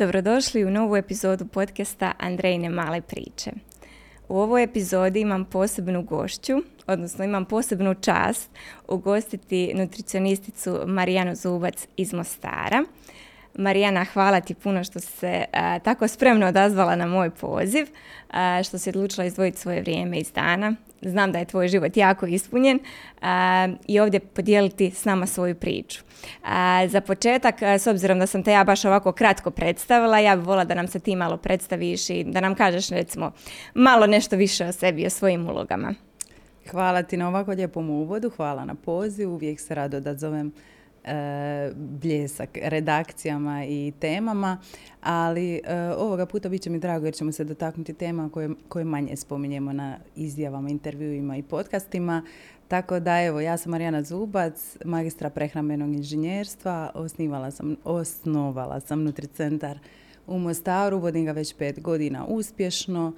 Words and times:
Dobrodošli 0.00 0.64
u 0.64 0.70
novu 0.70 0.96
epizodu 0.96 1.46
podcasta 1.46 2.12
Andrejne 2.18 2.68
male 2.68 3.00
priče. 3.00 3.50
U 4.28 4.38
ovoj 4.38 4.62
epizodi 4.62 5.20
imam 5.20 5.44
posebnu 5.44 6.02
gošću, 6.02 6.52
odnosno 6.86 7.24
imam 7.24 7.44
posebnu 7.44 7.94
čast 7.94 8.50
ugostiti 8.88 9.72
nutricionisticu 9.74 10.80
Marijanu 10.86 11.34
Zubac 11.34 11.86
iz 11.96 12.12
Mostara. 12.12 12.84
Marijana, 13.58 14.04
hvala 14.04 14.40
ti 14.40 14.54
puno 14.54 14.84
što 14.84 15.00
si 15.00 15.12
se 15.12 15.44
tako 15.84 16.08
spremno 16.08 16.46
odazvala 16.46 16.96
na 16.96 17.06
moj 17.06 17.30
poziv, 17.30 17.86
što 18.64 18.78
si 18.78 18.88
odlučila 18.88 19.26
izdvojiti 19.26 19.58
svoje 19.58 19.80
vrijeme 19.80 20.18
iz 20.18 20.32
dana. 20.32 20.74
Znam 21.02 21.32
da 21.32 21.38
je 21.38 21.44
tvoj 21.44 21.68
život 21.68 21.96
jako 21.96 22.26
ispunjen 22.26 22.78
i 23.86 24.00
ovdje 24.00 24.20
podijeliti 24.20 24.90
s 24.90 25.04
nama 25.04 25.26
svoju 25.26 25.54
priču. 25.54 26.00
za 26.88 27.00
početak, 27.00 27.62
s 27.62 27.86
obzirom 27.86 28.18
da 28.18 28.26
sam 28.26 28.42
te 28.42 28.52
ja 28.52 28.64
baš 28.64 28.84
ovako 28.84 29.12
kratko 29.12 29.50
predstavila, 29.50 30.18
ja 30.18 30.36
bih 30.36 30.46
volila 30.46 30.64
da 30.64 30.74
nam 30.74 30.88
se 30.88 31.00
ti 31.00 31.16
malo 31.16 31.36
predstaviš 31.36 32.10
i 32.10 32.24
da 32.24 32.40
nam 32.40 32.54
kažeš 32.54 32.88
recimo 32.88 33.32
malo 33.74 34.06
nešto 34.06 34.36
više 34.36 34.66
o 34.66 34.72
sebi, 34.72 35.06
o 35.06 35.10
svojim 35.10 35.48
ulogama. 35.48 35.94
Hvala 36.70 37.02
ti 37.02 37.16
na 37.16 37.28
ovako 37.28 37.50
lijepom 37.50 37.90
uvodu, 37.90 38.30
hvala 38.36 38.64
na 38.64 38.74
poziv, 38.74 39.32
uvijek 39.32 39.60
se 39.60 39.74
rado 39.74 40.00
da 40.00 40.14
zovem 40.14 40.52
bljesak 41.74 42.58
redakcijama 42.62 43.64
i 43.64 43.92
temama, 44.00 44.58
ali 45.00 45.54
e, 45.54 45.60
ovoga 45.98 46.26
puta 46.26 46.48
bit 46.48 46.62
će 46.62 46.70
mi 46.70 46.78
drago 46.78 47.06
jer 47.06 47.14
ćemo 47.14 47.32
se 47.32 47.44
dotaknuti 47.44 47.92
tema 47.92 48.30
koje, 48.32 48.50
koje 48.68 48.84
manje 48.84 49.16
spominjemo 49.16 49.72
na 49.72 49.98
izjavama, 50.16 50.70
intervjuima 50.70 51.36
i 51.36 51.42
podcastima. 51.42 52.22
Tako 52.68 53.00
da 53.00 53.22
evo, 53.22 53.40
ja 53.40 53.56
sam 53.56 53.70
Marijana 53.70 54.02
Zubac, 54.02 54.76
magistra 54.84 55.30
prehrambenog 55.30 55.94
inženjerstva, 55.94 56.90
osnivala 56.94 57.50
sam, 57.50 57.76
osnovala 57.84 58.80
sam 58.80 59.02
Nutricentar 59.02 59.78
u 60.26 60.38
Mostaru, 60.38 60.98
vodim 60.98 61.24
ga 61.24 61.32
već 61.32 61.54
pet 61.54 61.82
godina 61.82 62.26
uspješno. 62.26 63.12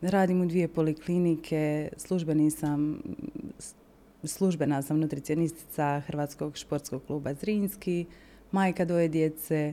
Radim 0.00 0.40
u 0.40 0.46
dvije 0.46 0.68
poliklinike, 0.68 1.88
službeni 1.96 2.50
sam 2.50 3.02
službena 4.26 4.82
sam 4.82 5.00
nutricionistica 5.00 6.02
Hrvatskog 6.06 6.56
športskog 6.56 7.02
kluba 7.06 7.34
Zrinski, 7.34 8.06
majka 8.52 8.84
dvoje 8.84 9.08
djece 9.08 9.72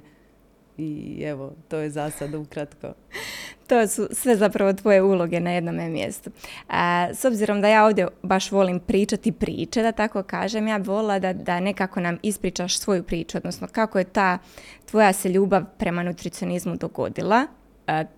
i 0.78 1.22
evo, 1.26 1.54
to 1.68 1.78
je 1.78 1.90
za 1.90 2.10
sad 2.10 2.34
ukratko. 2.36 2.94
to 3.68 3.88
su 3.88 4.08
sve 4.12 4.36
zapravo 4.36 4.74
tvoje 4.74 5.02
uloge 5.02 5.40
na 5.40 5.52
jednom 5.52 5.76
mjestu. 5.76 6.32
A, 6.70 7.08
s 7.14 7.26
obzirom 7.26 7.62
da 7.62 7.68
ja 7.68 7.86
ovdje 7.86 8.08
baš 8.24 8.52
volim 8.52 8.80
pričati 8.80 9.32
priče, 9.32 9.82
da 9.82 9.92
tako 9.92 10.24
kažem, 10.24 10.68
ja 10.68 10.80
bih 10.80 10.88
volila 10.88 11.20
da, 11.20 11.34
da 11.34 11.60
nekako 11.60 12.00
nam 12.00 12.18
ispričaš 12.22 12.80
svoju 12.80 13.04
priču, 13.04 13.38
odnosno 13.38 13.68
kako 13.72 14.00
je 14.00 14.04
ta 14.04 14.38
tvoja 14.86 15.14
se 15.14 15.30
ljubav 15.30 15.64
prema 15.78 16.04
nutricionizmu 16.04 16.76
dogodila, 16.76 17.48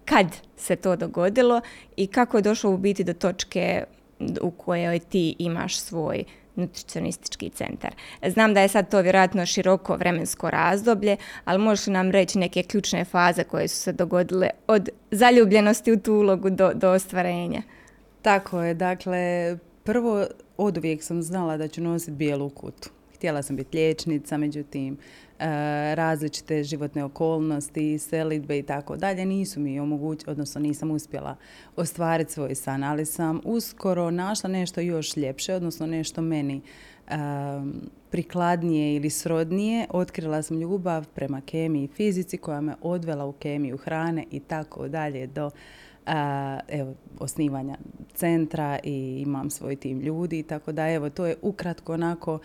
kad 0.05 0.27
se 0.57 0.75
to 0.75 0.95
dogodilo 0.95 1.61
i 1.95 2.07
kako 2.07 2.37
je 2.37 2.41
došlo 2.41 2.71
u 2.71 2.77
biti 2.77 3.03
do 3.03 3.13
točke 3.13 3.83
u 4.41 4.51
kojoj 4.51 4.99
ti 4.99 5.35
imaš 5.39 5.79
svoj 5.79 6.23
nutricionistički 6.55 7.49
centar. 7.49 7.95
Znam 8.27 8.53
da 8.53 8.61
je 8.61 8.67
sad 8.67 8.91
to 8.91 9.01
vjerojatno 9.01 9.45
široko 9.45 9.95
vremensko 9.95 10.49
razdoblje, 10.49 11.17
ali 11.45 11.63
možeš 11.63 11.87
nam 11.87 12.11
reći 12.11 12.39
neke 12.39 12.63
ključne 12.63 13.05
faze 13.05 13.43
koje 13.43 13.67
su 13.67 13.75
se 13.75 13.93
dogodile 13.93 14.49
od 14.67 14.89
zaljubljenosti 15.11 15.91
u 15.91 15.99
tu 15.99 16.13
ulogu 16.13 16.49
do, 16.49 16.73
do 16.73 16.91
ostvarenja? 16.91 17.61
Tako 18.21 18.61
je, 18.61 18.73
dakle, 18.73 19.57
prvo 19.83 20.25
od 20.57 20.77
uvijek 20.77 21.03
sam 21.03 21.23
znala 21.23 21.57
da 21.57 21.67
ću 21.67 21.81
nositi 21.81 22.11
bijelu 22.11 22.49
kutu. 22.49 22.89
Htjela 23.15 23.43
sam 23.43 23.55
biti 23.55 23.77
liječnica, 23.77 24.37
međutim, 24.37 24.97
e, 25.39 25.45
različite 25.95 26.63
životne 26.63 27.03
okolnosti, 27.03 27.99
selitbe 27.99 28.59
i 28.59 28.63
tako 28.63 28.95
dalje 28.95 29.25
nisu 29.25 29.59
mi 29.59 29.79
omogućili, 29.79 30.31
odnosno 30.31 30.61
nisam 30.61 30.91
uspjela 30.91 31.35
ostvariti 31.75 32.33
svoj 32.33 32.55
san, 32.55 32.83
ali 32.83 33.05
sam 33.05 33.41
uskoro 33.43 34.11
našla 34.11 34.49
nešto 34.49 34.81
još 34.81 35.17
ljepše, 35.17 35.53
odnosno 35.53 35.87
nešto 35.87 36.21
meni 36.21 36.61
e, 37.07 37.15
prikladnije 38.09 38.95
ili 38.95 39.09
srodnije. 39.09 39.87
Otkrila 39.89 40.41
sam 40.41 40.59
ljubav 40.59 41.07
prema 41.15 41.41
kemiji 41.41 41.83
i 41.83 41.87
fizici 41.87 42.37
koja 42.37 42.61
me 42.61 42.75
odvela 42.81 43.25
u 43.25 43.31
kemiju 43.31 43.77
hrane 43.77 44.25
i 44.31 44.39
tako 44.39 44.87
dalje 44.87 45.27
do 45.27 45.51
evo, 46.67 46.93
osnivanja 47.19 47.77
centra 48.13 48.79
i 48.83 49.21
imam 49.21 49.49
svoj 49.49 49.75
tim 49.75 49.99
ljudi, 49.99 50.43
tako 50.43 50.71
da 50.71 50.89
evo, 50.89 51.09
to 51.09 51.25
je 51.25 51.35
ukratko 51.41 51.93
onako 51.93 52.39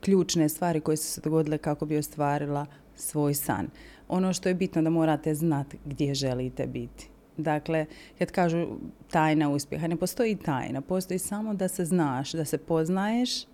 ključne 0.00 0.48
stvari 0.48 0.80
koje 0.80 0.96
su 0.96 1.12
se 1.12 1.20
dogodile 1.20 1.58
kako 1.58 1.86
bi 1.86 1.96
ostvarila 1.96 2.66
svoj 2.94 3.34
san. 3.34 3.66
Ono 4.08 4.32
što 4.32 4.48
je 4.48 4.54
bitno 4.54 4.82
da 4.82 4.90
morate 4.90 5.34
znati 5.34 5.78
gdje 5.84 6.14
želite 6.14 6.66
biti. 6.66 7.08
Dakle, 7.36 7.86
kad 8.18 8.30
kažu 8.30 8.66
tajna 9.10 9.50
uspjeha, 9.50 9.86
ne 9.86 9.96
postoji 9.96 10.36
tajna, 10.36 10.80
postoji 10.80 11.18
samo 11.18 11.54
da 11.54 11.68
se 11.68 11.84
znaš, 11.84 12.32
da 12.32 12.44
se 12.44 12.58
poznaješ, 12.58 13.46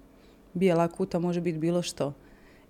bijela 0.54 0.88
kuta 0.88 1.18
može 1.18 1.40
biti 1.40 1.58
bilo 1.58 1.82
što. 1.82 2.12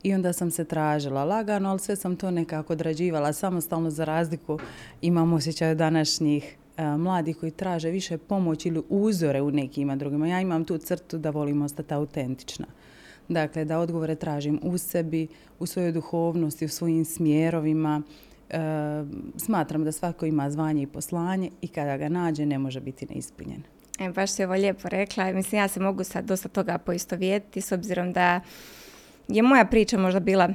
I 0.03 0.15
onda 0.15 0.33
sam 0.33 0.51
se 0.51 0.65
tražila 0.65 1.25
lagano, 1.25 1.71
ali 1.71 1.79
sve 1.79 1.97
sam 1.97 2.17
to 2.17 2.31
nekako 2.31 2.73
odrađivala 2.73 3.33
samostalno 3.33 3.91
za 3.91 4.05
razliku. 4.05 4.59
Imam 5.01 5.33
osjećaj 5.33 5.75
današnjih 5.75 6.57
uh, 6.79 6.85
mladih 6.85 7.37
koji 7.37 7.53
traže 7.53 7.91
više 7.91 8.19
pomoć 8.19 8.67
ili 8.67 8.83
uzore 8.89 9.43
u 9.43 9.51
nekima 9.51 9.97
drugima. 9.97 10.29
Ja 10.29 10.41
imam 10.41 10.65
tu 10.65 10.79
crtu 10.79 11.19
da 11.19 11.31
volim 11.31 11.63
ostati 11.63 11.95
autentična. 11.95 12.67
Dakle, 13.29 13.65
da 13.65 13.79
odgovore 13.79 14.15
tražim 14.15 14.61
u 14.63 14.79
sebi, 14.79 15.29
u 15.59 15.67
svojoj 15.67 15.93
duhovnosti, 15.93 16.65
u 16.65 16.69
svojim 16.69 17.05
smjerovima. 17.05 18.03
E, 18.51 18.59
smatram 19.37 19.85
da 19.85 19.93
svako 19.93 20.27
ima 20.27 20.51
zvanje 20.51 20.83
i 20.83 20.87
poslanje 20.87 21.51
i 21.61 21.69
kada 21.69 21.97
ga 21.97 22.09
nađe 22.09 22.47
ne 22.47 22.59
može 22.59 22.81
biti 22.81 23.07
neispunjen. 23.11 23.63
E, 23.99 24.11
baš 24.11 24.33
si 24.33 24.45
ovo 24.45 24.55
lijepo 24.55 24.89
rekla. 24.89 25.33
Mislim, 25.33 25.59
ja 25.59 25.69
se 25.69 25.81
mogu 25.81 26.05
sad 26.05 26.25
dosta 26.25 26.49
toga 26.49 26.79
poistovjetiti 26.79 27.61
s 27.61 27.73
obzirom 27.73 28.13
da 28.13 28.41
je 29.29 29.43
moja 29.43 29.65
priča 29.65 29.99
možda 29.99 30.21
bila 30.21 30.49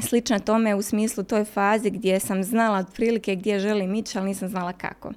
slična 0.00 0.38
tome 0.38 0.74
u 0.74 0.82
smislu 0.82 1.24
toj 1.24 1.44
fazi 1.44 1.90
gdje 1.90 2.20
sam 2.20 2.44
znala 2.44 2.78
otprilike 2.78 3.36
gdje 3.36 3.58
želim 3.58 3.94
ići, 3.94 4.18
ali 4.18 4.26
nisam 4.26 4.48
znala 4.48 4.72
kako. 4.72 5.12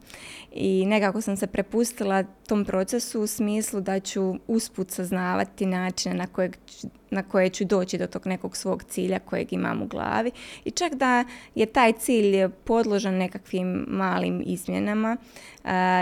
I 0.52 0.86
nekako 0.86 1.22
sam 1.22 1.38
se 1.38 1.47
prepustila 1.47 2.24
tom 2.24 2.66
procesu 2.66 3.22
u 3.22 3.28
smislu 3.28 3.81
da 3.81 4.00
ću 4.00 4.36
usput 4.47 4.91
saznavati 4.91 5.66
načine 5.66 6.16
na, 6.16 6.28
kojeg, 6.28 6.56
na 7.12 7.24
koje 7.24 7.50
ću 7.50 7.66
doći 7.66 7.97
do 7.97 8.08
tog 8.08 8.28
nekog 8.28 8.58
svog 8.58 8.84
cilja 8.84 9.19
kojeg 9.19 9.53
imam 9.53 9.81
u 9.81 9.88
glavi. 9.88 10.31
I 10.66 10.72
čak 10.72 10.94
da 10.94 11.25
je 11.56 11.66
taj 11.66 11.94
cilj 11.94 12.50
podložan 12.63 13.13
nekakvim 13.13 13.86
malim 13.88 14.44
izmjenama 14.46 15.18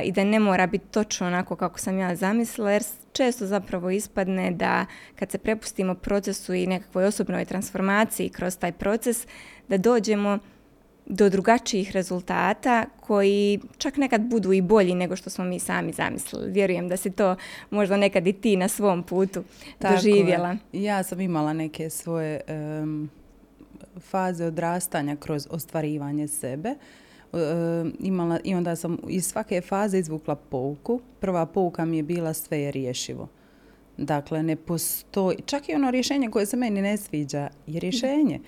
i 0.04 0.12
da 0.12 0.24
ne 0.24 0.40
mora 0.40 0.68
biti 0.68 0.86
točno 0.88 1.28
onako 1.28 1.56
kako 1.56 1.80
sam 1.80 2.00
ja 2.00 2.16
zamislila, 2.16 2.72
jer 2.72 2.84
često 3.14 3.46
zapravo 3.46 3.90
ispadne 3.90 4.52
da 4.52 4.86
kad 5.16 5.32
se 5.32 5.38
prepustimo 5.38 5.96
procesu 5.96 6.54
i 6.54 6.68
nekakvoj 6.68 7.06
osobnoj 7.06 7.46
transformaciji 7.46 8.30
kroz 8.30 8.58
taj 8.58 8.72
proces, 8.72 9.28
da 9.68 9.78
dođemo 9.78 10.40
do 11.06 11.30
drugačijih 11.30 11.92
rezultata 11.92 12.86
koji 13.00 13.60
čak 13.78 13.98
nekad 13.98 14.22
budu 14.22 14.54
i 14.54 14.62
bolji 14.62 14.96
nego 14.96 15.16
što 15.16 15.30
smo 15.30 15.46
mi 15.46 15.60
sami 15.60 15.92
zamislili. 15.92 16.52
Vjerujem 16.52 16.90
da 16.90 16.98
si 16.98 17.12
to 17.12 17.36
možda 17.70 17.98
nekad 17.98 18.28
i 18.28 18.34
ti 18.34 18.58
na 18.58 18.68
svom 18.68 19.04
putu 19.04 19.44
Tako 19.80 19.96
doživjela. 19.96 20.58
Ja 20.74 21.04
sam 21.04 21.22
imala 21.22 21.54
neke 21.54 21.90
svoje 21.90 22.42
faze 24.00 24.46
odrastanja 24.46 25.16
kroz 25.16 25.48
ostvarivanje 25.52 26.28
sebe. 26.28 26.76
Imala, 28.00 28.40
I 28.44 28.56
onda 28.56 28.76
sam 28.76 28.98
iz 29.08 29.26
svake 29.26 29.62
faze 29.62 30.00
izvukla 30.00 30.36
pouku. 30.36 31.02
Prva 31.20 31.46
pouka 31.46 31.86
mi 31.86 31.98
je 31.98 32.04
bila 32.04 32.34
sve 32.34 32.60
je 32.60 32.72
rješivo. 32.72 33.28
Dakle, 33.98 34.44
ne 34.44 34.56
postoji, 34.56 35.38
čak 35.46 35.70
i 35.70 35.74
ono 35.74 35.92
rješenje 35.92 36.30
koje 36.30 36.46
se 36.46 36.58
meni 36.58 36.82
ne 36.82 36.98
sviđa 36.98 37.50
je 37.68 37.80
rješenje. 37.80 38.40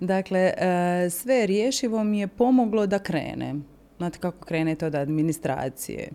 Dakle, 0.00 0.40
e, 0.40 1.10
sve 1.10 1.46
rješivo 1.46 2.04
mi 2.04 2.20
je 2.20 2.28
pomoglo 2.28 2.86
da 2.86 2.98
krenem. 2.98 3.64
Znate 3.96 4.18
kako 4.18 4.44
krenete 4.44 4.86
od 4.86 4.94
administracije. 4.94 6.10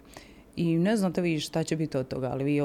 I 0.56 0.78
ne 0.78 0.98
znate 0.98 1.22
vi 1.22 1.40
šta 1.40 1.64
će 1.64 1.76
biti 1.76 1.98
od 1.98 2.08
toga, 2.08 2.30
ali 2.32 2.44
vi, 2.44 2.62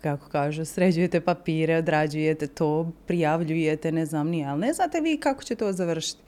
kako 0.00 0.28
kažu, 0.28 0.64
sređujete 0.64 1.20
papire, 1.20 1.76
odrađujete 1.76 2.46
to, 2.46 2.92
prijavljujete, 3.06 3.92
ne 3.92 4.06
znam 4.06 4.28
nije, 4.28 4.46
ali 4.46 4.60
ne 4.60 4.72
znate 4.72 5.00
vi 5.00 5.16
kako 5.16 5.42
će 5.42 5.54
to 5.54 5.72
završiti. 5.72 6.22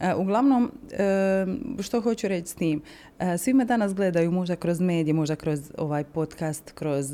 E, 0.00 0.14
uglavnom, 0.14 0.70
e, 0.92 1.46
što 1.82 2.00
hoću 2.00 2.28
reći 2.28 2.48
s 2.48 2.54
tim? 2.54 2.82
E, 3.18 3.38
svi 3.38 3.54
me 3.54 3.64
danas 3.64 3.94
gledaju 3.94 4.30
možda 4.30 4.56
kroz 4.56 4.80
medije, 4.80 5.14
možda 5.14 5.36
kroz 5.36 5.72
ovaj 5.78 6.04
podcast, 6.04 6.72
kroz 6.72 7.06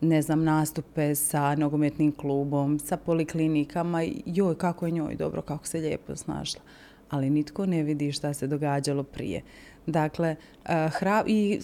ne 0.00 0.22
znam, 0.22 0.44
nastupe 0.44 1.14
sa 1.14 1.54
nogometnim 1.54 2.12
klubom, 2.12 2.78
sa 2.78 2.96
poliklinikama. 2.96 4.02
Joj, 4.26 4.58
kako 4.58 4.86
je 4.86 4.92
njoj 4.92 5.14
dobro, 5.14 5.42
kako 5.42 5.66
se 5.66 5.78
lijepo 5.78 6.16
snašla. 6.16 6.60
Ali 7.10 7.30
nitko 7.30 7.66
ne 7.66 7.82
vidi 7.82 8.12
šta 8.12 8.34
se 8.34 8.46
događalo 8.46 9.02
prije. 9.02 9.42
Dakle, 9.86 10.36
hra 10.98 11.24
i 11.26 11.60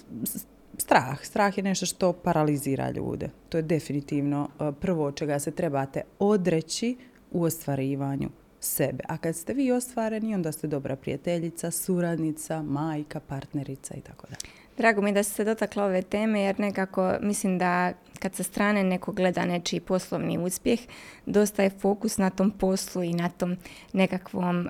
strah. 0.79 1.25
Strah 1.25 1.59
je 1.59 1.63
nešto 1.63 1.87
što 1.87 2.13
paralizira 2.13 2.91
ljude. 2.91 3.31
To 3.49 3.59
je 3.59 3.63
definitivno 3.63 4.49
prvo 4.81 5.13
čega 5.13 5.39
se 5.39 5.51
trebate 5.51 6.03
odreći 6.19 6.97
u 7.31 7.43
ostvarivanju 7.43 8.29
sebe. 8.65 9.05
A 9.09 9.17
kad 9.17 9.37
ste 9.37 9.55
vi 9.55 9.73
ostvareni, 9.73 10.35
onda 10.35 10.53
ste 10.53 10.67
dobra 10.67 10.97
prijateljica, 10.97 11.71
suradnica, 11.71 12.63
majka, 12.63 13.21
partnerica 13.21 13.95
i 13.95 14.01
tako 14.01 14.27
dalje. 14.27 14.53
Drago 14.77 15.03
mi 15.03 15.13
da 15.13 15.23
ste 15.23 15.35
se 15.35 15.45
dotakla 15.45 15.85
ove 15.85 16.03
teme 16.03 16.41
jer 16.41 16.61
nekako 16.61 17.15
mislim 17.21 17.59
da 17.59 17.93
kad 18.19 18.35
sa 18.35 18.43
strane 18.43 18.85
neko 18.85 19.13
gleda 19.13 19.45
nečiji 19.45 19.81
poslovni 19.81 20.39
uspjeh, 20.39 20.81
dosta 21.27 21.63
je 21.63 21.71
fokus 21.71 22.19
na 22.19 22.31
tom 22.31 22.51
poslu 22.51 23.03
i 23.03 23.13
na 23.13 23.29
tom 23.29 23.57
nekakvom 23.93 24.69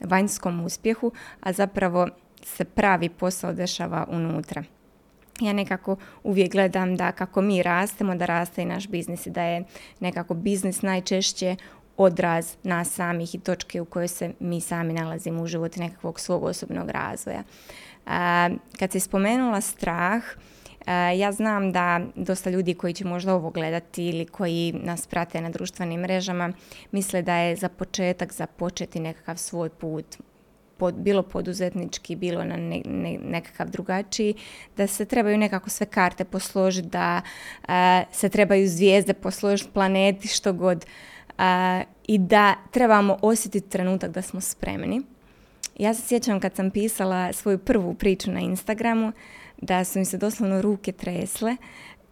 vanjskom 0.00 0.64
uspjehu, 0.64 1.12
a 1.40 1.52
zapravo 1.52 2.08
se 2.42 2.64
pravi 2.64 3.08
posao 3.08 3.52
dešava 3.52 4.06
unutra. 4.10 4.64
Ja 5.40 5.52
nekako 5.52 5.96
uvijek 6.22 6.52
gledam 6.52 6.96
da 6.96 7.12
kako 7.12 7.42
mi 7.42 7.62
rastemo, 7.62 8.14
da 8.14 8.26
raste 8.26 8.62
i 8.62 8.64
naš 8.64 8.88
biznis 8.88 9.26
i 9.26 9.30
da 9.30 9.42
je 9.42 9.64
nekako 10.00 10.34
biznis 10.34 10.82
najčešće 10.82 11.56
odraz 11.96 12.56
nas 12.62 12.90
samih 12.90 13.34
i 13.34 13.38
točke 13.38 13.80
u 13.80 13.84
kojoj 13.84 14.08
se 14.08 14.32
mi 14.40 14.60
sami 14.60 14.92
nalazimo 14.92 15.42
u 15.42 15.46
životu 15.46 15.80
nekakvog 15.80 16.20
svog 16.20 16.44
osobnog 16.44 16.90
razvoja. 16.90 17.42
Kad 18.78 18.92
se 18.92 19.00
spomenula 19.00 19.60
strah, 19.60 20.22
ja 21.16 21.32
znam 21.32 21.72
da 21.72 22.00
dosta 22.14 22.50
ljudi 22.50 22.74
koji 22.74 22.94
će 22.94 23.04
možda 23.04 23.34
ovo 23.34 23.50
gledati 23.50 24.08
ili 24.08 24.26
koji 24.26 24.72
nas 24.72 25.06
prate 25.06 25.40
na 25.40 25.50
društvenim 25.50 26.00
mrežama 26.00 26.52
misle 26.92 27.22
da 27.22 27.36
je 27.36 27.56
za 27.56 27.68
početak 27.68 28.32
započeti 28.32 29.00
nekakav 29.00 29.36
svoj 29.36 29.68
put 29.68 30.16
bilo 30.92 31.22
poduzetnički, 31.22 32.16
bilo 32.16 32.44
na 32.44 32.56
nekakav 33.20 33.68
drugačiji, 33.70 34.34
da 34.76 34.86
se 34.86 35.04
trebaju 35.04 35.38
nekako 35.38 35.70
sve 35.70 35.86
karte 35.86 36.24
posložiti, 36.24 36.88
da 36.88 37.22
se 38.12 38.28
trebaju 38.28 38.68
zvijezde 38.68 39.14
posložiti, 39.14 39.70
planeti, 39.70 40.28
što 40.28 40.52
god. 40.52 40.86
I 42.06 42.18
da 42.18 42.54
trebamo 42.70 43.18
osjetiti 43.22 43.70
trenutak 43.70 44.10
da 44.10 44.22
smo 44.22 44.40
spremni. 44.40 45.02
Ja 45.78 45.94
se 45.94 46.02
sjećam 46.02 46.40
kad 46.40 46.54
sam 46.54 46.70
pisala 46.70 47.32
svoju 47.32 47.58
prvu 47.58 47.94
priču 47.94 48.30
na 48.30 48.40
Instagramu, 48.40 49.12
da 49.60 49.84
su 49.84 49.98
mi 49.98 50.04
se 50.04 50.18
doslovno 50.18 50.62
ruke 50.62 50.92
tresle 50.92 51.56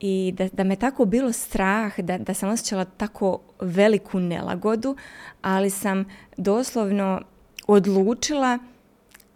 i 0.00 0.34
da, 0.36 0.48
da 0.52 0.64
me 0.64 0.76
tako 0.76 1.04
bilo 1.04 1.32
strah, 1.32 2.00
da, 2.00 2.18
da 2.18 2.34
sam 2.34 2.48
osjećala 2.48 2.84
tako 2.84 3.40
veliku 3.60 4.20
nelagodu, 4.20 4.96
ali 5.42 5.70
sam 5.70 6.04
doslovno 6.36 7.20
odlučila 7.66 8.58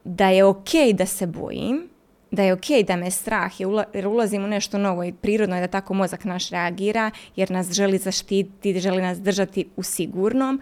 da 0.04 0.28
je 0.28 0.44
ok 0.44 0.70
da 0.94 1.06
se 1.06 1.26
bojim, 1.26 1.88
da 2.32 2.43
je 2.43 2.52
ok 2.52 2.67
da 2.87 2.96
me 2.96 3.11
strah 3.11 3.61
jer 3.94 4.06
ulazim 4.06 4.44
u 4.44 4.46
nešto 4.46 4.79
novo 4.79 5.05
i 5.05 5.12
prirodno 5.12 5.56
je 5.56 5.61
da 5.61 5.67
tako 5.67 5.94
mozak 5.94 6.25
naš 6.25 6.50
reagira 6.50 7.11
jer 7.37 7.50
nas 7.50 7.73
želi 7.73 7.99
zaštititi, 7.99 8.81
želi 8.81 9.02
nas 9.02 9.19
držati 9.19 9.69
u 9.76 9.82
sigurnom. 9.82 10.61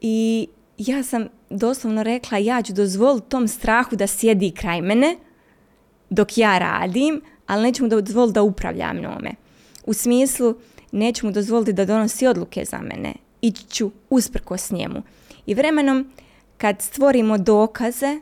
I 0.00 0.48
ja 0.78 1.02
sam 1.02 1.28
doslovno 1.50 2.02
rekla 2.02 2.38
ja 2.38 2.62
ću 2.62 2.72
dozvoliti 2.72 3.28
tom 3.28 3.48
strahu 3.48 3.96
da 3.96 4.06
sjedi 4.06 4.50
kraj 4.50 4.80
mene 4.80 5.16
dok 6.10 6.38
ja 6.38 6.58
radim, 6.58 7.22
ali 7.46 7.62
neću 7.62 7.82
mu 7.82 7.88
dozvoliti 7.88 8.34
da 8.34 8.42
upravlja 8.42 8.92
mnome. 8.92 9.30
U 9.86 9.92
smislu, 9.92 10.54
neću 10.92 11.26
mu 11.26 11.32
dozvoliti 11.32 11.72
da 11.72 11.84
donosi 11.84 12.26
odluke 12.26 12.64
za 12.64 12.78
mene. 12.78 13.14
Ići 13.42 13.64
ću 13.64 13.90
usprkos 14.10 14.70
njemu. 14.70 15.02
I 15.46 15.54
vremenom, 15.54 16.12
kad 16.58 16.82
stvorimo 16.82 17.38
dokaze, 17.38 18.20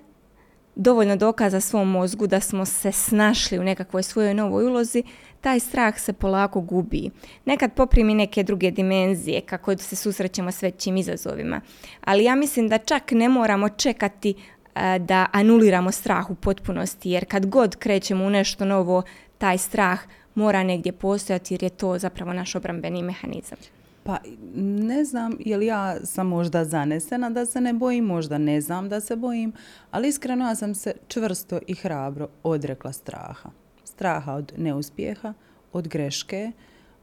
dovoljno 0.78 1.16
dokaza 1.16 1.60
svom 1.60 1.90
mozgu 1.90 2.26
da 2.26 2.40
smo 2.40 2.64
se 2.64 2.92
snašli 2.92 3.58
u 3.58 3.64
nekakvoj 3.64 4.02
svojoj 4.02 4.34
novoj 4.34 4.64
ulozi, 4.64 5.02
taj 5.40 5.60
strah 5.60 5.98
se 5.98 6.12
polako 6.12 6.60
gubi. 6.60 7.10
Nekad 7.44 7.72
poprimi 7.72 8.14
neke 8.14 8.42
druge 8.42 8.70
dimenzije 8.70 9.40
kako 9.40 9.76
se 9.76 9.96
susrećemo 9.96 10.52
s 10.52 10.62
većim 10.62 10.96
izazovima. 10.96 11.60
Ali 12.04 12.24
ja 12.24 12.34
mislim 12.34 12.68
da 12.68 12.78
čak 12.78 13.10
ne 13.10 13.28
moramo 13.28 13.68
čekati 13.68 14.34
e, 14.74 14.98
da 14.98 15.26
anuliramo 15.32 15.92
strah 15.92 16.30
u 16.30 16.34
potpunosti 16.34 17.10
jer 17.10 17.24
kad 17.28 17.46
god 17.46 17.76
krećemo 17.76 18.24
u 18.24 18.30
nešto 18.30 18.64
novo, 18.64 19.02
taj 19.38 19.58
strah 19.58 20.00
mora 20.34 20.62
negdje 20.62 20.92
postojati 20.92 21.54
jer 21.54 21.62
je 21.62 21.70
to 21.70 21.98
zapravo 21.98 22.32
naš 22.32 22.54
obrambeni 22.54 23.02
mehanizam. 23.02 23.77
Pa 24.08 24.18
ne 24.54 25.04
znam 25.04 25.36
je 25.40 25.56
li 25.56 25.66
ja 25.66 25.96
sam 26.04 26.26
možda 26.26 26.64
zanesena 26.64 27.30
da 27.30 27.46
se 27.46 27.60
ne 27.60 27.72
bojim, 27.72 28.04
možda 28.04 28.38
ne 28.38 28.60
znam 28.60 28.88
da 28.88 29.00
se 29.00 29.16
bojim, 29.16 29.52
ali 29.90 30.08
iskreno 30.08 30.48
ja 30.48 30.54
sam 30.54 30.74
se 30.74 30.92
čvrsto 31.08 31.58
i 31.66 31.74
hrabro 31.74 32.28
odrekla 32.42 32.92
straha. 32.92 33.50
Straha 33.84 34.34
od 34.34 34.52
neuspjeha, 34.56 35.34
od 35.72 35.88
greške, 35.88 36.52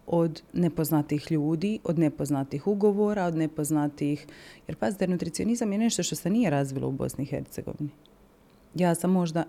od 0.08 0.42
nepoznatih 0.54 1.32
ljudi, 1.32 1.80
od 1.84 2.00
nepoznatih 2.00 2.68
ugovora, 2.68 3.26
od 3.26 3.36
nepoznatih... 3.36 4.28
Jer 4.68 4.78
pazite, 4.78 5.08
nutricionizam 5.08 5.72
je 5.72 5.78
nešto 5.78 6.04
što 6.04 6.16
se 6.16 6.30
nije 6.30 6.50
razvilo 6.50 6.88
u 6.88 6.92
Bosni 6.92 7.24
i 7.24 7.28
Hercegovini. 7.28 7.90
Ja 8.76 8.96
sam 8.96 9.12
možda, 9.12 9.44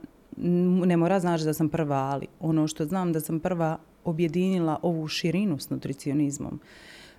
ne 0.87 0.97
mora 0.97 1.21
znači 1.21 1.45
da 1.45 1.55
sam 1.55 1.69
prva, 1.69 1.97
ali 1.97 2.27
ono 2.41 2.69
što 2.69 2.85
znam 2.85 3.13
da 3.13 3.21
sam 3.21 3.41
prva 3.41 3.79
objedinila 4.05 4.79
ovu 4.83 5.09
širinu 5.09 5.59
s 5.59 5.71
nutricionizmom. 5.71 6.61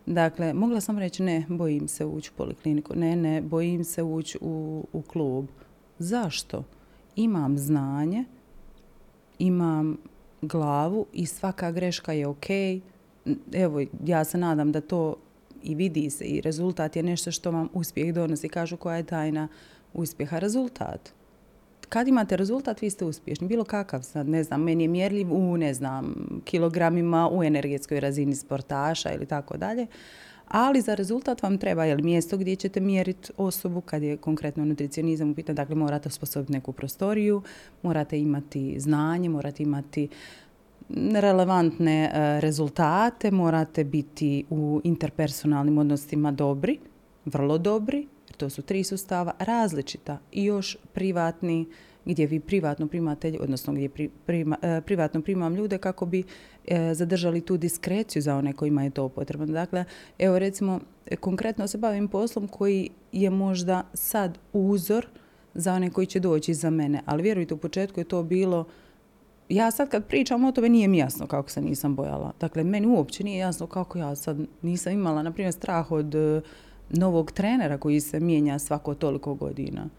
Dakle, 0.07 0.53
mogla 0.53 0.81
sam 0.81 0.97
reći 0.97 1.23
ne, 1.23 1.45
bojim 1.49 1.87
se 1.87 2.05
ući 2.05 2.31
u 2.33 2.37
polikliniku, 2.37 2.95
ne, 2.95 3.15
ne, 3.15 3.41
bojim 3.41 3.83
se 3.83 4.03
ući 4.03 4.37
u, 4.41 4.85
u 4.93 5.01
klub. 5.01 5.45
Zašto? 5.99 6.63
Imam 7.15 7.57
znanje, 7.57 8.25
imam 9.39 9.97
glavu 10.41 11.05
i 11.13 11.25
svaka 11.25 11.71
greška 11.71 12.13
je 12.13 12.27
ok. 12.27 12.45
Evo, 13.53 13.81
ja 14.05 14.23
se 14.23 14.37
nadam 14.37 14.71
da 14.71 14.81
to 14.81 15.15
i 15.63 15.75
vidi 15.75 16.09
se 16.09 16.25
i 16.25 16.41
rezultat 16.41 16.95
je 16.95 17.03
nešto 17.03 17.31
što 17.31 17.51
vam 17.51 17.69
uspjeh 17.73 18.13
donosi. 18.13 18.49
Kažu 18.49 18.77
koja 18.77 18.97
je 18.97 19.03
tajna 19.03 19.47
uspjeha 19.93 20.39
rezultat 20.39 21.16
kad 21.89 22.07
imate 22.07 22.37
rezultat, 22.37 22.81
vi 22.81 22.89
ste 22.89 23.05
uspješni. 23.05 23.47
Bilo 23.47 23.63
kakav 23.63 24.01
sad, 24.01 24.29
ne 24.29 24.43
znam, 24.43 24.63
meni 24.63 24.83
je 24.83 24.87
mjerljiv 24.87 25.33
u, 25.33 25.57
ne 25.57 25.73
znam, 25.73 26.15
kilogramima, 26.45 27.29
u 27.31 27.43
energetskoj 27.43 27.99
razini 27.99 28.35
sportaša 28.35 29.13
ili 29.13 29.25
tako 29.25 29.57
dalje. 29.57 29.87
Ali 30.47 30.81
za 30.81 30.95
rezultat 30.95 31.41
vam 31.41 31.57
treba 31.57 31.85
jel, 31.85 32.01
mjesto 32.03 32.37
gdje 32.37 32.55
ćete 32.55 32.79
mjeriti 32.79 33.31
osobu 33.37 33.81
kad 33.81 34.03
je 34.03 34.17
konkretno 34.17 34.65
nutricionizam 34.65 35.31
u 35.31 35.35
pitanju. 35.35 35.55
Dakle, 35.55 35.75
morate 35.75 36.09
osposobiti 36.09 36.53
neku 36.53 36.71
prostoriju, 36.71 37.41
morate 37.83 38.19
imati 38.19 38.79
znanje, 38.79 39.29
morate 39.29 39.63
imati 39.63 40.09
relevantne 41.13 42.11
e, 42.13 42.41
rezultate, 42.41 43.31
morate 43.31 43.83
biti 43.83 44.45
u 44.49 44.81
interpersonalnim 44.83 45.77
odnosima 45.77 46.31
dobri, 46.31 46.79
vrlo 47.25 47.57
dobri, 47.57 48.07
to 48.37 48.49
su 48.49 48.61
tri 48.61 48.83
sustava 48.83 49.33
različita 49.39 50.17
i 50.31 50.43
još 50.43 50.77
privatni 50.93 51.65
gdje 52.05 52.27
vi 52.27 52.39
privatno 52.39 52.87
primate, 52.87 53.37
odnosno 53.39 53.73
gdje 53.73 53.89
prima, 54.25 54.57
e, 54.61 54.81
privatno 54.81 55.21
primam 55.21 55.55
ljude 55.55 55.77
kako 55.77 56.05
bi 56.05 56.23
e, 56.67 56.93
zadržali 56.93 57.41
tu 57.41 57.57
diskreciju 57.57 58.21
za 58.21 58.35
one 58.35 58.53
kojima 58.53 58.83
je 58.83 58.89
to 58.89 59.09
potrebno. 59.09 59.45
Dakle, 59.45 59.85
evo 60.19 60.39
recimo, 60.39 60.79
konkretno 61.19 61.67
se 61.67 61.77
bavim 61.77 62.07
poslom 62.07 62.47
koji 62.47 62.89
je 63.11 63.29
možda 63.29 63.83
sad 63.93 64.37
uzor 64.53 65.07
za 65.53 65.73
one 65.73 65.89
koji 65.89 66.07
će 66.07 66.19
doći 66.19 66.53
za 66.53 66.69
mene, 66.69 67.01
ali 67.05 67.23
vjerujte, 67.23 67.53
u 67.53 67.57
početku 67.57 67.99
je 67.99 68.03
to 68.03 68.23
bilo 68.23 68.65
ja 69.49 69.71
sad 69.71 69.89
kad 69.89 70.05
pričam 70.05 70.45
o 70.45 70.51
tome 70.51 70.69
nije 70.69 70.87
mi 70.87 70.97
jasno 70.97 71.27
kako 71.27 71.49
se 71.49 71.61
nisam 71.61 71.95
bojala. 71.95 72.33
Dakle, 72.39 72.63
meni 72.63 72.87
uopće 72.87 73.23
nije 73.23 73.37
jasno 73.37 73.67
kako 73.67 73.97
ja 73.97 74.15
sad 74.15 74.37
nisam 74.61 74.93
imala, 74.93 75.23
na 75.23 75.31
primjer, 75.31 75.53
strah 75.53 75.91
od 75.91 76.15
novog 76.89 77.31
trenera 77.31 77.77
koji 77.77 77.99
se 77.99 78.19
mijenja 78.19 78.59
svako 78.59 78.93
toliko 78.93 79.33
godina. 79.33 79.89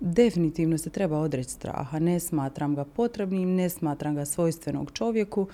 Definitivno 0.00 0.78
se 0.78 0.90
treba 0.90 1.18
odreći 1.18 1.50
straha. 1.50 1.98
Ne 1.98 2.20
smatram 2.20 2.74
ga 2.74 2.84
potrebnim, 2.84 3.54
ne 3.54 3.68
smatram 3.68 4.14
ga 4.14 4.24
svojstvenog 4.24 4.90
čovjeku. 4.92 5.46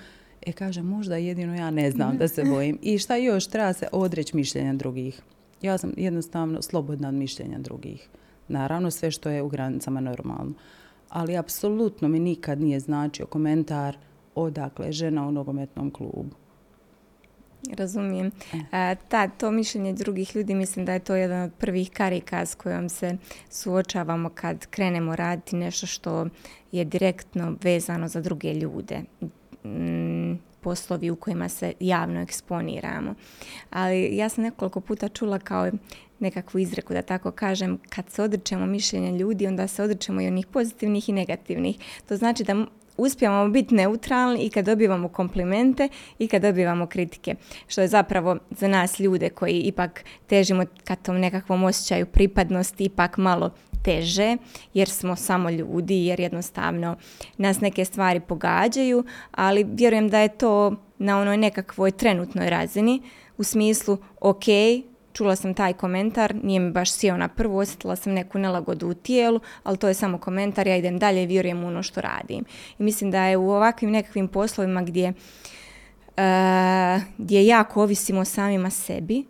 E 0.45 0.51
kaže, 0.51 0.81
možda 0.81 1.15
jedino 1.15 1.55
ja 1.55 1.71
ne 1.71 1.91
znam 1.91 2.17
da 2.17 2.27
se 2.27 2.43
bojim. 2.43 2.79
I 2.81 2.97
šta 2.97 3.15
još, 3.15 3.47
treba 3.47 3.73
se 3.73 3.87
odreći 3.91 4.35
mišljenja 4.35 4.73
drugih. 4.73 5.21
Ja 5.61 5.77
sam 5.77 5.93
jednostavno 5.97 6.61
slobodna 6.61 7.07
od 7.07 7.13
mišljenja 7.13 7.59
drugih. 7.59 8.09
Naravno, 8.47 8.91
sve 8.91 9.11
što 9.11 9.29
je 9.29 9.41
u 9.41 9.49
granicama 9.49 9.99
normalno. 9.99 10.53
Ali 11.09 11.37
apsolutno 11.37 12.07
mi 12.07 12.19
nikad 12.19 12.61
nije 12.61 12.79
značio 12.79 13.25
komentar 13.25 13.97
odakle 14.35 14.91
žena 14.91 15.27
u 15.27 15.31
nogometnom 15.31 15.91
klubu. 15.91 16.35
Razumijem. 17.69 18.31
E. 18.71 18.95
ta, 19.09 19.27
to 19.27 19.51
mišljenje 19.51 19.93
drugih 19.93 20.35
ljudi, 20.35 20.55
mislim 20.55 20.85
da 20.85 20.93
je 20.93 20.99
to 20.99 21.15
jedan 21.15 21.41
od 21.41 21.51
prvih 21.53 21.91
karika 21.91 22.45
s 22.45 22.55
kojom 22.55 22.89
se 22.89 23.17
suočavamo 23.49 24.29
kad 24.29 24.65
krenemo 24.65 25.15
raditi 25.15 25.55
nešto 25.55 25.87
što 25.87 26.27
je 26.71 26.85
direktno 26.85 27.55
vezano 27.63 28.07
za 28.07 28.21
druge 28.21 28.53
ljude. 28.53 28.99
Mm, 29.65 30.33
poslovi 30.61 31.11
u 31.11 31.15
kojima 31.15 31.49
se 31.49 31.73
javno 31.79 32.21
eksponiramo. 32.21 33.15
Ali 33.69 34.15
ja 34.15 34.29
sam 34.29 34.43
nekoliko 34.43 34.81
puta 34.81 35.07
čula 35.07 35.39
kao 35.39 35.71
nekakvu 36.19 36.59
izreku, 36.59 36.93
da 36.93 37.01
tako 37.01 37.31
kažem, 37.31 37.79
kad 37.89 38.09
se 38.09 38.23
odričemo 38.23 38.65
mišljenja 38.65 39.11
ljudi, 39.11 39.47
onda 39.47 39.67
se 39.67 39.83
odričemo 39.83 40.21
i 40.21 40.27
onih 40.27 40.47
pozitivnih 40.47 41.09
i 41.09 41.13
negativnih. 41.13 41.77
To 42.07 42.17
znači 42.17 42.43
da 42.43 42.65
uspijemo 43.01 43.47
biti 43.47 43.75
neutralni 43.75 44.39
i 44.39 44.49
kad 44.49 44.65
dobivamo 44.65 45.07
komplimente 45.07 45.89
i 46.19 46.27
kad 46.27 46.41
dobivamo 46.41 46.87
kritike. 46.87 47.35
Što 47.67 47.81
je 47.81 47.87
zapravo 47.87 48.37
za 48.49 48.67
nas 48.67 48.99
ljude 48.99 49.29
koji 49.29 49.59
ipak 49.59 50.03
težimo 50.27 50.63
ka 50.83 50.95
tom 50.95 51.19
nekakvom 51.19 51.63
osjećaju 51.63 52.05
pripadnosti 52.05 52.83
ipak 52.83 53.17
malo 53.17 53.49
teže 53.83 54.37
jer 54.73 54.89
smo 54.89 55.15
samo 55.15 55.49
ljudi, 55.49 56.05
jer 56.05 56.19
jednostavno 56.19 56.95
nas 57.37 57.61
neke 57.61 57.85
stvari 57.85 58.19
pogađaju, 58.19 59.03
ali 59.31 59.63
vjerujem 59.63 60.09
da 60.09 60.19
je 60.19 60.37
to 60.37 60.75
na 60.97 61.19
onoj 61.19 61.37
nekakvoj 61.37 61.91
trenutnoj 61.91 62.49
razini 62.49 63.01
u 63.37 63.43
smislu 63.43 63.97
ok, 64.19 64.45
čula 65.13 65.35
sam 65.35 65.53
taj 65.53 65.73
komentar, 65.73 66.35
nije 66.43 66.59
mi 66.59 66.71
baš 66.71 66.91
sjeo 66.91 67.17
na 67.17 67.27
prvu, 67.27 67.57
osjetila 67.57 67.95
sam 67.95 68.13
neku 68.13 68.39
nelagodu 68.39 68.87
u 68.87 68.93
tijelu, 68.93 69.39
ali 69.63 69.77
to 69.77 69.87
je 69.87 69.93
samo 69.93 70.17
komentar, 70.17 70.67
ja 70.67 70.75
idem 70.75 70.99
dalje 70.99 71.23
i 71.23 71.27
vjerujem 71.27 71.63
u 71.63 71.67
ono 71.67 71.83
što 71.83 72.01
radim. 72.01 72.45
I 72.79 72.83
mislim 72.83 73.11
da 73.11 73.23
je 73.25 73.37
u 73.37 73.51
ovakvim 73.51 73.91
nekakvim 73.91 74.27
poslovima 74.27 74.81
gdje, 74.81 75.09
uh, 75.09 75.13
gdje 77.17 77.45
jako 77.45 77.81
ovisimo 77.81 78.25
samima 78.25 78.69
sebi, 78.69 79.23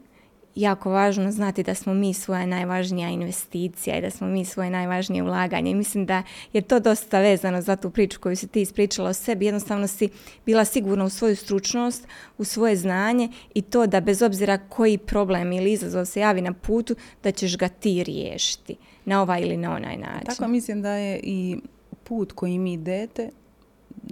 jako 0.55 0.89
važno 0.89 1.31
znati 1.31 1.63
da 1.63 1.75
smo 1.75 1.93
mi 1.93 2.13
svoja 2.13 2.45
najvažnija 2.45 3.09
investicija 3.09 3.97
i 3.97 4.01
da 4.01 4.09
smo 4.09 4.27
mi 4.27 4.45
svoje 4.45 4.69
najvažnije 4.69 5.23
ulaganje. 5.23 5.71
I 5.71 5.75
mislim 5.75 6.05
da 6.05 6.23
je 6.53 6.61
to 6.61 6.79
dosta 6.79 7.19
vezano 7.19 7.61
za 7.61 7.75
tu 7.75 7.89
priču 7.89 8.19
koju 8.19 8.35
si 8.35 8.47
ti 8.47 8.61
ispričala 8.61 9.09
o 9.09 9.13
sebi. 9.13 9.45
Jednostavno 9.45 9.87
si 9.87 10.09
bila 10.45 10.65
sigurna 10.65 11.05
u 11.05 11.09
svoju 11.09 11.35
stručnost, 11.35 12.07
u 12.37 12.43
svoje 12.43 12.75
znanje 12.75 13.29
i 13.53 13.61
to 13.61 13.87
da 13.87 14.01
bez 14.01 14.21
obzira 14.21 14.57
koji 14.57 14.97
problem 14.97 15.51
ili 15.51 15.71
izazov 15.71 16.05
se 16.05 16.19
javi 16.19 16.41
na 16.41 16.53
putu, 16.53 16.95
da 17.23 17.31
ćeš 17.31 17.57
ga 17.57 17.67
ti 17.67 18.03
riješiti 18.03 18.75
na 19.05 19.21
ovaj 19.21 19.41
ili 19.41 19.57
na 19.57 19.75
onaj 19.75 19.97
način. 19.97 20.25
Tako 20.25 20.47
mislim 20.47 20.81
da 20.81 20.91
je 20.91 21.19
i 21.23 21.57
put 22.03 22.31
koji 22.31 22.59
mi 22.59 22.73
idete, 22.73 23.29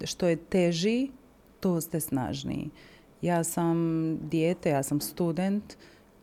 što 0.03 0.27
je 0.27 0.35
teži, 0.35 1.09
to 1.59 1.81
ste 1.81 1.99
snažniji. 1.99 2.69
Ja 3.21 3.43
sam 3.43 4.17
dijete, 4.29 4.69
ja 4.69 4.83
sam 4.83 5.01
student, 5.01 5.63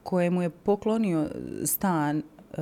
kojemu 0.06 0.42
je 0.42 0.50
poklonio 0.50 1.28
stan 1.64 2.16
uh, 2.18 2.56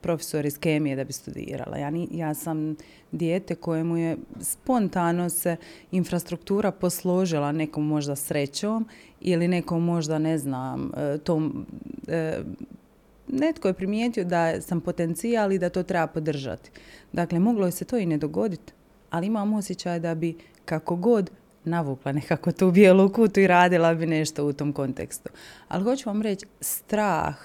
profesor 0.00 0.46
iz 0.46 0.58
kemije 0.58 0.96
da 0.96 1.04
bi 1.04 1.12
studirala. 1.12 1.76
Ja, 1.76 1.90
ja 2.10 2.34
sam 2.34 2.76
dijete 3.12 3.54
kojemu 3.54 3.96
je 3.96 4.16
spontano 4.40 5.30
se 5.30 5.56
infrastruktura 5.90 6.70
posložila 6.70 7.52
nekom 7.52 7.86
možda 7.86 8.16
srećom 8.16 8.86
ili 9.20 9.48
nekom 9.48 9.84
možda 9.84 10.18
ne 10.18 10.38
znam 10.38 10.84
uh, 10.84 11.20
tom 11.20 11.66
uh, 12.08 12.46
netko 13.28 13.68
je 13.68 13.74
primijetio 13.74 14.24
da 14.24 14.60
sam 14.60 14.80
potencijal 14.80 15.52
i 15.52 15.58
da 15.58 15.68
to 15.68 15.82
treba 15.82 16.06
podržati. 16.06 16.70
Dakle, 17.12 17.38
moglo 17.38 17.66
je 17.66 17.72
se 17.72 17.84
to 17.84 17.98
i 17.98 18.06
ne 18.06 18.18
dogoditi, 18.18 18.72
ali 19.10 19.26
imam 19.26 19.52
osjećaj 19.52 20.00
da 20.00 20.14
bi 20.14 20.36
kako 20.64 20.96
god 20.96 21.30
navukla 21.64 22.12
nekako 22.12 22.52
tu 22.52 22.70
bijelu 22.70 23.12
kutu 23.12 23.40
i 23.40 23.46
radila 23.46 23.94
bi 23.94 24.06
nešto 24.06 24.46
u 24.46 24.52
tom 24.52 24.72
kontekstu. 24.72 25.28
Ali 25.68 25.84
hoću 25.84 26.08
vam 26.08 26.22
reći, 26.22 26.46
strah 26.60 27.36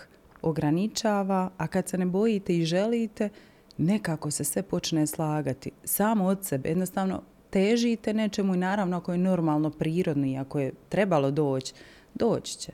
ograničava, 0.42 1.50
a 1.58 1.68
kad 1.68 1.90
se 1.90 1.98
ne 1.98 2.06
bojite 2.06 2.58
i 2.58 2.66
želite, 2.66 3.30
nekako 3.78 4.32
se 4.32 4.44
sve 4.44 4.64
počne 4.64 5.08
slagati. 5.08 5.72
Samo 5.84 6.26
od 6.26 6.46
sebe. 6.46 6.70
Jednostavno, 6.70 7.22
težite 7.50 8.14
nečemu 8.14 8.56
i 8.56 8.58
naravno 8.58 8.98
ako 8.98 9.12
je 9.12 9.18
normalno, 9.18 9.70
prirodno 9.70 10.28
i 10.28 10.38
ako 10.38 10.60
je 10.60 10.72
trebalo 10.90 11.32
doći, 11.32 11.74
doći 12.14 12.58
će. 12.58 12.72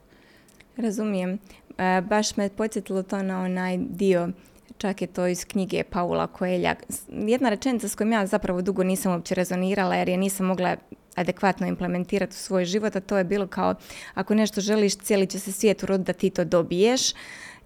Razumijem. 0.77 1.39
E, 1.77 2.01
baš 2.01 2.37
me 2.37 2.49
podsjetilo 2.49 3.03
to 3.03 3.23
na 3.23 3.41
onaj 3.41 3.77
dio 3.77 4.29
čak 4.77 5.01
je 5.01 5.07
to 5.07 5.27
iz 5.27 5.45
knjige 5.45 5.83
Paula 5.83 6.27
Koelja. 6.27 6.75
Jedna 7.09 7.49
rečenica 7.49 7.87
s 7.87 7.95
kojom 7.95 8.11
ja 8.11 8.25
zapravo 8.25 8.61
dugo 8.61 8.83
nisam 8.83 9.11
uopće 9.11 9.35
rezonirala 9.35 9.95
jer 9.95 10.09
je 10.09 10.17
nisam 10.17 10.45
mogla 10.45 10.75
adekvatno 11.15 11.67
implementirati 11.67 12.33
u 12.33 12.39
svoj 12.39 12.65
život, 12.65 12.95
a 12.95 12.99
to 12.99 13.17
je 13.17 13.23
bilo 13.23 13.47
kao 13.47 13.75
ako 14.13 14.35
nešto 14.35 14.61
želiš, 14.61 14.97
cijeli 14.97 15.27
će 15.27 15.39
se 15.39 15.51
svijet 15.51 15.83
uroditi 15.83 16.07
da 16.07 16.13
ti 16.13 16.29
to 16.29 16.43
dobiješ. 16.43 17.01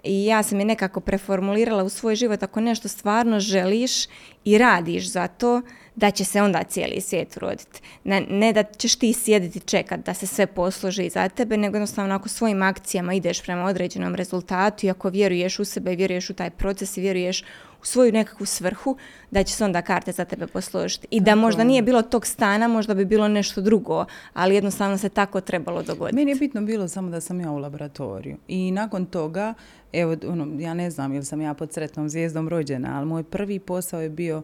I 0.04 0.26
ja 0.26 0.44
sam 0.44 0.60
je 0.60 0.66
nekako 0.66 1.00
preformulirala 1.00 1.84
u 1.84 1.90
svoj 1.90 2.16
život, 2.16 2.44
ako 2.44 2.62
nešto 2.62 2.88
stvarno 2.88 3.40
želiš 3.40 4.06
i 4.46 4.58
radiš 4.58 5.12
za 5.12 5.28
to, 5.28 5.62
da 5.96 6.12
će 6.12 6.26
se 6.26 6.42
onda 6.42 6.64
cijeli 6.64 7.02
svijet 7.02 7.38
uroditi. 7.38 7.82
Ne, 8.04 8.22
ne 8.30 8.54
da 8.54 8.64
ćeš 8.64 8.96
ti 8.96 9.14
sjediti 9.14 9.60
čekat 9.60 10.06
da 10.06 10.14
se 10.14 10.28
sve 10.28 10.48
posloži 10.48 11.10
za 11.10 11.30
tebe, 11.30 11.58
nego 11.58 11.78
jednostavno 11.78 12.16
ako 12.16 12.30
svojim 12.30 12.62
akcijama 12.62 13.14
ideš 13.14 13.44
prema 13.44 13.66
određenom 13.66 14.16
rezultatu 14.16 14.86
i 14.86 14.90
ako 14.90 15.10
vjeruješ 15.10 15.60
u 15.60 15.66
sebe 15.66 15.94
i 15.94 15.96
vjeruješ 15.96 16.30
u 16.30 16.34
taj 16.34 16.50
proces 16.50 16.98
i 16.98 17.02
vjeruješ 17.02 17.44
u 17.82 17.86
svoju 17.86 18.12
nekakvu 18.12 18.46
svrhu, 18.46 18.98
da 19.32 19.44
će 19.44 19.54
se 19.54 19.66
onda 19.66 19.82
karte 19.82 20.12
za 20.12 20.26
tebe 20.26 20.48
posložiti. 20.48 21.08
I 21.12 21.20
da 21.22 21.36
možda 21.36 21.64
nije 21.64 21.82
bilo 21.82 22.02
tog 22.02 22.26
stana, 22.26 22.68
možda 22.68 22.94
bi 22.94 23.06
bilo 23.06 23.28
nešto 23.28 23.62
drugo, 23.62 24.06
ali 24.34 24.56
jednostavno 24.56 24.98
se 24.98 25.10
tako 25.10 25.42
trebalo 25.42 25.84
dogoditi. 25.84 26.16
Meni 26.16 26.32
je 26.32 26.36
bitno 26.36 26.62
bilo 26.62 26.88
samo 26.88 27.10
da 27.10 27.22
sam 27.22 27.42
ja 27.42 27.52
u 27.52 27.58
laboratoriju. 27.58 28.38
I 28.48 28.72
nakon 28.72 29.06
toga, 29.06 29.54
evo, 29.94 30.16
ono, 30.28 30.62
ja 30.62 30.74
ne 30.74 30.90
znam 30.90 31.14
ili 31.14 31.26
sam 31.26 31.42
ja 31.42 31.54
pod 31.54 31.74
sretnom 31.74 32.10
zvijezdom 32.10 32.50
rođena, 32.50 32.98
ali 32.98 33.06
moj 33.06 33.24
prvi 33.24 33.60
posao 33.60 34.02
je 34.02 34.10
bio 34.10 34.42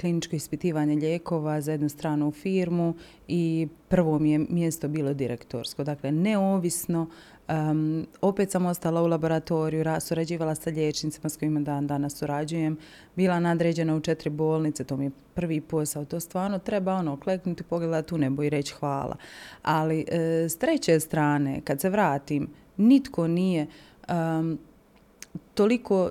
kliničko 0.00 0.36
ispitivanje 0.36 0.96
lijekova 0.96 1.60
za 1.60 1.72
jednu 1.72 1.88
stranu 1.88 2.30
firmu 2.30 2.94
i 3.28 3.68
prvo 3.88 4.18
mi 4.18 4.32
je 4.32 4.38
mjesto 4.48 4.88
bilo 4.88 5.14
direktorsko. 5.14 5.84
Dakle, 5.84 6.12
neovisno 6.12 7.10
Um, 7.48 8.06
opet 8.20 8.50
sam 8.50 8.66
ostala 8.66 9.02
u 9.02 9.06
laboratoriju, 9.06 9.84
surađivala 10.00 10.54
sa 10.54 10.70
liječnicima 10.70 11.28
s 11.28 11.36
kojima 11.36 11.60
dan 11.60 11.86
danas 11.86 12.16
surađujem. 12.18 12.78
Bila 13.16 13.40
nadređena 13.40 13.96
u 13.96 14.00
četiri 14.00 14.30
bolnice, 14.30 14.84
to 14.84 14.96
mi 14.96 15.04
je 15.04 15.10
prvi 15.34 15.60
posao. 15.60 16.04
To 16.04 16.20
stvarno 16.20 16.58
treba 16.58 16.94
ono, 16.94 17.16
kleknuti, 17.16 17.62
pogledati 17.62 18.14
u 18.14 18.18
nebo 18.18 18.42
i 18.42 18.50
reći 18.50 18.74
hvala. 18.74 19.16
Ali 19.62 20.04
e, 20.08 20.48
s 20.48 20.58
treće 20.58 21.00
strane, 21.00 21.60
kad 21.64 21.80
se 21.80 21.90
vratim, 21.90 22.48
nitko 22.76 23.28
nije 23.28 23.66
toliko 25.54 26.10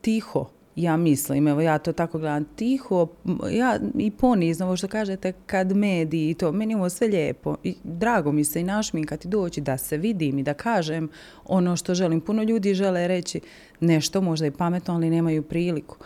tiho 0.00 0.50
ja 0.76 0.96
mislim, 0.96 1.48
evo 1.48 1.60
ja 1.60 1.78
to 1.78 1.92
tako 1.92 2.18
gledam, 2.18 2.44
tiho, 2.44 3.06
ja 3.50 3.78
i 3.98 4.10
ponizno, 4.10 4.66
ovo 4.66 4.76
što 4.76 4.88
kažete, 4.88 5.32
kad 5.46 5.76
mediji 5.76 6.30
i 6.30 6.34
to, 6.34 6.52
meni 6.52 6.74
ovo 6.74 6.88
sve 6.88 7.06
lijepo 7.06 7.56
i 7.64 7.74
drago 7.84 8.32
mi 8.32 8.44
se 8.44 8.60
i 8.60 8.64
našminkati 8.64 9.28
doći 9.28 9.60
da 9.60 9.78
se 9.78 9.96
vidim 9.96 10.38
i 10.38 10.42
da 10.42 10.54
kažem 10.54 11.08
ono 11.44 11.76
što 11.76 11.94
želim. 11.94 12.20
Puno 12.20 12.42
ljudi 12.42 12.74
žele 12.74 13.08
reći 13.08 13.40
nešto 13.80 14.20
možda 14.20 14.46
i 14.46 14.50
pametno, 14.50 14.94
ali 14.94 15.10
nemaju 15.10 15.42
priliku. 15.42 15.96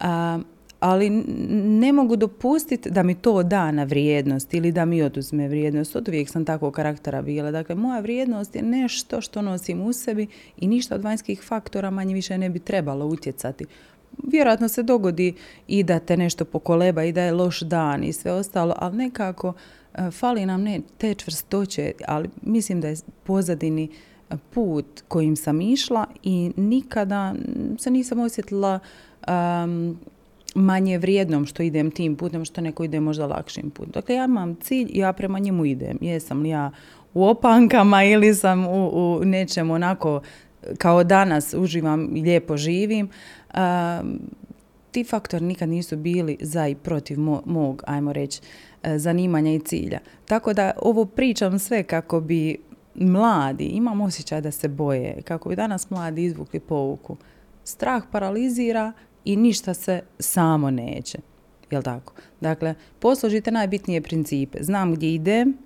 A, 0.00 0.38
ali 0.80 1.10
ne 1.50 1.92
mogu 1.92 2.16
dopustiti 2.16 2.90
da 2.90 3.02
mi 3.02 3.14
to 3.14 3.42
da 3.42 3.70
na 3.70 3.84
vrijednost 3.84 4.54
ili 4.54 4.72
da 4.72 4.84
mi 4.84 5.02
oduzme 5.02 5.48
vrijednost. 5.48 5.96
Od 5.96 6.08
uvijek 6.08 6.28
sam 6.28 6.44
takvog 6.44 6.74
karaktera 6.74 7.22
bila. 7.22 7.50
Dakle, 7.50 7.74
moja 7.74 8.00
vrijednost 8.00 8.56
je 8.56 8.62
nešto 8.62 9.20
što 9.20 9.42
nosim 9.42 9.80
u 9.80 9.92
sebi 9.92 10.26
i 10.56 10.66
ništa 10.66 10.94
od 10.94 11.02
vanjskih 11.02 11.42
faktora 11.42 11.90
manje 11.90 12.14
više 12.14 12.38
ne 12.38 12.50
bi 12.50 12.58
trebalo 12.58 13.06
utjecati 13.06 13.64
vjerojatno 14.22 14.68
se 14.68 14.82
dogodi 14.82 15.34
i 15.68 15.82
da 15.82 15.98
te 15.98 16.16
nešto 16.16 16.44
pokoleba 16.44 17.04
i 17.04 17.12
da 17.12 17.22
je 17.22 17.32
loš 17.32 17.60
dan 17.60 18.04
i 18.04 18.12
sve 18.12 18.32
ostalo, 18.32 18.74
ali 18.78 18.96
nekako 18.96 19.52
e, 19.94 20.10
fali 20.10 20.46
nam 20.46 20.62
ne 20.62 20.80
te 20.98 21.14
čvrstoće, 21.14 21.92
ali 22.08 22.28
mislim 22.42 22.80
da 22.80 22.88
je 22.88 22.96
pozadini 23.24 23.88
e, 24.30 24.36
put 24.50 25.02
kojim 25.08 25.36
sam 25.36 25.60
išla 25.60 26.06
i 26.22 26.52
nikada 26.56 27.34
se 27.78 27.90
nisam 27.90 28.20
osjetila 28.20 28.80
manje 30.54 30.98
vrijednom 30.98 31.46
što 31.46 31.62
idem 31.62 31.90
tim 31.90 32.16
putem, 32.16 32.44
što 32.44 32.60
neko 32.60 32.84
ide 32.84 33.00
možda 33.00 33.26
lakšim 33.26 33.70
putem. 33.70 33.92
Dakle, 33.92 34.14
ja 34.14 34.24
imam 34.24 34.54
cilj 34.54 34.90
i 34.92 34.98
ja 34.98 35.12
prema 35.12 35.38
njemu 35.38 35.64
idem. 35.64 35.98
Jesam 36.00 36.42
li 36.42 36.48
ja 36.48 36.70
u 37.14 37.24
opankama 37.24 38.04
ili 38.04 38.34
sam 38.34 38.66
u, 38.66 38.88
u 38.88 39.24
nečem 39.24 39.70
onako 39.70 40.20
kao 40.78 41.04
danas 41.04 41.54
uživam 41.54 42.16
i 42.16 42.22
lijepo 42.22 42.56
živim, 42.56 43.08
ti 44.90 45.04
faktori 45.04 45.44
nikad 45.44 45.68
nisu 45.68 45.96
bili 45.96 46.38
za 46.40 46.68
i 46.68 46.74
protiv 46.74 47.18
mog, 47.44 47.82
ajmo 47.86 48.12
reći, 48.12 48.40
e, 48.82 48.98
zanimanja 48.98 49.52
i 49.52 49.58
cilja. 49.58 49.98
Tako 50.24 50.52
da 50.52 50.72
ovo 50.82 51.04
pričam 51.04 51.58
sve 51.58 51.82
kako 51.82 52.20
bi 52.20 52.56
mladi, 52.94 53.64
imam 53.64 54.00
osjećaj 54.00 54.40
da 54.40 54.50
se 54.50 54.68
boje, 54.68 55.22
kako 55.24 55.48
bi 55.48 55.56
danas 55.56 55.90
mladi 55.90 56.24
izvukli 56.24 56.60
pouku. 56.60 57.16
Strah 57.64 58.02
paralizira 58.12 58.92
i 59.24 59.36
ništa 59.36 59.74
se 59.74 60.00
samo 60.18 60.70
neće. 60.70 61.18
Jel 61.70 61.82
tako? 61.82 62.12
Dakle, 62.40 62.74
posložite 62.98 63.50
najbitnije 63.50 64.00
principe. 64.00 64.58
Znam 64.62 64.94
gdje 64.94 65.14
idem 65.14 65.58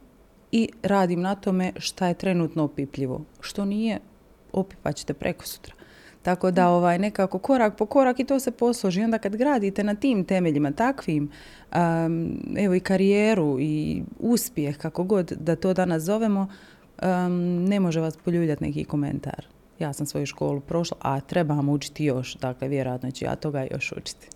i 0.52 0.68
radim 0.82 1.20
na 1.20 1.34
tome 1.34 1.72
šta 1.76 2.06
je 2.06 2.14
trenutno 2.14 2.64
opipljivo. 2.64 3.24
Što 3.40 3.64
nije, 3.64 3.98
opipat 4.52 4.96
ćete 4.96 5.14
preko 5.14 5.46
sutra. 5.46 5.74
Tako 6.22 6.50
da 6.50 6.68
ovaj, 6.68 6.98
nekako 6.98 7.38
korak 7.38 7.76
po 7.76 7.86
korak 7.86 8.20
i 8.20 8.24
to 8.24 8.40
se 8.40 8.50
posloži. 8.50 9.04
Onda 9.04 9.18
kad 9.18 9.36
gradite 9.36 9.84
na 9.84 9.94
tim 9.94 10.24
temeljima 10.24 10.72
takvim, 10.72 11.30
evo 12.56 12.74
i 12.74 12.80
karijeru 12.80 13.56
i 13.60 14.02
uspjeh, 14.18 14.78
kako 14.78 15.04
god 15.04 15.32
da 15.32 15.56
to 15.56 15.74
danas 15.74 16.02
zovemo, 16.02 16.48
ne 17.68 17.80
može 17.80 18.00
vas 18.00 18.16
poljuljati 18.16 18.64
neki 18.64 18.84
komentar. 18.84 19.46
Ja 19.78 19.92
sam 19.92 20.06
svoju 20.06 20.26
školu 20.26 20.60
prošla, 20.60 20.96
a 21.00 21.20
trebam 21.20 21.68
učiti 21.68 22.04
još. 22.04 22.34
Dakle, 22.34 22.68
vjerojatno 22.68 23.10
ću 23.10 23.24
ja 23.24 23.36
toga 23.36 23.66
još 23.70 23.92
učiti. 23.92 24.28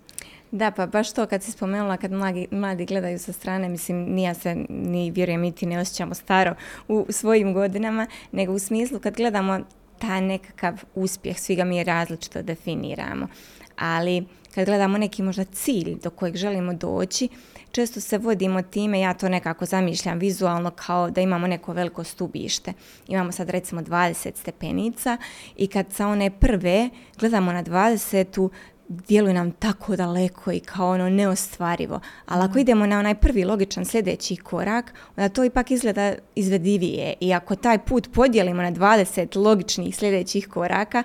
Da, 0.50 0.71
pa 0.71 0.87
baš 0.87 1.12
to 1.12 1.26
kad 1.26 1.42
si 1.42 1.52
spomenula 1.52 1.97
kad 1.97 2.12
mladi, 2.12 2.47
mladi 2.50 2.87
gledaju 2.87 3.18
sa 3.18 3.33
strane, 3.33 3.68
mislim, 3.68 3.97
nija 3.97 4.35
se 4.35 4.56
ni 4.68 5.11
vjerujem 5.11 5.40
niti 5.40 5.66
ne 5.66 5.78
osjećamo 5.78 6.14
staro 6.14 6.54
u 6.88 7.06
svojim 7.09 7.54
godinama, 7.54 8.06
nego 8.33 8.52
u 8.52 8.59
smislu 8.59 8.99
kad 8.99 9.16
gledamo 9.16 9.61
taj 9.98 10.20
nekakav 10.20 10.84
uspjeh, 10.94 11.38
svi 11.38 11.56
ga 11.56 11.64
mi 11.64 11.84
različito 11.84 12.42
definiramo. 12.42 13.28
Ali 13.76 14.26
kad 14.54 14.66
gledamo 14.66 14.98
neki 14.98 15.22
možda 15.22 15.44
cilj 15.44 15.98
do 16.02 16.10
kojeg 16.10 16.36
želimo 16.36 16.74
doći, 16.74 17.28
često 17.70 18.00
se 18.00 18.18
vodimo 18.18 18.62
time, 18.62 19.00
ja 19.00 19.14
to 19.14 19.28
nekako 19.28 19.64
zamišljam 19.64 20.18
vizualno 20.18 20.70
kao 20.70 21.10
da 21.10 21.20
imamo 21.20 21.46
neko 21.46 21.72
veliko 21.72 22.04
stubište. 22.04 22.72
Imamo 23.08 23.32
sad 23.32 23.50
recimo 23.50 23.80
20 23.82 24.36
stepenica 24.36 25.16
i 25.56 25.66
kad 25.66 25.92
sa 25.92 26.06
one 26.06 26.30
prve 26.30 26.90
gledamo 27.18 27.52
na 27.52 27.62
20 27.64 28.48
djeluje 28.88 29.35
nam 29.35 29.50
tako 29.50 29.97
daleko 29.97 30.53
i 30.53 30.61
kao 30.61 30.91
ono 30.91 31.11
neostvarivo. 31.11 32.00
Ali 32.26 32.45
ako 32.45 32.59
idemo 32.59 32.87
na 32.87 32.99
onaj 32.99 33.14
prvi 33.14 33.45
logičan 33.45 33.85
sljedeći 33.85 34.37
korak, 34.37 34.95
onda 35.17 35.29
to 35.29 35.45
ipak 35.45 35.71
izgleda 35.71 36.14
izvedivije. 36.35 37.14
I 37.21 37.33
ako 37.33 37.57
taj 37.57 37.79
put 37.79 38.12
podijelimo 38.12 38.62
na 38.62 38.73
20 38.73 39.37
logičnih 39.37 39.97
sljedećih 39.97 40.49
koraka, 40.49 41.03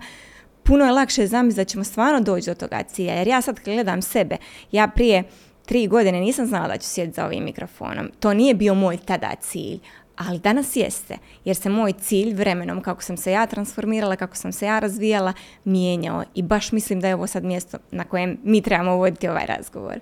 puno 0.63 0.85
je 0.85 0.91
lakše 0.91 1.27
zamisliti 1.27 1.61
da 1.61 1.65
ćemo 1.65 1.83
stvarno 1.83 2.21
doći 2.21 2.49
do 2.49 2.55
toga 2.55 2.83
cilja. 2.83 3.13
Jer 3.13 3.27
ja 3.27 3.41
sad 3.41 3.59
gledam 3.65 4.01
sebe, 4.01 4.37
ja 4.71 4.87
prije 4.87 5.23
tri 5.65 5.87
godine 5.87 6.19
nisam 6.19 6.45
znala 6.45 6.67
da 6.67 6.77
ću 6.77 6.87
sjediti 6.87 7.15
za 7.15 7.25
ovim 7.25 7.43
mikrofonom. 7.43 8.11
To 8.19 8.33
nije 8.33 8.53
bio 8.53 8.73
moj 8.73 8.97
tada 8.97 9.31
cilj, 9.41 9.79
ali 10.19 10.39
danas 10.39 10.75
jeste, 10.75 11.17
jer 11.45 11.55
se 11.55 11.69
moj 11.69 11.93
cilj 11.93 12.33
vremenom, 12.33 12.81
kako 12.81 13.01
sam 13.01 13.17
se 13.17 13.31
ja 13.31 13.45
transformirala, 13.45 14.15
kako 14.15 14.35
sam 14.35 14.51
se 14.51 14.65
ja 14.65 14.79
razvijala, 14.79 15.33
mijenjao 15.63 16.23
i 16.35 16.43
baš 16.43 16.71
mislim 16.71 16.99
da 16.99 17.07
je 17.07 17.15
ovo 17.15 17.27
sad 17.27 17.43
mjesto 17.43 17.77
na 17.91 18.03
kojem 18.03 18.37
mi 18.43 18.61
trebamo 18.61 18.95
voditi 18.95 19.27
ovaj 19.27 19.45
razgovor. 19.45 19.99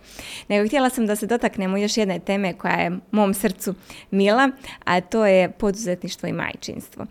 Nego 0.48 0.68
htjela 0.68 0.90
sam 0.90 1.06
da 1.06 1.16
se 1.16 1.28
dotaknemo 1.28 1.78
još 1.78 1.98
jedne 1.98 2.20
teme 2.20 2.54
koja 2.54 2.74
je 2.76 2.98
mom 3.12 3.34
srcu 3.34 3.76
mila, 4.12 4.50
a 4.84 5.02
to 5.02 5.26
je 5.26 5.52
poduzetništvo 5.52 6.30
i 6.30 6.34
majčinstvo. 6.34 7.06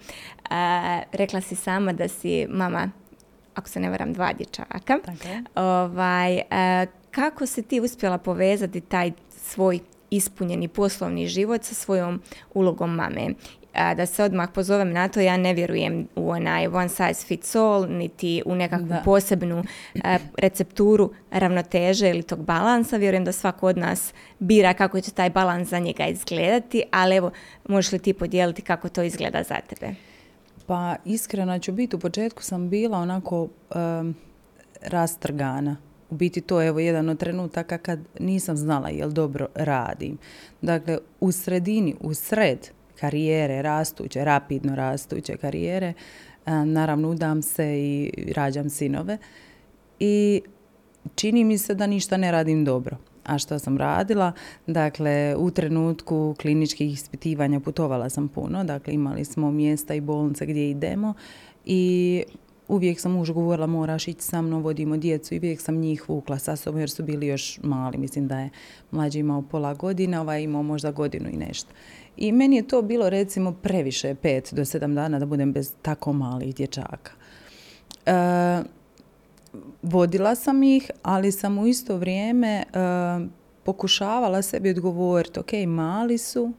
rekla 1.13 1.41
si 1.41 1.57
sama 1.57 1.93
da 1.93 2.09
si 2.09 2.47
mama 2.49 2.91
ako 3.55 3.69
se 3.69 3.81
ne 3.81 3.91
varam, 3.91 4.13
dva 4.13 4.33
dječaka. 4.33 4.99
Ovaj, 5.55 6.41
kako 7.11 7.47
se 7.47 7.63
ti 7.63 7.81
uspjela 7.81 8.19
povezati 8.19 8.81
taj 8.81 9.13
svoj 9.31 9.81
ispunjeni 10.11 10.69
poslovni 10.69 11.27
život 11.27 11.65
sa 11.65 11.75
svojom 11.75 12.23
ulogom 12.55 12.95
mame. 12.95 13.35
da 13.97 14.07
se 14.07 14.25
odmah 14.25 14.49
pozovem 14.55 14.93
na 14.93 15.09
to, 15.09 15.21
ja 15.21 15.37
ne 15.37 15.55
vjerujem 15.55 16.09
u 16.15 16.31
onaj 16.31 16.67
one 16.67 16.89
size 16.89 17.27
fits 17.27 17.55
all, 17.55 17.87
niti 17.89 18.43
u 18.47 18.55
nekakvu 18.55 18.97
posebnu 19.05 19.65
recepturu 20.39 21.11
ravnoteže 21.31 22.11
ili 22.11 22.23
tog 22.23 22.45
balansa. 22.45 22.97
Vjerujem 22.97 23.25
da 23.25 23.33
svako 23.33 23.67
od 23.67 23.79
nas 23.79 24.13
bira 24.39 24.75
kako 24.75 25.01
će 25.01 25.11
taj 25.11 25.31
balans 25.31 25.69
za 25.69 25.79
njega 25.79 26.07
izgledati, 26.07 26.83
ali 26.91 27.17
evo, 27.17 27.31
možeš 27.69 27.93
li 27.93 27.99
ti 27.99 28.13
podijeliti 28.13 28.63
kako 28.63 28.89
to 28.89 29.03
izgleda 29.03 29.43
za 29.43 29.57
tebe? 29.69 29.95
Pa 30.67 30.97
iskreno 31.05 31.59
ću 31.59 31.73
biti, 31.73 31.97
u 31.97 31.99
početku 31.99 32.43
sam 32.43 32.69
bila 32.69 32.99
onako 32.99 33.49
rastrgana 34.83 35.77
u 36.11 36.15
biti 36.15 36.41
to 36.41 36.61
je 36.61 36.69
evo 36.69 36.81
jedan 36.81 37.09
od 37.09 37.19
trenutaka 37.19 37.79
kad 37.79 37.99
nisam 38.21 38.57
znala 38.57 38.89
jel 38.89 39.11
dobro 39.11 39.47
radim. 39.55 40.19
Dakle, 40.63 40.99
u 41.21 41.33
sredini, 41.33 41.95
u 42.01 42.15
sred 42.15 42.69
karijere, 43.01 43.63
rastuće, 43.63 44.25
rapidno 44.25 44.77
rastuće 44.77 45.37
karijere, 45.37 45.93
naravno 46.47 47.11
udam 47.11 47.43
se 47.43 47.79
i 47.79 48.13
rađam 48.37 48.71
sinove 48.71 49.19
i 50.01 50.43
čini 51.15 51.45
mi 51.45 51.59
se 51.59 51.75
da 51.75 51.87
ništa 51.87 52.17
ne 52.17 52.33
radim 52.33 52.65
dobro. 52.65 52.97
A 53.25 53.39
što 53.39 53.59
sam 53.59 53.79
radila? 53.79 54.33
Dakle, 54.67 55.35
u 55.39 55.51
trenutku 55.51 56.35
kliničkih 56.41 56.93
ispitivanja 56.93 57.61
putovala 57.61 58.09
sam 58.09 58.29
puno, 58.29 58.65
dakle 58.65 58.95
imali 58.95 59.25
smo 59.25 59.51
mjesta 59.51 59.95
i 59.95 60.01
bolnice 60.01 60.47
gdje 60.47 60.71
idemo 60.71 61.15
i 61.65 62.25
uvijek 62.69 63.01
sam 63.01 63.13
mužu 63.13 63.35
govorila 63.35 63.67
moraš 63.67 64.09
ići 64.09 64.23
sa 64.23 64.43
mnom, 64.43 64.63
vodimo 64.63 64.97
djecu 64.97 65.35
i 65.35 65.39
uvijek 65.39 65.61
sam 65.61 65.77
njih 65.77 66.09
vukla 66.09 66.39
sa 66.39 66.57
sobom 66.57 66.81
jer 66.81 66.91
su 66.91 67.03
bili 67.03 67.27
još 67.27 67.61
mali. 67.63 67.99
Mislim 67.99 68.29
da 68.29 68.39
je 68.39 68.51
mlađi 68.91 69.19
imao 69.19 69.43
pola 69.43 69.75
godine, 69.75 70.21
ovaj 70.21 70.43
imao 70.43 70.63
možda 70.63 70.91
godinu 70.91 71.29
i 71.29 71.37
nešto. 71.37 71.71
I 72.17 72.33
meni 72.33 72.57
je 72.57 72.69
to 72.69 72.83
bilo 72.83 73.11
recimo 73.11 73.53
previše 73.53 74.15
pet 74.15 74.55
do 74.55 74.65
sedam 74.65 74.95
dana 74.95 75.19
da 75.19 75.27
budem 75.27 75.53
bez 75.53 75.73
tako 75.83 76.13
malih 76.13 76.55
dječaka. 76.55 77.13
E, 78.07 78.63
vodila 79.83 80.35
sam 80.35 80.63
ih, 80.63 80.91
ali 81.03 81.33
sam 81.33 81.59
u 81.59 81.67
isto 81.67 81.97
vrijeme 81.97 82.49
e, 82.49 82.65
pokušavala 83.65 84.43
sebi 84.43 84.71
odgovoriti, 84.71 85.41
ok, 85.41 85.53
mali 85.67 86.19
su, 86.19 86.53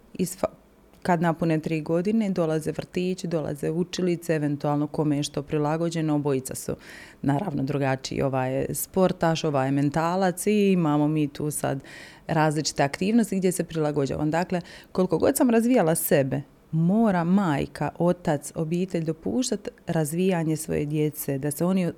kad 1.08 1.22
napune 1.22 1.60
tri 1.60 1.82
godine 1.82 2.30
dolaze 2.30 2.72
vrtići, 2.72 3.28
dolaze 3.28 3.72
učilice, 3.72 4.36
eventualno 4.36 4.88
kome 4.88 5.18
je 5.18 5.24
što 5.24 5.42
prilagođeno, 5.42 6.16
obojica 6.16 6.56
su 6.56 6.76
naravno 7.22 7.64
drugačiji. 7.64 8.22
Ovaj 8.22 8.54
je 8.54 8.76
sportaš, 8.76 9.44
ovaj 9.44 9.68
je 9.68 9.72
mentalac 9.72 10.48
i 10.48 10.72
imamo 10.72 11.08
mi 11.08 11.28
tu 11.28 11.52
sad 11.52 11.80
različite 12.28 12.84
aktivnosti 12.84 13.38
gdje 13.38 13.52
se 13.52 13.64
prilagođavam. 13.64 14.32
Dakle, 14.32 14.62
koliko 14.92 15.18
god 15.18 15.38
sam 15.38 15.50
razvijala 15.50 15.96
sebe, 15.96 16.42
mora 16.72 17.24
majka, 17.24 17.90
otac, 18.00 18.52
obitelj 18.56 19.04
dopuštati 19.04 19.70
razvijanje 19.88 20.58
svoje 20.58 20.86
djece, 20.86 21.38
da 21.38 21.52
se 21.52 21.66
oni 21.66 21.92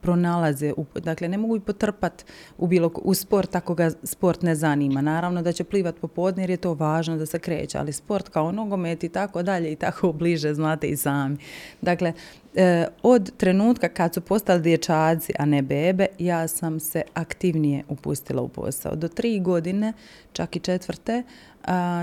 pronalaze, 0.00 0.72
u, 0.76 0.84
dakle 0.94 1.28
ne 1.28 1.38
mogu 1.38 1.56
i 1.56 1.60
potrpat 1.60 2.24
u, 2.58 2.66
bilo, 2.66 2.90
u 3.02 3.14
sport 3.14 3.54
ako 3.54 3.74
ga 3.74 3.90
sport 4.02 4.42
ne 4.42 4.54
zanima. 4.54 5.00
Naravno 5.00 5.42
da 5.42 5.52
će 5.52 5.64
plivat 5.64 6.00
popodne 6.00 6.42
jer 6.42 6.50
je 6.50 6.56
to 6.56 6.74
važno 6.74 7.16
da 7.16 7.26
se 7.26 7.38
kreće, 7.38 7.78
ali 7.78 7.92
sport 7.92 8.28
kao 8.28 8.52
nogomet 8.52 9.04
i 9.04 9.08
tako 9.08 9.42
dalje 9.42 9.72
i 9.72 9.76
tako 9.76 10.12
bliže, 10.18 10.54
znate 10.54 10.88
i 10.88 10.96
sami. 10.96 11.36
Dakle, 11.80 12.12
e, 12.54 12.86
od 13.02 13.36
trenutka 13.36 13.88
kad 13.88 14.14
su 14.14 14.20
postali 14.20 14.62
dječaci, 14.62 15.32
a 15.38 15.44
ne 15.44 15.62
bebe, 15.62 16.06
ja 16.18 16.48
sam 16.48 16.80
se 16.80 17.02
aktivnije 17.14 17.84
upustila 17.88 18.42
u 18.42 18.48
posao. 18.48 18.96
Do 18.96 19.08
tri 19.08 19.40
godine, 19.40 19.92
čak 20.32 20.56
i 20.56 20.60
četvrte, 20.60 21.22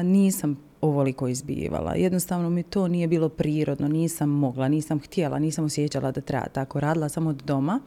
nisam 0.04 0.67
ovoliko 0.82 1.28
izbivala. 1.28 1.96
Jednostavno 1.96 2.50
mi 2.50 2.64
to 2.64 2.88
nije 2.88 3.08
bilo 3.08 3.30
prirodno, 3.30 3.88
nisam 3.88 4.30
mogla, 4.30 4.68
nisam 4.68 5.00
htjela, 5.00 5.40
nisam 5.40 5.66
osjećala 5.66 6.12
da 6.12 6.22
treba 6.22 6.46
tako. 6.46 6.80
Radila 6.80 7.10
sam 7.10 7.28
od 7.28 7.44
doma 7.46 7.80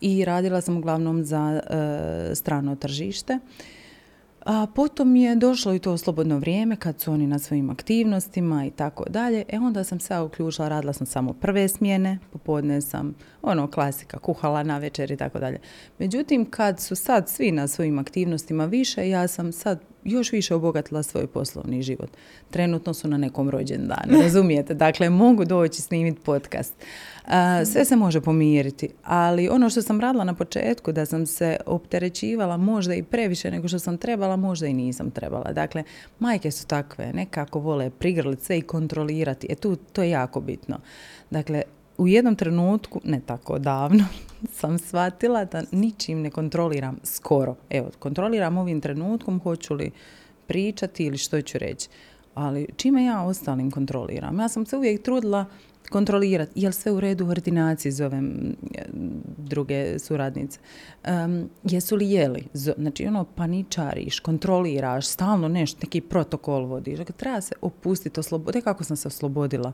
i 0.00 0.24
radila 0.24 0.60
sam 0.60 0.76
uglavnom 0.76 1.24
za 1.24 1.60
e, 1.70 2.34
strano 2.34 2.76
tržište. 2.76 3.38
A 4.46 4.66
potom 4.74 5.16
je 5.16 5.34
došlo 5.34 5.74
i 5.74 5.78
to 5.78 5.98
slobodno 5.98 6.38
vrijeme 6.38 6.76
kad 6.76 7.00
su 7.00 7.12
oni 7.12 7.26
na 7.26 7.38
svojim 7.38 7.70
aktivnostima 7.70 8.66
i 8.66 8.70
tako 8.70 9.04
dalje. 9.08 9.44
E 9.48 9.58
onda 9.58 9.84
sam 9.84 10.00
se 10.00 10.20
uključila, 10.20 10.68
radila 10.68 10.92
sam 10.92 11.06
samo 11.06 11.32
prve 11.32 11.68
smjene, 11.68 12.18
popodne 12.32 12.80
sam 12.80 13.14
ono 13.42 13.70
klasika, 13.70 14.18
kuhala 14.18 14.62
na 14.62 14.78
večer 14.78 15.10
i 15.10 15.16
tako 15.16 15.38
dalje. 15.38 15.58
Međutim, 15.98 16.50
kad 16.50 16.80
su 16.80 16.96
sad 16.96 17.28
svi 17.28 17.52
na 17.52 17.68
svojim 17.68 17.98
aktivnostima 17.98 18.64
više, 18.66 19.08
ja 19.08 19.28
sam 19.28 19.52
sad 19.52 19.80
još 20.04 20.32
više 20.32 20.54
obogatila 20.54 21.02
svoj 21.02 21.26
poslovni 21.26 21.82
život. 21.82 22.10
Trenutno 22.50 22.94
su 22.94 23.08
na 23.08 23.18
nekom 23.18 23.50
rođendanu, 23.50 24.20
razumijete? 24.22 24.74
Dakle, 24.74 25.10
mogu 25.10 25.44
doći 25.44 25.82
snimiti 25.82 26.20
podcast. 26.20 26.74
Sve 27.72 27.84
se 27.84 27.96
može 27.96 28.20
pomiriti, 28.20 28.88
ali 29.04 29.48
ono 29.48 29.70
što 29.70 29.82
sam 29.82 30.00
radila 30.00 30.24
na 30.24 30.34
početku, 30.34 30.92
da 30.92 31.06
sam 31.06 31.26
se 31.26 31.56
opterećivala 31.66 32.56
možda 32.56 32.94
i 32.94 33.02
previše 33.02 33.50
nego 33.50 33.68
što 33.68 33.78
sam 33.78 33.98
trebala, 33.98 34.36
možda 34.36 34.66
i 34.66 34.74
nisam 34.74 35.10
trebala. 35.10 35.52
Dakle, 35.52 35.84
majke 36.18 36.50
su 36.50 36.66
takve, 36.66 37.12
nekako 37.12 37.58
vole 37.58 37.90
prigrliti 37.90 38.44
sve 38.44 38.58
i 38.58 38.62
kontrolirati. 38.62 39.46
E 39.50 39.54
tu, 39.54 39.76
to 39.76 40.02
je 40.02 40.10
jako 40.10 40.40
bitno. 40.40 40.78
Dakle, 41.30 41.62
u 41.98 42.08
jednom 42.08 42.36
trenutku, 42.36 43.00
ne 43.04 43.20
tako 43.26 43.58
davno, 43.58 44.04
sam 44.60 44.78
shvatila 44.78 45.44
da 45.44 45.62
ničim 45.72 46.20
ne 46.20 46.30
kontroliram 46.30 46.98
skoro. 47.04 47.54
Evo, 47.70 47.90
kontroliram 47.98 48.58
ovim 48.58 48.80
trenutkom, 48.80 49.40
hoću 49.40 49.74
li 49.74 49.90
pričati 50.46 51.04
ili 51.04 51.18
što 51.18 51.42
ću 51.42 51.58
reći. 51.58 51.88
Ali 52.34 52.66
čime 52.76 53.04
ja 53.04 53.22
ostalim 53.22 53.70
kontroliram? 53.70 54.38
Ja 54.38 54.48
sam 54.48 54.66
se 54.66 54.76
uvijek 54.76 55.02
trudila 55.02 55.44
kontrolirati, 55.90 56.52
jel 56.54 56.72
sve 56.72 56.92
u 56.92 57.00
redu 57.00 57.26
u 57.26 57.28
ordinaciji, 57.28 57.92
zovem 57.92 58.56
druge 59.38 59.98
suradnice. 59.98 60.58
jesu 61.62 61.96
li 61.96 62.10
jeli? 62.10 62.46
Znači, 62.52 63.06
ono, 63.06 63.24
paničariš, 63.24 64.20
kontroliraš, 64.20 65.06
stalno 65.06 65.48
nešto, 65.48 65.78
neki 65.82 66.00
protokol 66.00 66.64
vodiš. 66.64 66.98
Dakle, 66.98 67.14
treba 67.16 67.40
se 67.40 67.54
opustiti, 67.60 68.20
osloboditi. 68.20 68.64
Kako 68.64 68.84
sam 68.84 68.96
se 68.96 69.08
oslobodila? 69.08 69.72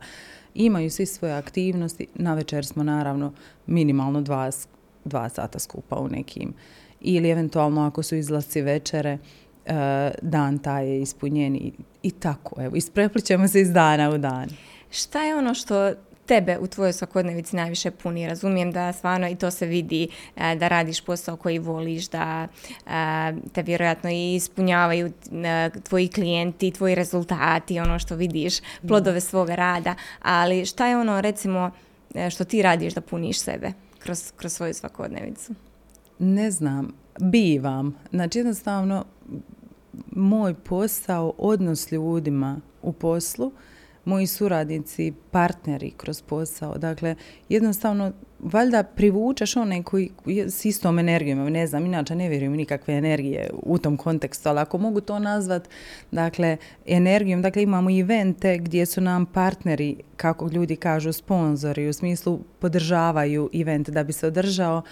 Imaju 0.54 0.90
svi 0.90 1.06
svoje 1.06 1.34
aktivnosti. 1.34 2.06
Na 2.14 2.34
večer 2.34 2.66
smo, 2.66 2.82
naravno, 2.82 3.32
minimalno 3.66 4.20
dva, 4.20 4.50
dva 5.04 5.28
sata 5.28 5.58
skupa 5.58 5.96
u 5.96 6.08
nekim. 6.08 6.54
Ili, 7.00 7.30
eventualno, 7.30 7.86
ako 7.86 8.02
su 8.02 8.16
izlasci 8.16 8.60
večere, 8.60 9.18
e, 9.66 10.10
dan 10.22 10.58
taj 10.58 10.88
je 10.88 11.02
ispunjen 11.02 11.56
i, 12.02 12.10
tako. 12.10 12.62
Evo, 12.62 12.76
ispreplićemo 12.76 13.48
se 13.48 13.60
iz 13.60 13.72
dana 13.72 14.10
u 14.10 14.18
dan. 14.18 14.48
Šta 14.92 15.22
je 15.22 15.36
ono 15.36 15.54
što 15.54 15.92
tebe 16.26 16.58
u 16.58 16.66
tvojoj 16.66 16.92
svakodnevici 16.92 17.56
najviše 17.56 17.90
puni? 17.90 18.26
Razumijem 18.26 18.72
da 18.72 18.92
stvarno 18.92 19.28
i 19.28 19.36
to 19.36 19.50
se 19.50 19.66
vidi 19.66 20.08
e, 20.36 20.56
da 20.56 20.68
radiš 20.68 21.00
posao 21.00 21.36
koji 21.36 21.58
voliš, 21.58 22.08
da 22.08 22.48
e, 22.86 23.32
te 23.52 23.62
vjerojatno 23.62 24.10
i 24.10 24.34
ispunjavaju 24.34 25.06
e, 25.06 25.70
tvoji 25.88 26.08
klijenti, 26.08 26.70
tvoji 26.70 26.94
rezultati, 26.94 27.80
ono 27.80 27.98
što 27.98 28.16
vidiš, 28.16 28.54
plodove 28.88 29.20
svoga 29.20 29.54
rada, 29.54 29.94
ali 30.22 30.66
šta 30.66 30.86
je 30.86 30.96
ono 30.96 31.20
recimo 31.20 31.70
što 32.30 32.44
ti 32.44 32.62
radiš 32.62 32.94
da 32.94 33.00
puniš 33.00 33.40
sebe 33.40 33.72
kroz, 33.98 34.32
kroz 34.36 34.52
svoju 34.52 34.74
svakodnevicu? 34.74 35.54
Ne 36.18 36.50
znam, 36.50 36.92
bivam. 37.20 37.96
Znači 38.10 38.38
jednostavno 38.38 39.04
moj 40.10 40.54
posao, 40.54 41.32
odnos 41.38 41.92
ljudima 41.92 42.60
u 42.82 42.92
poslu, 42.92 43.52
moji 44.04 44.26
suradnici, 44.26 45.12
partneri 45.30 45.90
kroz 45.90 46.22
posao. 46.22 46.78
Dakle, 46.78 47.14
jednostavno, 47.48 48.12
valjda 48.38 48.82
privučeš 48.82 49.56
one 49.56 49.82
koji 49.82 50.10
s 50.26 50.64
istom 50.64 50.98
energijom, 50.98 51.38
ne 51.38 51.66
znam, 51.66 51.86
inače 51.86 52.14
ne 52.14 52.28
vjerujem 52.28 52.52
nikakve 52.52 52.94
energije 52.94 53.50
u 53.62 53.78
tom 53.78 53.96
kontekstu, 53.96 54.48
ali 54.48 54.60
ako 54.60 54.78
mogu 54.78 55.00
to 55.00 55.18
nazvat, 55.18 55.68
dakle, 56.10 56.56
energijom, 56.86 57.42
dakle, 57.42 57.62
imamo 57.62 57.90
evente 58.00 58.58
gdje 58.58 58.86
su 58.86 59.00
nam 59.00 59.26
partneri, 59.26 59.96
kako 60.16 60.48
ljudi 60.48 60.76
kažu, 60.76 61.12
sponzori, 61.12 61.88
u 61.88 61.92
smislu 61.92 62.40
podržavaju 62.58 63.50
event 63.54 63.90
da 63.90 64.04
bi 64.04 64.12
se 64.12 64.26
održao, 64.26 64.82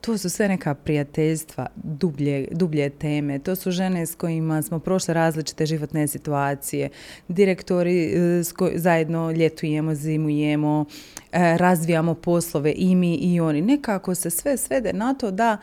to 0.00 0.18
su 0.18 0.30
sve 0.30 0.48
neka 0.48 0.74
prijateljstva, 0.74 1.66
dublje, 1.74 2.48
dublje 2.50 2.90
teme. 2.90 3.38
To 3.38 3.56
su 3.56 3.70
žene 3.70 4.06
s 4.06 4.14
kojima 4.14 4.62
smo 4.62 4.78
prošle 4.78 5.14
različite 5.14 5.66
životne 5.66 6.08
situacije. 6.08 6.88
Direktori 7.28 8.04
e, 8.04 8.44
s 8.44 8.52
zajedno 8.74 9.30
ljetujemo, 9.30 9.94
zimujemo, 9.94 10.84
e, 11.32 11.56
razvijamo 11.56 12.14
poslove 12.14 12.72
i 12.76 12.94
mi 12.94 13.14
i 13.14 13.40
oni. 13.40 13.62
Nekako 13.62 14.14
se 14.14 14.30
sve 14.30 14.56
svede 14.56 14.92
na 14.92 15.14
to 15.14 15.30
da 15.30 15.58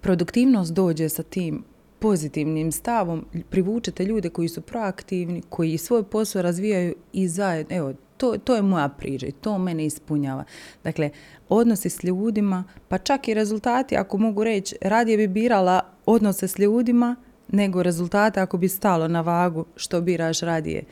produktivnost 0.00 0.72
dođe 0.72 1.08
sa 1.08 1.22
tim 1.22 1.64
pozitivnim 1.98 2.72
stavom, 2.72 3.26
privučete 3.50 4.04
ljude 4.04 4.30
koji 4.30 4.48
su 4.48 4.60
proaktivni, 4.60 5.42
koji 5.48 5.78
svoj 5.78 6.02
posao 6.02 6.42
razvijaju 6.42 6.94
i 7.12 7.28
zajedno, 7.28 7.76
evo, 7.76 7.94
to, 8.18 8.38
to 8.38 8.56
je 8.56 8.62
moja 8.62 8.88
priča 8.88 9.26
i 9.26 9.32
to 9.32 9.58
mene 9.58 9.86
ispunjava. 9.86 10.44
Dakle, 10.84 11.10
odnosi 11.48 11.90
s 11.90 12.04
ljudima, 12.04 12.64
pa 12.88 12.98
čak 12.98 13.28
i 13.28 13.34
rezultati, 13.34 13.96
ako 13.96 14.18
mogu 14.18 14.44
reći, 14.44 14.76
radije 14.82 15.16
bi 15.16 15.28
birala 15.28 15.80
odnose 16.06 16.48
s 16.48 16.58
ljudima 16.58 17.16
nego 17.48 17.82
rezultate 17.82 18.40
ako 18.40 18.58
bi 18.58 18.68
stalo 18.68 19.08
na 19.08 19.20
vagu 19.20 19.64
što 19.76 20.00
biraš 20.00 20.40
radije. 20.40 20.84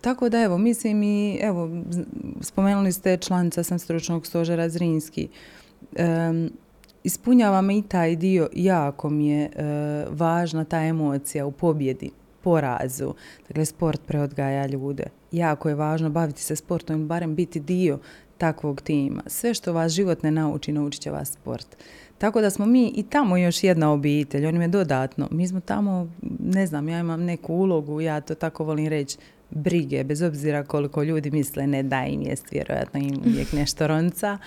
Tako 0.00 0.28
da 0.28 0.42
evo, 0.42 0.58
mislim 0.58 1.02
i, 1.02 1.38
evo, 1.42 1.70
spomenuli 2.40 2.92
ste 2.92 3.16
članica 3.16 3.62
sam 3.62 3.78
stručnog 3.78 4.26
stožera 4.26 4.68
Zrinski. 4.68 5.28
Um, 5.98 6.50
ispunjava 7.04 7.60
me 7.62 7.78
i 7.78 7.82
taj 7.82 8.16
dio, 8.16 8.48
jako 8.54 9.10
mi 9.10 9.28
je 9.28 9.44
e, 9.44 9.50
važna 10.10 10.64
ta 10.64 10.80
emocija 10.80 11.46
u 11.46 11.52
pobjedi, 11.52 12.10
porazu. 12.42 13.14
Dakle, 13.48 13.64
sport 13.64 14.00
preodgaja 14.06 14.66
ljude. 14.66 15.04
Jako 15.36 15.68
je 15.68 15.74
važno 15.74 16.10
baviti 16.10 16.42
se 16.42 16.56
sportom, 16.56 17.08
barem 17.08 17.34
biti 17.34 17.60
dio 17.60 17.98
takvog 18.38 18.80
tima. 18.80 19.22
Sve 19.26 19.54
što 19.54 19.72
vas 19.72 19.92
život 19.92 20.22
ne 20.22 20.30
nauči, 20.30 20.72
naučit 20.72 21.02
će 21.02 21.10
vas 21.10 21.32
sport. 21.32 21.76
Tako 22.18 22.40
da 22.40 22.50
smo 22.50 22.66
mi 22.66 22.88
i 22.88 23.02
tamo 23.02 23.36
još 23.36 23.64
jedna 23.64 23.92
obitelj, 23.92 24.46
on 24.46 24.62
je 24.62 24.68
dodatno. 24.68 25.28
Mi 25.30 25.48
smo 25.48 25.60
tamo, 25.60 26.08
ne 26.40 26.66
znam, 26.66 26.88
ja 26.88 27.00
imam 27.00 27.24
neku 27.24 27.54
ulogu, 27.54 28.00
ja 28.00 28.20
to 28.20 28.34
tako 28.34 28.64
volim 28.64 28.88
reći, 28.88 29.18
brige, 29.50 30.04
bez 30.04 30.22
obzira 30.22 30.64
koliko 30.64 31.02
ljudi 31.02 31.30
misle 31.30 31.66
ne 31.66 31.82
da 31.82 32.04
im 32.04 32.22
jest, 32.22 32.52
vjerojatno 32.52 33.00
im 33.00 33.20
uvijek 33.26 33.52
nešto 33.60 33.86
ronca, 33.86 34.38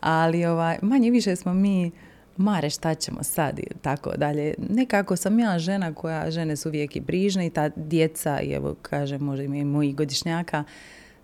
ali 0.00 0.44
ovaj, 0.44 0.78
manje 0.82 1.10
više 1.10 1.36
smo 1.36 1.54
mi 1.54 1.90
mare 2.36 2.70
šta 2.70 2.94
ćemo 2.94 3.22
sad 3.22 3.58
i 3.58 3.66
tako 3.82 4.10
dalje. 4.16 4.54
Nekako 4.70 5.16
sam 5.16 5.38
ja 5.38 5.58
žena 5.58 5.94
koja, 5.94 6.30
žene 6.30 6.56
su 6.56 6.68
uvijek 6.68 6.96
i 6.96 7.00
brižne 7.00 7.46
i 7.46 7.50
ta 7.50 7.70
djeca, 7.76 8.40
i 8.40 8.52
evo 8.52 8.74
kaže 8.82 9.18
možda 9.18 9.44
i 9.44 9.64
moji 9.64 9.92
godišnjaka, 9.92 10.64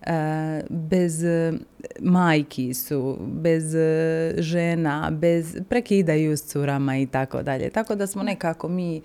e, 0.02 0.62
bez 0.68 1.24
e, 1.24 1.52
majki 2.00 2.74
su, 2.74 3.18
bez 3.20 3.74
e, 3.74 4.34
žena, 4.38 5.10
bez 5.12 5.56
prekidaju 5.68 6.36
s 6.36 6.52
curama 6.52 6.98
i 6.98 7.06
tako 7.06 7.42
dalje. 7.42 7.70
Tako 7.70 7.94
da 7.94 8.06
smo 8.06 8.22
nekako 8.22 8.68
mi 8.68 9.02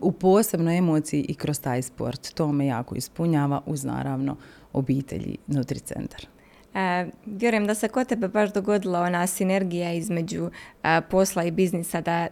u 0.00 0.12
posebnoj 0.12 0.78
emociji 0.78 1.26
i 1.28 1.34
kroz 1.34 1.60
taj 1.60 1.82
sport. 1.82 2.34
To 2.34 2.52
me 2.52 2.66
jako 2.66 2.94
ispunjava 2.94 3.62
uz 3.66 3.84
naravno 3.84 4.36
obitelji 4.72 5.36
Nutricentar. 5.46 6.35
E, 6.76 7.06
vjerujem 7.26 7.66
da 7.66 7.74
se 7.74 7.88
kod 7.88 8.06
tebe 8.06 8.28
baš 8.28 8.52
dogodila 8.52 9.00
ona 9.00 9.26
sinergija 9.26 9.92
između 9.92 10.50
e, 10.82 11.00
posla 11.10 11.44
i 11.44 11.50
biznisa, 11.50 12.00
da, 12.00 12.26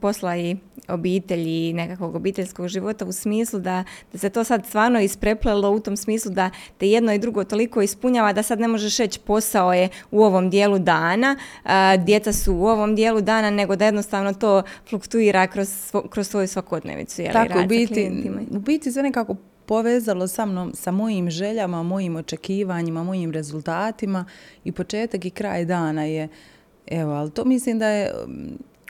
posla 0.00 0.36
i 0.36 0.56
obitelji 0.88 1.68
i 1.68 1.72
nekakvog 1.72 2.14
obiteljskog 2.14 2.68
života 2.68 3.04
u 3.04 3.12
smislu 3.12 3.60
da, 3.60 3.84
da 4.12 4.18
se 4.18 4.30
to 4.30 4.44
sad 4.44 4.66
stvarno 4.66 5.00
ispreplelo 5.00 5.70
u 5.70 5.80
tom 5.80 5.96
smislu 5.96 6.30
da 6.30 6.50
te 6.78 6.88
jedno 6.88 7.12
i 7.12 7.18
drugo 7.18 7.44
toliko 7.44 7.82
ispunjava 7.82 8.32
da 8.32 8.42
sad 8.42 8.60
ne 8.60 8.68
možeš 8.68 8.98
reći 8.98 9.20
posao 9.20 9.72
je 9.72 9.88
u 10.10 10.22
ovom 10.22 10.50
dijelu 10.50 10.78
dana, 10.78 11.36
e, 11.64 11.98
djeca 11.98 12.32
su 12.32 12.54
u 12.54 12.66
ovom 12.66 12.94
dijelu 12.94 13.20
dana, 13.20 13.50
nego 13.50 13.76
da 13.76 13.84
jednostavno 13.84 14.34
to 14.34 14.62
fluktuira 14.88 15.46
kroz, 15.46 15.92
kroz 16.10 16.28
svoju 16.28 16.48
svakodnevicu. 16.48 17.22
Tako, 17.32 17.60
u 17.64 17.66
biti, 17.66 18.30
u 18.50 18.58
biti 18.58 18.92
se 18.92 19.02
nekako 19.02 19.36
povezalo 19.72 20.28
sa 20.28 20.46
mnom, 20.46 20.72
sa 20.74 20.90
mojim 20.90 21.30
željama, 21.30 21.82
mojim 21.82 22.16
očekivanjima, 22.16 23.04
mojim 23.04 23.32
rezultatima 23.32 24.24
i 24.64 24.72
početak 24.72 25.24
i 25.24 25.30
kraj 25.30 25.64
dana 25.64 26.04
je, 26.04 26.28
evo, 26.86 27.12
ali 27.12 27.30
to 27.30 27.44
mislim 27.44 27.78
da 27.78 27.88
je 27.88 28.12
mm, 28.26 28.32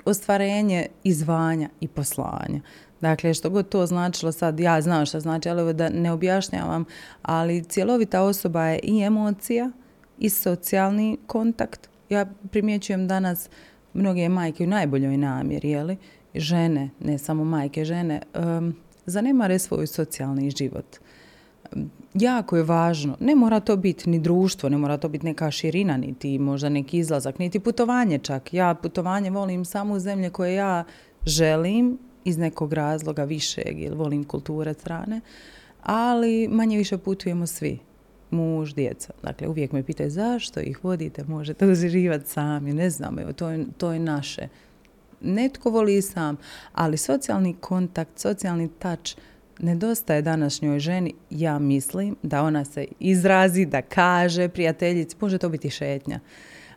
ostvarenje 0.04 0.86
izvanja 1.04 1.68
i 1.80 1.88
poslanja. 1.88 2.60
Dakle, 3.00 3.34
što 3.34 3.50
god 3.50 3.68
to 3.68 3.86
značilo 3.86 4.32
sad, 4.32 4.60
ja 4.60 4.80
znam 4.80 5.06
što 5.06 5.20
znači, 5.20 5.48
ali 5.48 5.74
da 5.74 5.88
ne 5.88 6.12
objašnjavam, 6.12 6.84
ali 7.22 7.64
cjelovita 7.64 8.22
osoba 8.22 8.64
je 8.64 8.80
i 8.82 9.02
emocija 9.02 9.70
i 10.18 10.30
socijalni 10.30 11.18
kontakt. 11.26 11.88
Ja 12.08 12.26
primjećujem 12.50 13.08
danas 13.08 13.48
mnoge 13.94 14.28
majke 14.28 14.64
u 14.64 14.66
najboljoj 14.66 15.16
namjeri, 15.16 15.70
jeli? 15.70 15.96
žene, 16.34 16.90
ne 17.00 17.18
samo 17.18 17.44
majke, 17.44 17.84
žene, 17.84 18.20
zanemare 19.06 19.58
svoj 19.58 19.86
socijalni 19.86 20.50
život. 20.50 20.96
Jako 22.14 22.56
je 22.56 22.62
važno, 22.62 23.16
ne 23.20 23.34
mora 23.34 23.60
to 23.60 23.76
biti 23.76 24.10
ni 24.10 24.18
društvo, 24.18 24.68
ne 24.68 24.78
mora 24.78 24.96
to 24.96 25.08
biti 25.08 25.26
neka 25.26 25.50
širina, 25.50 25.96
niti 25.96 26.38
možda 26.38 26.68
neki 26.68 26.98
izlazak, 26.98 27.38
niti 27.38 27.60
putovanje 27.60 28.18
čak. 28.18 28.54
Ja 28.54 28.74
putovanje 28.74 29.30
volim 29.30 29.64
samo 29.64 29.94
u 29.94 29.98
zemlje 29.98 30.30
koje 30.30 30.54
ja 30.54 30.84
želim 31.26 31.98
iz 32.24 32.38
nekog 32.38 32.72
razloga 32.72 33.24
višeg 33.24 33.80
ili 33.80 33.96
volim 33.96 34.24
kulture 34.24 34.74
strane, 34.74 35.20
ali 35.82 36.48
manje 36.48 36.76
više 36.76 36.98
putujemo 36.98 37.46
svi 37.46 37.78
muž, 38.30 38.74
djeca. 38.74 39.12
Dakle, 39.22 39.48
uvijek 39.48 39.72
me 39.72 39.82
pitaju 39.82 40.10
zašto 40.10 40.60
ih 40.60 40.84
vodite, 40.84 41.24
možete 41.24 41.66
uživati 41.66 42.30
sami, 42.30 42.72
ne 42.72 42.90
znam, 42.90 43.16
to 43.36 43.50
to 43.78 43.92
je 43.92 43.98
naše 43.98 44.48
netko 45.22 45.70
voli 45.70 46.02
sam, 46.02 46.36
ali 46.72 46.96
socijalni 46.96 47.54
kontakt, 47.60 48.18
socijalni 48.18 48.68
touch 48.68 49.16
nedostaje 49.58 50.22
današnjoj 50.22 50.78
ženi. 50.78 51.14
Ja 51.30 51.58
mislim 51.58 52.16
da 52.22 52.42
ona 52.42 52.64
se 52.64 52.86
izrazi, 53.00 53.66
da 53.66 53.82
kaže 53.82 54.48
prijateljici, 54.48 55.16
može 55.20 55.38
to 55.38 55.48
biti 55.48 55.70
šetnja, 55.70 56.20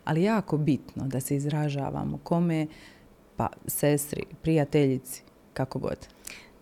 ali 0.04 0.22
jako 0.22 0.56
bitno 0.56 1.06
da 1.06 1.20
se 1.20 1.36
izražavamo 1.36 2.18
kome, 2.22 2.66
pa 3.36 3.48
sestri, 3.66 4.22
prijateljici, 4.42 5.22
kako 5.52 5.78
god. 5.78 6.08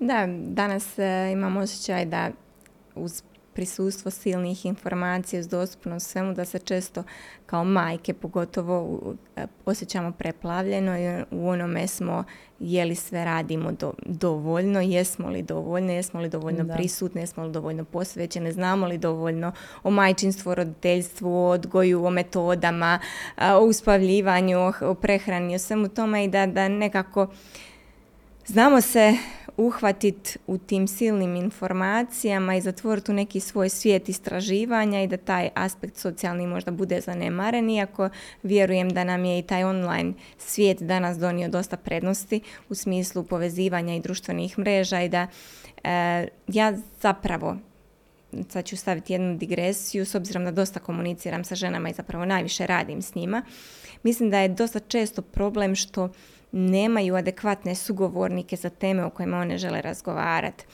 Da, 0.00 0.26
danas 0.48 0.98
e, 0.98 1.30
imam 1.32 1.56
osjećaj 1.56 2.06
da 2.06 2.30
uz 2.94 3.22
prisustvo 3.54 4.10
silnih 4.10 4.66
informacija 4.66 5.40
uz 5.40 5.48
dostupnost 5.48 6.10
svemu 6.10 6.34
da 6.34 6.44
se 6.44 6.58
često 6.58 7.02
kao 7.46 7.64
majke 7.64 8.14
pogotovo 8.14 9.00
e, 9.36 9.46
osjećamo 9.64 10.12
preplavljeno 10.12 10.98
i 10.98 11.24
u 11.30 11.48
onome 11.48 11.86
smo 11.86 12.24
je 12.60 12.84
li 12.84 12.94
sve 12.94 13.24
radimo 13.24 13.72
dovoljno, 14.06 14.80
jesmo 14.80 15.28
li 15.28 15.42
dovoljno, 15.42 15.92
jesmo 15.92 16.20
li 16.20 16.28
dovoljno 16.28 16.64
da. 16.64 16.74
prisutne, 16.74 17.20
jesmo 17.20 17.44
li 17.44 17.52
dovoljno 17.52 17.84
posvećene, 17.84 18.52
znamo 18.52 18.86
li 18.86 18.98
dovoljno 18.98 19.52
o 19.82 19.90
majčinstvu, 19.90 20.54
roditeljstvu, 20.54 21.34
o 21.34 21.48
odgoju, 21.48 22.04
o 22.04 22.10
metodama, 22.10 22.98
o 23.38 23.60
uspavljivanju, 23.60 24.58
o 24.80 24.94
prehrani, 24.94 25.54
o 25.54 25.58
svemu 25.58 25.88
tome 25.88 26.24
i 26.24 26.28
da, 26.28 26.46
da 26.46 26.68
nekako 26.68 27.26
znamo 28.46 28.80
se 28.80 29.16
uhvatiti 29.56 30.38
u 30.46 30.58
tim 30.58 30.88
silnim 30.88 31.36
informacijama 31.36 32.56
i 32.56 32.60
zatvoriti 32.60 33.10
u 33.10 33.14
neki 33.14 33.40
svoj 33.40 33.68
svijet 33.68 34.08
istraživanja 34.08 35.02
i 35.02 35.06
da 35.06 35.16
taj 35.16 35.48
aspekt 35.54 35.96
socijalni 35.96 36.46
možda 36.46 36.70
bude 36.70 37.00
zanemaren, 37.00 37.70
iako 37.70 38.08
vjerujem 38.42 38.90
da 38.90 39.04
nam 39.04 39.24
je 39.24 39.38
i 39.38 39.42
taj 39.42 39.64
online 39.64 40.12
svijet 40.38 40.82
danas 40.82 41.18
donio 41.18 41.48
dosta 41.48 41.76
prednosti 41.76 42.40
u 42.68 42.74
smislu 42.74 43.22
povezivanja 43.22 43.94
i 43.94 44.00
društvenih 44.00 44.58
mreža 44.58 45.02
i 45.02 45.08
da 45.08 45.26
e, 45.84 46.28
ja 46.48 46.72
zapravo 47.00 47.56
sad 48.48 48.64
ću 48.64 48.76
staviti 48.76 49.12
jednu 49.12 49.36
digresiju, 49.36 50.06
s 50.06 50.14
obzirom 50.14 50.44
da 50.44 50.50
dosta 50.50 50.80
komuniciram 50.80 51.44
sa 51.44 51.54
ženama 51.54 51.88
i 51.88 51.92
zapravo 51.92 52.24
najviše 52.24 52.66
radim 52.66 53.02
s 53.02 53.14
njima. 53.14 53.42
Mislim 54.02 54.30
da 54.30 54.38
je 54.38 54.48
dosta 54.48 54.78
često 54.78 55.22
problem 55.22 55.74
što 55.74 56.08
nemaju 56.54 57.16
adekvatne 57.16 57.74
sugovornike 57.74 58.56
za 58.56 58.70
teme 58.70 59.04
o 59.04 59.10
kojima 59.10 59.38
one 59.38 59.58
žele 59.58 59.82
razgovarati. 59.82 60.64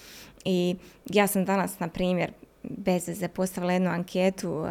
I 0.45 0.77
ja 1.07 1.27
sam 1.27 1.45
danas, 1.45 1.79
na 1.79 1.89
primjer, 1.89 2.33
bez 2.63 3.09
veze 3.09 3.29
postavila 3.29 3.73
jednu 3.73 3.91
anketu 3.91 4.67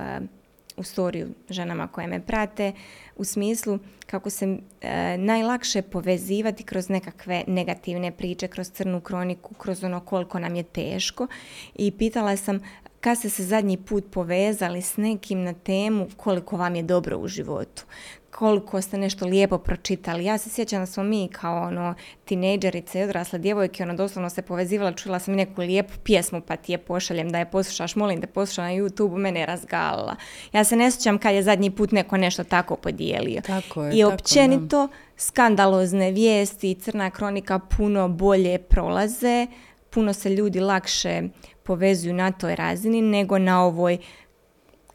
u 0.77 0.83
storiju 0.83 1.27
ženama 1.49 1.87
koje 1.87 2.07
me 2.07 2.19
prate 2.19 2.73
u 3.15 3.23
smislu 3.23 3.79
kako 4.05 4.29
se 4.29 4.57
e, 4.81 5.17
najlakše 5.17 5.81
povezivati 5.81 6.63
kroz 6.63 6.89
nekakve 6.89 7.43
negativne 7.47 8.11
priče, 8.11 8.47
kroz 8.47 8.71
crnu 8.71 9.01
kroniku, 9.01 9.53
kroz 9.53 9.83
ono 9.83 9.99
koliko 9.99 10.39
nam 10.39 10.55
je 10.55 10.63
teško 10.63 11.27
i 11.75 11.91
pitala 11.91 12.37
sam 12.37 12.59
kad 12.99 13.17
ste 13.17 13.29
se 13.29 13.43
zadnji 13.43 13.77
put 13.77 14.05
povezali 14.11 14.81
s 14.81 14.97
nekim 14.97 15.43
na 15.43 15.53
temu 15.53 16.07
koliko 16.17 16.57
vam 16.57 16.75
je 16.75 16.83
dobro 16.83 17.17
u 17.17 17.27
životu 17.27 17.85
koliko 18.31 18.81
ste 18.81 18.97
nešto 18.97 19.25
lijepo 19.25 19.57
pročitali. 19.57 20.25
Ja 20.25 20.37
se 20.37 20.49
sjećam 20.49 20.79
da 20.79 20.85
smo 20.85 21.03
mi 21.03 21.29
kao 21.31 21.61
ono 21.61 21.93
tinejdžerice 22.25 22.99
i 22.99 23.03
odrasle 23.03 23.39
djevojke, 23.39 23.83
ono 23.83 23.93
doslovno 23.93 24.29
se 24.29 24.41
povezivala, 24.41 24.91
čula 24.91 25.19
sam 25.19 25.35
neku 25.35 25.61
lijepu 25.61 25.93
pjesmu 26.03 26.41
pa 26.41 26.55
ti 26.55 26.71
je 26.71 26.77
pošaljem 26.77 27.29
da 27.29 27.39
je 27.39 27.51
poslušaš, 27.51 27.95
molim 27.95 28.21
te 28.21 28.27
poslušaj 28.27 28.65
na 28.65 28.81
YouTube, 28.81 29.17
mene 29.17 29.39
je 29.39 29.45
razgalila. 29.45 30.15
Ja 30.53 30.63
se 30.63 30.75
ne 30.75 30.91
sjećam 30.91 31.17
kad 31.17 31.35
je 31.35 31.43
zadnji 31.43 31.71
put 31.71 31.91
neko 31.91 32.17
nešto 32.17 32.43
tako 32.43 32.75
podijelio. 32.75 33.41
Tako 33.41 33.83
je, 33.83 33.95
I 33.95 34.03
općenito 34.03 34.87
skandalozne 35.17 36.11
vijesti 36.11 36.71
i 36.71 36.75
crna 36.75 37.09
kronika 37.09 37.59
puno 37.59 38.07
bolje 38.07 38.57
prolaze, 38.57 39.47
puno 39.89 40.13
se 40.13 40.29
ljudi 40.29 40.59
lakše 40.59 41.21
povezuju 41.63 42.13
na 42.13 42.31
toj 42.31 42.55
razini 42.55 43.01
nego 43.01 43.37
na 43.37 43.63
ovoj 43.65 43.97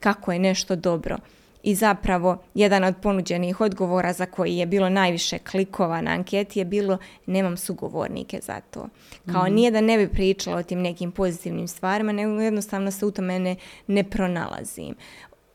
kako 0.01 0.33
je 0.33 0.38
nešto 0.38 0.77
dobro 0.77 1.18
i 1.64 1.74
zapravo 1.74 2.37
jedan 2.55 2.85
od 2.85 2.94
ponuđenih 3.03 3.61
odgovora 3.61 4.12
za 4.12 4.27
koji 4.27 4.57
je 4.57 4.66
bilo 4.66 4.88
najviše 4.88 5.38
klikova 5.38 6.00
na 6.00 6.11
anketi 6.11 6.59
je 6.59 6.64
bilo 6.64 6.98
nemam 7.27 7.57
sugovornike 7.57 8.40
za 8.42 8.61
to. 8.61 8.88
Kao 9.33 9.46
mm 9.48 9.55
nije 9.55 9.70
da 9.70 9.81
ne 9.81 9.98
bi 9.98 10.09
pričala 10.09 10.57
o 10.57 10.62
tim 10.62 10.83
nekim 10.83 11.12
pozitivnim 11.12 11.68
stvarima, 11.68 12.12
nego 12.12 12.40
jednostavno 12.40 12.90
se 12.90 13.07
u 13.07 13.11
tome 13.11 13.38
ne, 13.38 13.57
ne 13.87 14.05
pronalazim 14.05 14.94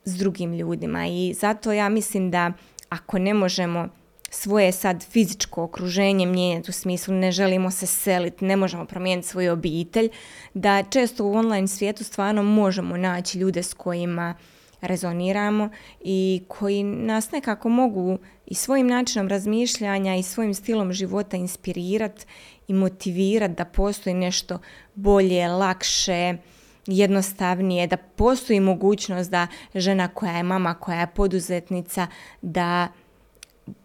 s 0.06 0.18
drugim 0.18 0.54
ljudima 0.54 1.08
i 1.08 1.34
zato 1.40 1.72
ja 1.72 1.90
mislim 1.90 2.32
da 2.32 2.52
ako 2.90 3.20
ne 3.20 3.34
možemo 3.34 3.88
svoje 4.30 4.72
sad 4.72 5.06
fizičko 5.12 5.64
okruženje 5.64 6.26
mijenjati 6.26 6.70
u 6.70 6.74
smislu 6.74 7.14
ne 7.14 7.32
želimo 7.32 7.72
se 7.72 7.86
seliti, 7.88 8.46
ne 8.46 8.56
možemo 8.56 8.86
promijeniti 8.86 9.28
svoju 9.28 9.54
obitelj, 9.54 10.10
da 10.54 10.84
često 10.84 11.26
u 11.26 11.34
online 11.34 11.68
svijetu 11.68 12.04
stvarno 12.04 12.44
možemo 12.44 12.98
naći 12.98 13.40
ljude 13.40 13.64
s 13.64 13.74
kojima 13.74 14.36
rezoniramo 14.82 15.70
i 16.02 16.44
koji 16.48 16.84
nas 16.84 17.32
nekako 17.32 17.70
mogu 17.70 18.18
i 18.46 18.56
svojim 18.56 18.88
načinom 18.88 19.28
razmišljanja 19.28 20.16
i 20.16 20.24
svojim 20.24 20.54
stilom 20.54 20.94
života 20.94 21.38
inspirirati 21.38 22.26
i 22.68 22.74
motivirati 22.74 23.54
da 23.54 23.66
postoji 23.66 24.14
nešto 24.14 24.60
bolje, 24.96 25.48
lakše, 25.48 26.38
jednostavnije, 26.86 27.88
da 27.88 27.98
postoji 27.98 28.60
mogućnost 28.60 29.32
da 29.32 29.48
žena 29.76 30.08
koja 30.08 30.32
je 30.32 30.44
mama, 30.44 30.74
koja 30.74 31.00
je 31.00 31.08
poduzetnica, 31.16 32.08
da 32.42 32.88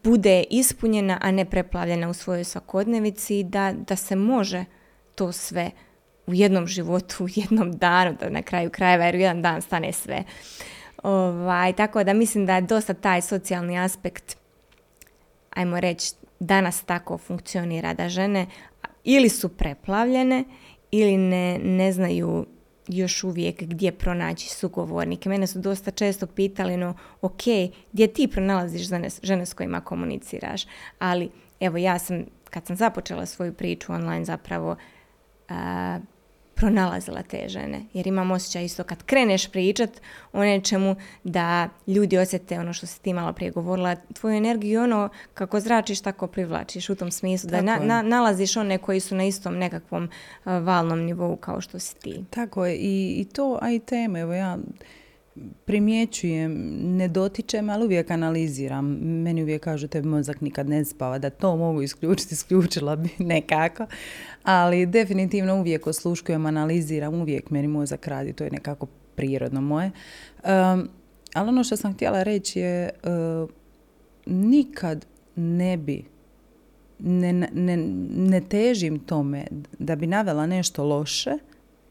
bude 0.04 0.44
ispunjena, 0.50 1.18
a 1.22 1.30
ne 1.30 1.44
preplavljena 1.44 2.09
u 2.09 2.14
svojoj 2.14 2.44
svakodnevici 2.44 3.38
i 3.38 3.44
da, 3.44 3.72
da 3.88 3.96
se 3.96 4.16
može 4.16 4.64
to 5.14 5.33
sve 5.33 5.70
u 6.26 6.35
jednom 6.35 6.66
životu, 6.66 7.24
u 7.24 7.28
jednom 7.35 7.72
danu, 7.72 8.16
da 8.20 8.30
na 8.30 8.42
kraju 8.42 8.70
krajeva, 8.70 9.04
jer 9.04 9.14
u 9.14 9.18
jedan 9.18 9.42
dan 9.42 9.62
stane 9.62 9.92
sve. 9.92 10.24
Ovaj, 11.04 11.72
tako 11.72 12.04
da 12.04 12.12
mislim 12.12 12.46
da 12.46 12.54
je 12.54 12.60
dosta 12.60 12.94
taj 12.94 13.20
socijalni 13.20 13.78
aspekt, 13.78 14.36
ajmo 15.50 15.80
reći, 15.80 16.14
danas 16.40 16.82
tako 16.82 17.18
funkcionira 17.18 17.94
da 17.94 18.08
žene 18.08 18.46
ili 19.04 19.28
su 19.28 19.48
preplavljene 19.48 20.44
ili 20.90 21.16
ne, 21.16 21.58
ne 21.58 21.92
znaju 21.92 22.46
još 22.88 23.24
uvijek 23.24 23.62
gdje 23.62 23.92
pronaći 23.92 24.48
sugovornike. 24.48 25.28
Mene 25.28 25.46
su 25.46 25.58
dosta 25.58 25.90
često 25.90 26.26
pitali, 26.26 26.76
no 26.76 26.94
ok, 27.20 27.42
gdje 27.92 28.06
ti 28.06 28.28
pronalaziš 28.28 28.88
žene, 29.22 29.46
s 29.46 29.54
kojima 29.54 29.80
komuniciraš? 29.80 30.66
Ali 30.98 31.30
evo 31.60 31.76
ja 31.76 31.98
sam, 31.98 32.24
kad 32.50 32.66
sam 32.66 32.76
započela 32.76 33.26
svoju 33.26 33.52
priču 33.52 33.92
online 33.92 34.24
zapravo, 34.24 34.76
pronalazila 36.54 37.22
te 37.22 37.48
žene. 37.48 37.80
Jer 37.92 38.06
imam 38.06 38.30
osjećaj 38.30 38.64
isto 38.64 38.84
kad 38.84 39.02
kreneš 39.02 39.50
pričat 39.50 39.90
o 40.32 40.40
nečemu 40.40 40.96
da 41.24 41.68
ljudi 41.86 42.18
osjete 42.18 42.58
ono 42.58 42.72
što 42.72 42.86
si 42.86 43.02
ti 43.02 43.12
malo 43.12 43.32
prije 43.32 43.50
govorila, 43.50 43.96
tvoju 44.20 44.36
energiju 44.36 44.82
ono 44.82 45.08
kako 45.34 45.60
zračiš 45.60 46.00
tako 46.00 46.26
privlačiš 46.26 46.90
u 46.90 46.94
tom 46.94 47.10
smislu 47.10 47.50
da 47.50 47.60
na, 47.60 48.02
nalaziš 48.02 48.56
one 48.56 48.78
koji 48.78 49.00
su 49.00 49.14
na 49.14 49.24
istom 49.24 49.58
nekakvom 49.58 50.10
valnom 50.44 51.00
nivou 51.00 51.36
kao 51.36 51.60
što 51.60 51.78
si 51.78 51.96
ti. 51.96 52.24
Tako 52.30 52.66
je 52.66 52.76
i, 52.76 53.14
i 53.18 53.24
to, 53.24 53.58
a 53.62 53.70
i 53.70 53.78
teme, 53.78 54.20
evo 54.20 54.34
ja 54.34 54.58
primjećujem, 55.64 56.52
ne 56.96 57.08
dotičem, 57.08 57.70
ali 57.70 57.84
uvijek 57.84 58.10
analiziram. 58.10 58.86
Meni 59.00 59.42
uvijek 59.42 59.62
kažu 59.62 59.88
tebi 59.88 60.08
mozak 60.08 60.40
nikad 60.40 60.68
ne 60.68 60.84
spava, 60.84 61.18
da 61.18 61.30
to 61.30 61.56
mogu 61.56 61.82
isključiti, 61.82 62.34
isključila 62.38 62.96
bi 62.96 63.08
nekako. 63.18 63.86
Ali 64.42 64.86
definitivno 64.86 65.60
uvijek 65.60 65.86
osluškujem, 65.86 66.46
analiziram, 66.46 67.14
uvijek 67.14 67.50
meni 67.50 67.68
mozak 67.68 68.06
radi, 68.06 68.32
to 68.32 68.44
je 68.44 68.50
nekako 68.50 68.86
prirodno 69.14 69.60
moje. 69.60 69.90
ali 71.34 71.48
ono 71.48 71.64
što 71.64 71.76
sam 71.76 71.94
htjela 71.94 72.22
reći 72.22 72.60
je, 72.60 72.90
uh, 73.02 73.50
nikad 74.26 75.06
ne 75.36 75.76
bi 75.76 76.04
ne, 76.98 77.32
ne, 77.32 77.76
ne 78.16 78.40
težim 78.40 78.98
tome 78.98 79.44
da 79.78 79.96
bi 79.96 80.06
navela 80.06 80.46
nešto 80.46 80.84
loše 80.84 81.32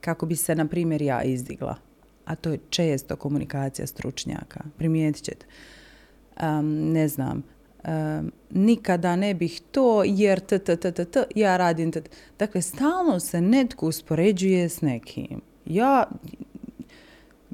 kako 0.02 0.26
bi 0.26 0.36
se, 0.36 0.56
na 0.56 0.68
primjer, 0.68 1.02
ja 1.02 1.24
izdigla 1.24 1.93
a 2.26 2.36
to 2.36 2.50
je 2.50 2.60
često 2.70 3.16
komunikacija 3.16 3.88
stručnjaka. 3.88 4.60
Primijetit 4.78 5.24
ćete. 5.24 5.46
ne 6.64 7.08
znam, 7.08 7.44
nikada 8.50 9.16
ne 9.16 9.34
bih 9.34 9.62
to 9.72 10.04
jer 10.04 10.40
t, 10.40 10.60
t, 10.60 10.76
t, 10.76 10.92
t, 10.92 11.06
t 11.06 11.24
ja 11.36 11.58
radim 11.58 11.92
t. 11.92 12.02
Dakle, 12.40 12.62
stalno 12.62 13.20
se 13.20 13.42
netko 13.42 13.88
uspoređuje 13.88 14.70
s 14.70 14.82
nekim. 14.82 15.42
Ja 15.66 16.08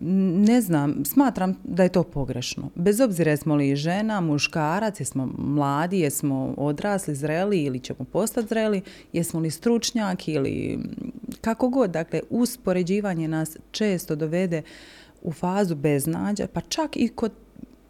ne 0.01 0.61
znam, 0.61 1.05
smatram 1.05 1.55
da 1.63 1.83
je 1.83 1.89
to 1.89 2.03
pogrešno. 2.03 2.69
Bez 2.75 2.99
obzira 2.99 3.31
jesmo 3.31 3.55
li 3.55 3.75
žena, 3.75 4.21
muškarac, 4.21 4.99
jesmo 4.99 5.29
mladi, 5.37 5.99
jesmo 5.99 6.53
odrasli, 6.57 7.15
zreli 7.15 7.63
ili 7.63 7.79
ćemo 7.79 8.03
postati 8.03 8.47
zreli, 8.47 8.81
jesmo 9.13 9.39
li 9.39 9.51
stručnjak 9.51 10.27
ili 10.27 10.79
kako 11.41 11.69
god. 11.69 11.91
Dakle, 11.91 12.21
uspoređivanje 12.29 13.27
nas 13.27 13.57
često 13.71 14.15
dovede 14.15 14.61
u 15.21 15.31
fazu 15.31 15.75
beznađa, 15.75 16.47
pa 16.53 16.61
čak 16.61 16.97
i 16.97 17.07
kod 17.07 17.31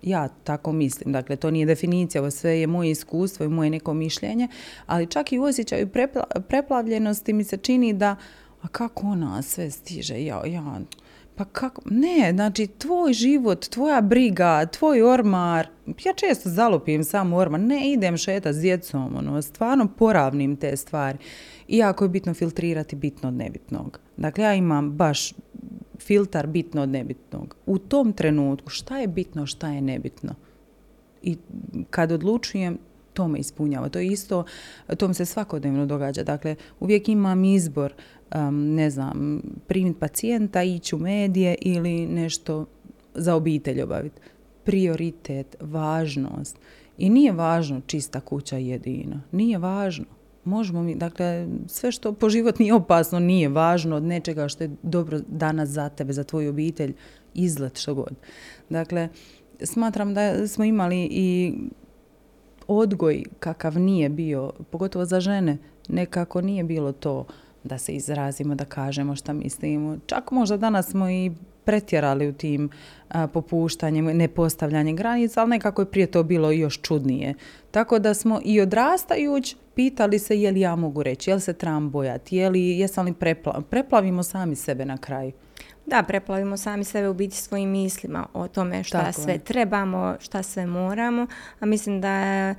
ja 0.02 0.28
tako 0.28 0.72
mislim, 0.72 1.14
dakle 1.14 1.36
to 1.36 1.52
nije 1.52 1.66
definicija, 1.66 2.22
ovo 2.22 2.32
sve 2.32 2.60
je 2.60 2.68
moje 2.68 2.92
iskustvo 2.92 3.46
i 3.46 3.50
moje 3.50 3.70
neko 3.70 3.94
mišljenje, 3.94 4.48
ali 4.86 5.08
čak 5.08 5.32
i 5.32 5.40
u 5.40 5.44
osjećaju 5.44 5.90
preplavljenosti 6.48 7.34
mi 7.34 7.44
se 7.44 7.58
čini 7.58 7.94
da, 7.94 8.16
a 8.62 8.68
kako 8.68 9.08
ona 9.08 9.42
sve 9.42 9.72
stiže, 9.72 10.26
ja, 10.26 10.42
ja, 10.46 10.80
pa 11.40 11.46
kako? 11.46 11.82
Ne, 11.86 12.32
znači 12.34 12.68
tvoj 12.68 13.14
život, 13.14 13.70
tvoja 13.70 14.02
briga, 14.02 14.66
tvoj 14.66 15.02
ormar, 15.02 15.68
ja 16.06 16.14
često 16.16 16.50
zalupim 16.50 17.04
sam 17.04 17.34
ormar, 17.34 17.60
ne 17.60 17.92
idem 17.92 18.18
šeta 18.18 18.54
s 18.54 18.62
djecom, 18.62 19.16
ono, 19.16 19.42
stvarno 19.42 19.88
poravnim 19.98 20.56
te 20.56 20.78
stvari. 20.78 21.18
Iako 21.68 22.06
je 22.06 22.10
bitno 22.10 22.34
filtrirati 22.34 22.96
bitno 22.96 23.30
od 23.30 23.36
nebitnog. 23.36 24.00
Dakle, 24.18 24.44
ja 24.44 24.54
imam 24.54 24.92
baš 24.92 25.34
filtar 26.00 26.48
bitno 26.48 26.82
od 26.82 26.90
nebitnog. 26.90 27.56
U 27.66 27.78
tom 27.78 28.14
trenutku 28.14 28.70
šta 28.70 29.00
je 29.00 29.08
bitno, 29.08 29.46
šta 29.46 29.70
je 29.70 29.82
nebitno. 29.82 30.36
I 31.22 31.38
kad 31.90 32.12
odlučujem, 32.12 32.78
to 33.14 33.28
me 33.28 33.40
ispunjava. 33.40 33.90
To 33.90 34.00
je 34.00 34.08
isto, 34.08 34.44
to 34.98 35.08
mi 35.08 35.14
se 35.14 35.26
svakodnevno 35.26 35.86
događa. 35.86 36.24
Dakle, 36.24 36.56
uvijek 36.80 37.10
imam 37.10 37.44
izbor 37.44 37.94
ne 38.52 38.90
znam, 38.90 39.42
primiti 39.68 40.00
pacijenta, 40.00 40.64
ići 40.64 40.96
u 40.96 41.00
medije 41.00 41.56
ili 41.62 42.08
nešto 42.08 42.66
za 43.14 43.36
obitelj 43.36 43.82
obaviti. 43.82 44.22
Prioritet, 44.64 45.56
važnost. 45.60 46.58
I 46.98 47.10
nije 47.10 47.32
važno 47.32 47.82
čista 47.86 48.20
kuća 48.20 48.58
jedina. 48.58 49.22
Nije 49.32 49.58
važno. 49.58 50.06
Možemo 50.44 50.84
mi, 50.84 50.96
dakle, 50.96 51.48
sve 51.68 51.92
što 51.92 52.14
po 52.14 52.30
život 52.30 52.60
nije 52.60 52.74
opasno, 52.74 53.20
nije 53.20 53.50
važno 53.50 53.96
od 53.96 54.04
nečega 54.04 54.48
što 54.48 54.64
je 54.64 54.72
dobro 54.84 55.20
danas 55.28 55.70
za 55.70 55.90
tebe, 55.90 56.14
za 56.14 56.24
tvoju 56.24 56.50
obitelj, 56.50 56.94
izlet 57.34 57.80
što 57.80 57.94
god. 57.94 58.16
Dakle, 58.70 59.10
smatram 59.64 60.14
da 60.14 60.48
smo 60.48 60.64
imali 60.64 61.08
i 61.12 61.54
odgoj 62.68 63.24
kakav 63.40 63.80
nije 63.80 64.10
bio, 64.10 64.52
pogotovo 64.72 65.06
za 65.06 65.20
žene, 65.20 65.58
nekako 65.88 66.42
nije 66.42 66.64
bilo 66.64 66.92
to 66.92 67.26
da 67.64 67.78
se 67.78 67.92
izrazimo, 67.92 68.56
da 68.56 68.66
kažemo 68.66 69.16
šta 69.16 69.34
mislimo. 69.34 69.98
Čak 70.06 70.32
možda 70.32 70.58
danas 70.58 70.90
smo 70.90 71.10
i 71.10 71.32
pretjerali 71.64 72.28
u 72.28 72.34
tim 72.34 72.70
a, 73.10 73.28
popuštanjem, 73.28 74.06
nepostavljanjem 74.06 74.96
granica, 74.96 75.42
ali 75.42 75.50
nekako 75.50 75.82
je 75.82 75.92
prije 75.92 76.08
to 76.08 76.24
bilo 76.24 76.52
još 76.52 76.82
čudnije. 76.82 77.34
Tako 77.72 78.00
da 78.00 78.14
smo 78.14 78.42
i 78.44 78.62
odrastajući 78.62 79.56
pitali 79.76 80.20
se 80.20 80.42
je 80.42 80.52
li 80.52 80.60
ja 80.60 80.76
mogu 80.76 81.04
reći, 81.04 81.30
je 81.30 81.36
li 81.36 81.42
se 81.42 81.54
trebam 81.54 81.90
bojati, 81.90 82.38
je 82.38 82.50
li, 82.50 82.80
jesam 82.80 83.06
li 83.06 83.14
prepla, 83.14 83.62
preplavimo 83.70 84.24
sami 84.24 84.56
sebe 84.56 84.86
na 84.86 84.98
kraju. 84.98 85.32
Da, 85.86 86.04
preplavimo 86.04 86.58
sami 86.58 86.84
sebe 86.84 87.10
u 87.10 87.14
biti 87.14 87.36
svojim 87.36 87.70
mislima 87.70 88.28
o 88.34 88.48
tome 88.48 88.84
šta 88.84 89.12
sve 89.12 89.38
trebamo, 89.38 90.16
šta 90.20 90.44
sve 90.44 90.66
moramo, 90.66 91.28
a 91.60 91.66
mislim 91.66 92.02
da 92.02 92.12
je 92.12 92.56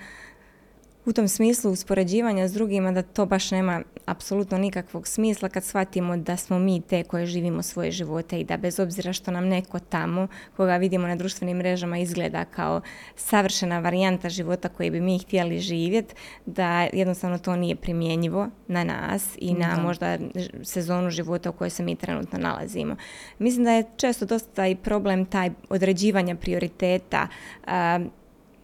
u 1.05 1.13
tom 1.13 1.29
smislu 1.29 1.71
uspoređivanja 1.71 2.49
s 2.49 2.53
drugima 2.53 2.93
da 2.93 3.03
to 3.03 3.27
baš 3.27 3.51
nema 3.51 3.83
apsolutno 4.07 4.59
nikakvog 4.59 5.07
smisla 5.07 5.49
kad 5.49 5.65
shvatimo 5.65 6.17
da 6.17 6.37
smo 6.37 6.59
mi 6.59 6.81
te 6.81 7.03
koje 7.03 7.27
živimo 7.27 7.63
svoje 7.63 7.91
živote 7.91 8.41
i 8.41 8.45
da 8.45 8.57
bez 8.57 8.81
obzira 8.81 9.13
što 9.13 9.31
nam 9.31 9.49
neko 9.49 9.79
tamo 9.79 10.29
koga 10.57 10.77
vidimo 10.77 11.07
na 11.07 11.17
društvenim 11.17 11.57
mrežama 11.57 11.99
izgleda 11.99 12.45
kao 12.45 12.81
savršena 13.17 13.79
varijanta 13.79 14.29
života 14.29 14.69
koji 14.69 14.91
bi 14.91 15.01
mi 15.01 15.19
htjeli 15.19 15.59
živjeti, 15.59 16.15
da 16.47 16.89
jednostavno 16.93 17.39
to 17.39 17.57
nije 17.57 17.77
primjenjivo 17.77 18.49
na 18.69 18.85
nas 18.85 19.29
i 19.39 19.55
na 19.55 19.77
možda 19.83 20.19
sezonu 20.63 21.11
života 21.11 21.51
u 21.51 21.53
kojoj 21.53 21.71
se 21.71 21.83
mi 21.83 21.97
trenutno 21.97 22.39
nalazimo. 22.39 22.97
Mislim 23.39 23.65
da 23.65 23.71
je 23.71 23.85
često 23.97 24.27
dosta 24.27 24.67
i 24.67 24.77
problem 24.77 25.27
taj 25.27 25.51
određivanja 25.69 26.35
prioriteta 26.35 27.29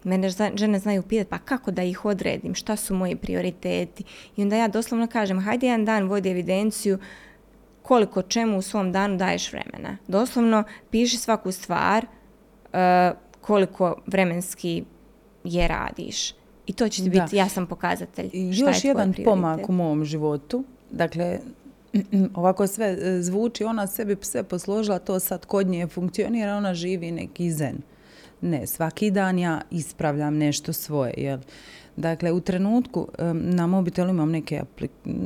Mene 0.07 0.31
žene 0.55 0.79
znaju 0.79 1.03
pitati 1.03 1.31
pa 1.31 1.39
kako 1.39 1.71
da 1.71 1.83
ih 1.83 2.05
odredim, 2.05 2.55
šta 2.55 2.77
su 2.77 2.95
moji 2.95 3.17
prioriteti. 3.17 4.05
I 4.37 4.43
onda 4.43 4.57
ja 4.57 4.69
doslovno 4.69 5.07
kažem 5.07 5.41
hajde 5.41 5.67
jedan 5.67 5.85
dan 5.85 6.09
vodi 6.09 6.31
evidenciju 6.31 6.99
koliko 7.83 8.23
čemu 8.23 8.59
u 8.59 8.63
svom 8.63 8.93
danu 8.93 9.17
daješ 9.17 9.53
vremena. 9.53 9.97
Doslovno 10.09 10.65
piši 10.91 11.17
svaku 11.17 11.53
stvar 11.53 12.07
uh, 12.07 12.79
koliko 13.41 14.03
vremenski 14.07 14.85
je 15.45 15.69
radiš. 15.69 16.33
I 16.67 16.73
to 16.73 16.89
će 16.89 17.03
ti 17.03 17.11
biti 17.11 17.37
jasan 17.37 17.67
pokazatelj. 17.67 18.29
Šta 18.29 18.69
Još 18.69 18.85
jedan 18.85 19.15
pomak 19.25 19.69
u 19.69 19.73
mom 19.73 20.05
životu. 20.05 20.65
Dakle, 20.91 21.39
ovako 22.35 22.67
sve 22.67 22.87
e, 23.01 23.23
zvuči, 23.23 23.65
ona 23.65 23.87
sebi 23.87 24.17
sve 24.21 24.43
posložila, 24.43 24.99
to 24.99 25.21
sad 25.21 25.47
kod 25.47 25.67
nje 25.67 25.87
funkcionira, 25.87 26.57
ona 26.57 26.75
živi 26.75 27.11
neki 27.11 27.51
zen. 27.51 27.77
Ne, 28.41 28.67
svaki 28.67 29.11
dan 29.11 29.39
ja 29.39 29.61
ispravljam 29.71 30.37
nešto 30.37 30.73
svoje. 30.73 31.15
Jel? 31.17 31.39
Dakle, 31.97 32.33
u 32.33 32.41
trenutku 32.41 33.09
na 33.33 33.67
mobitelu 33.67 34.11
imam 34.11 34.31
neke, 34.31 34.63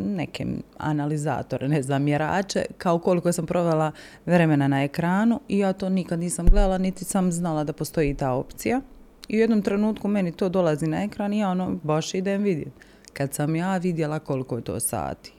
neke 0.06 0.46
analizatore, 0.78 1.68
ne 1.68 1.82
znam, 1.82 2.02
mjerače, 2.02 2.64
kao 2.78 2.98
koliko 2.98 3.32
sam 3.32 3.46
provela 3.46 3.92
vremena 4.26 4.68
na 4.68 4.82
ekranu 4.82 5.40
i 5.48 5.58
ja 5.58 5.72
to 5.72 5.88
nikad 5.88 6.18
nisam 6.18 6.46
gledala, 6.46 6.78
niti 6.78 7.04
sam 7.04 7.32
znala 7.32 7.64
da 7.64 7.72
postoji 7.72 8.14
ta 8.14 8.32
opcija. 8.32 8.80
I 9.28 9.36
u 9.36 9.40
jednom 9.40 9.62
trenutku 9.62 10.08
meni 10.08 10.32
to 10.32 10.48
dolazi 10.48 10.86
na 10.86 11.02
ekran 11.02 11.32
i 11.32 11.38
ja 11.38 11.50
ono 11.50 11.78
baš 11.82 12.14
idem 12.14 12.42
vidjeti. 12.42 12.70
Kad 13.12 13.34
sam 13.34 13.56
ja 13.56 13.76
vidjela 13.76 14.18
koliko 14.18 14.56
je 14.56 14.64
to 14.64 14.80
sati. 14.80 15.32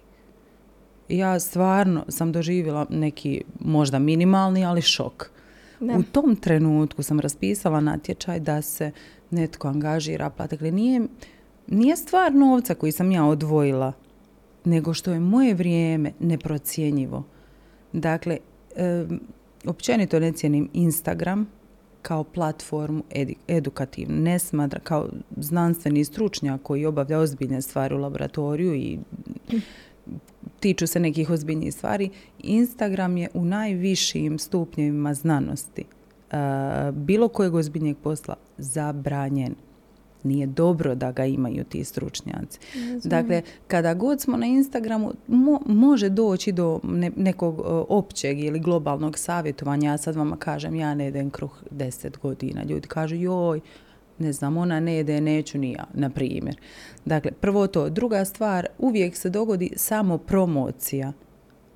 Ja 1.10 1.40
stvarno 1.40 2.06
sam 2.10 2.32
doživjela 2.32 2.86
neki 2.90 3.44
možda 3.60 4.00
minimalni, 4.00 4.66
ali 4.66 4.82
šok. 4.82 5.32
U 5.82 6.04
tom 6.12 6.36
trenutku 6.36 7.04
sam 7.04 7.20
raspisala 7.20 7.80
natječaj 7.80 8.40
da 8.40 8.62
se 8.62 8.92
netko 9.30 9.68
angažira, 9.68 10.30
pa 10.30 10.48
dakle 10.48 10.72
nije, 10.72 11.02
nije 11.68 11.96
stvar 11.96 12.34
novca 12.34 12.76
koji 12.76 12.92
sam 12.92 13.12
ja 13.12 13.26
odvojila, 13.26 13.94
nego 14.66 14.94
što 14.94 15.12
je 15.12 15.20
moje 15.20 15.54
vrijeme 15.54 16.12
neprocjenjivo. 16.20 17.24
Dakle, 17.94 18.38
e, 18.76 19.06
općenito 19.66 20.20
ne 20.20 20.32
cijenim 20.32 20.70
Instagram 20.74 21.48
kao 22.02 22.24
platformu 22.24 23.04
edukativnu. 23.48 24.22
Ne 24.22 24.40
smatra 24.40 24.80
kao 24.80 25.10
znanstveni 25.38 26.06
stručnjak 26.06 26.62
koji 26.64 26.86
obavlja 26.86 27.20
ozbiljne 27.20 27.62
stvari 27.62 27.96
u 27.96 27.98
laboratoriju 27.98 28.76
i 28.76 29.00
tiču 30.62 30.88
se 30.88 31.00
nekih 31.00 31.30
ozbiljnijih 31.30 31.74
stvari. 31.74 32.10
Instagram 32.40 33.18
je 33.18 33.30
u 33.34 33.46
najvišim 33.46 34.40
stupnjevima 34.40 35.14
znanosti 35.14 35.84
uh, 35.84 36.96
bilo 36.96 37.28
kojeg 37.28 37.56
ozbiljnijeg 37.56 37.98
posla 37.98 38.36
zabranjen. 38.58 39.56
Nije 40.24 40.48
dobro 40.48 40.96
da 40.96 41.12
ga 41.12 41.26
imaju 41.26 41.64
ti 41.64 41.84
stručnjaci. 41.84 42.60
Dakle, 43.04 43.42
kada 43.68 43.94
god 43.94 44.22
smo 44.22 44.38
na 44.38 44.46
Instagramu, 44.46 45.12
može 45.66 46.10
doći 46.10 46.52
do 46.52 46.80
nekog 47.16 47.60
uh, 47.60 47.66
općeg 47.90 48.40
ili 48.40 48.60
globalnog 48.60 49.18
savjetovanja. 49.18 49.92
Ja 49.92 49.98
sad 49.98 50.16
vama 50.16 50.38
kažem, 50.38 50.76
ja 50.76 50.96
ne 50.96 51.06
jedem 51.06 51.30
kruh 51.30 51.64
deset 51.72 52.18
godina. 52.18 52.64
Ljudi 52.64 52.88
kažu, 52.88 53.16
joj, 53.16 53.60
ne 54.22 54.34
znam, 54.34 54.58
ona 54.58 54.80
ne 54.80 54.96
jede, 54.96 55.22
neću 55.22 55.58
ni 55.58 55.72
ja, 55.72 55.86
na 55.94 56.10
primjer. 56.10 56.56
Dakle, 57.06 57.32
prvo 57.32 57.68
to. 57.68 57.90
Druga 57.90 58.26
stvar, 58.26 58.68
uvijek 58.80 59.16
se 59.16 59.30
dogodi 59.30 59.72
samo 59.76 60.18
promocija. 60.18 61.14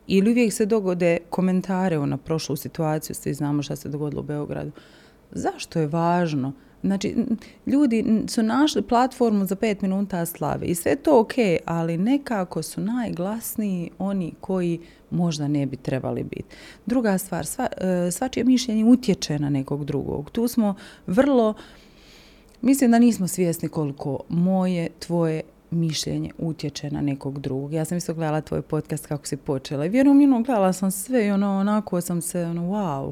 Ili 0.08 0.32
uvijek 0.32 0.54
se 0.54 0.66
dogode 0.66 1.18
komentare 1.30 1.98
na 1.98 2.18
prošlu 2.18 2.56
situaciju, 2.56 3.16
svi 3.16 3.34
znamo 3.34 3.64
šta 3.64 3.76
se 3.76 3.90
dogodilo 3.90 4.22
u 4.22 4.26
Beogradu. 4.26 4.72
Zašto 5.32 5.80
je 5.80 5.88
važno? 5.88 6.54
Znači, 6.86 7.16
ljudi 7.66 8.24
su 8.28 8.44
našli 8.44 8.82
platformu 8.82 9.46
za 9.46 9.56
pet 9.56 9.82
minuta 9.82 10.26
slave 10.26 10.66
i 10.66 10.76
sve 10.76 10.96
to 10.96 11.20
ok, 11.20 11.34
ali 11.66 11.98
nekako 11.98 12.64
su 12.64 12.82
najglasniji 12.82 13.90
oni 13.98 14.34
koji 14.42 14.80
možda 15.12 15.48
ne 15.48 15.66
bi 15.66 15.78
trebali 15.78 16.24
biti. 16.24 16.56
Druga 16.86 17.18
stvar, 17.18 17.46
sva, 17.46 17.68
e, 17.78 18.12
svačije 18.12 18.44
mišljenje 18.44 18.86
utječe 18.86 19.40
na 19.40 19.50
nekog 19.50 19.86
drugog. 19.86 20.30
Tu 20.30 20.48
smo 20.48 20.76
vrlo 21.08 21.54
Mislim 22.62 22.92
da 22.92 23.00
nismo 23.00 23.28
svjesni 23.28 23.70
koliko 23.70 24.20
moje, 24.30 24.90
tvoje 25.00 25.42
mišljenje 25.72 26.32
utječe 26.38 26.92
na 26.92 27.02
nekog 27.02 27.40
drugog. 27.40 27.74
Ja 27.74 27.86
sam 27.86 27.98
isto 27.98 28.14
gledala 28.14 28.42
tvoj 28.42 28.62
podcast 28.62 29.08
kako 29.08 29.28
si 29.28 29.38
počela 29.38 29.86
i 29.86 29.90
vjerujem, 29.90 30.34
ono, 30.34 30.44
gledala 30.44 30.74
sam 30.74 30.92
sve 30.92 31.26
i 31.26 31.32
ono, 31.32 31.60
onako 31.60 32.02
sam 32.02 32.22
se, 32.22 32.44
ono, 32.44 32.62
wow, 32.62 33.12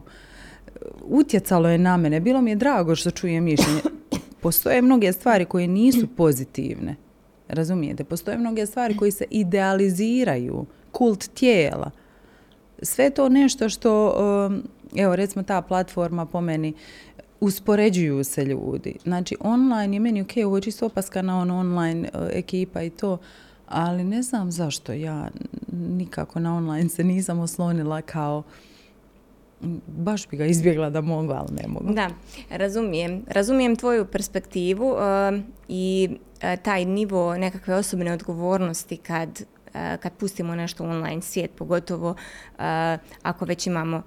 utjecalo 1.04 1.70
je 1.70 1.78
na 1.78 1.98
mene. 1.98 2.20
Bilo 2.20 2.42
mi 2.42 2.52
je 2.52 2.56
drago 2.56 2.96
što 2.96 3.12
čujem 3.12 3.44
mišljenje. 3.44 3.82
Postoje 4.42 4.82
mnoge 4.82 5.12
stvari 5.14 5.46
koje 5.46 5.68
nisu 5.68 6.08
pozitivne. 6.08 6.96
Razumijete? 7.48 8.04
Postoje 8.04 8.38
mnoge 8.38 8.66
stvari 8.66 8.98
koje 8.98 9.12
se 9.12 9.26
idealiziraju. 9.30 10.66
Kult 10.92 11.28
tijela. 11.34 11.92
Sve 12.82 13.10
to 13.10 13.30
nešto 13.30 13.70
što, 13.70 14.16
um, 14.48 14.64
evo 14.96 15.16
recimo 15.16 15.44
ta 15.44 15.62
platforma 15.62 16.26
po 16.26 16.42
meni 16.42 16.74
uspoređuju 17.44 18.24
se 18.24 18.46
ljudi. 18.46 18.96
Znači, 19.04 19.36
online 19.40 19.96
je 19.96 20.00
meni 20.00 20.22
ok, 20.22 20.32
ovo 20.46 20.58
je 20.58 20.62
čisto 20.62 20.86
opaska 20.86 21.22
na 21.22 21.40
ono 21.40 21.60
online 21.60 22.10
uh, 22.14 22.28
ekipa 22.32 22.82
i 22.82 22.90
to, 22.90 23.18
ali 23.68 24.04
ne 24.04 24.22
znam 24.22 24.52
zašto 24.52 24.94
ja 24.94 25.30
nikako 25.72 26.40
na 26.40 26.56
online 26.56 26.90
se 26.90 27.04
nisam 27.04 27.40
oslonila 27.40 28.02
kao 28.02 28.44
baš 29.88 30.28
bi 30.30 30.38
ga 30.38 30.46
izbjegla 30.46 30.90
da 30.90 31.02
mogu, 31.02 31.32
ali 31.34 31.56
ne 31.62 31.68
mogu. 31.68 31.94
Da, 31.94 32.10
razumijem. 32.50 33.24
Razumijem 33.28 33.76
tvoju 33.76 34.06
perspektivu 34.06 34.92
uh, 34.92 34.98
i 35.68 36.10
uh, 36.10 36.62
taj 36.64 36.86
nivo 36.86 37.38
nekakve 37.38 37.76
osobne 37.76 38.14
odgovornosti 38.14 38.98
kad, 38.98 39.44
kad 39.74 40.14
pustimo 40.14 40.56
nešto 40.56 40.84
online 40.84 41.22
svijet, 41.22 41.52
pogotovo 41.56 42.16
ako 43.24 43.46
već 43.46 43.68
imamo 43.68 44.02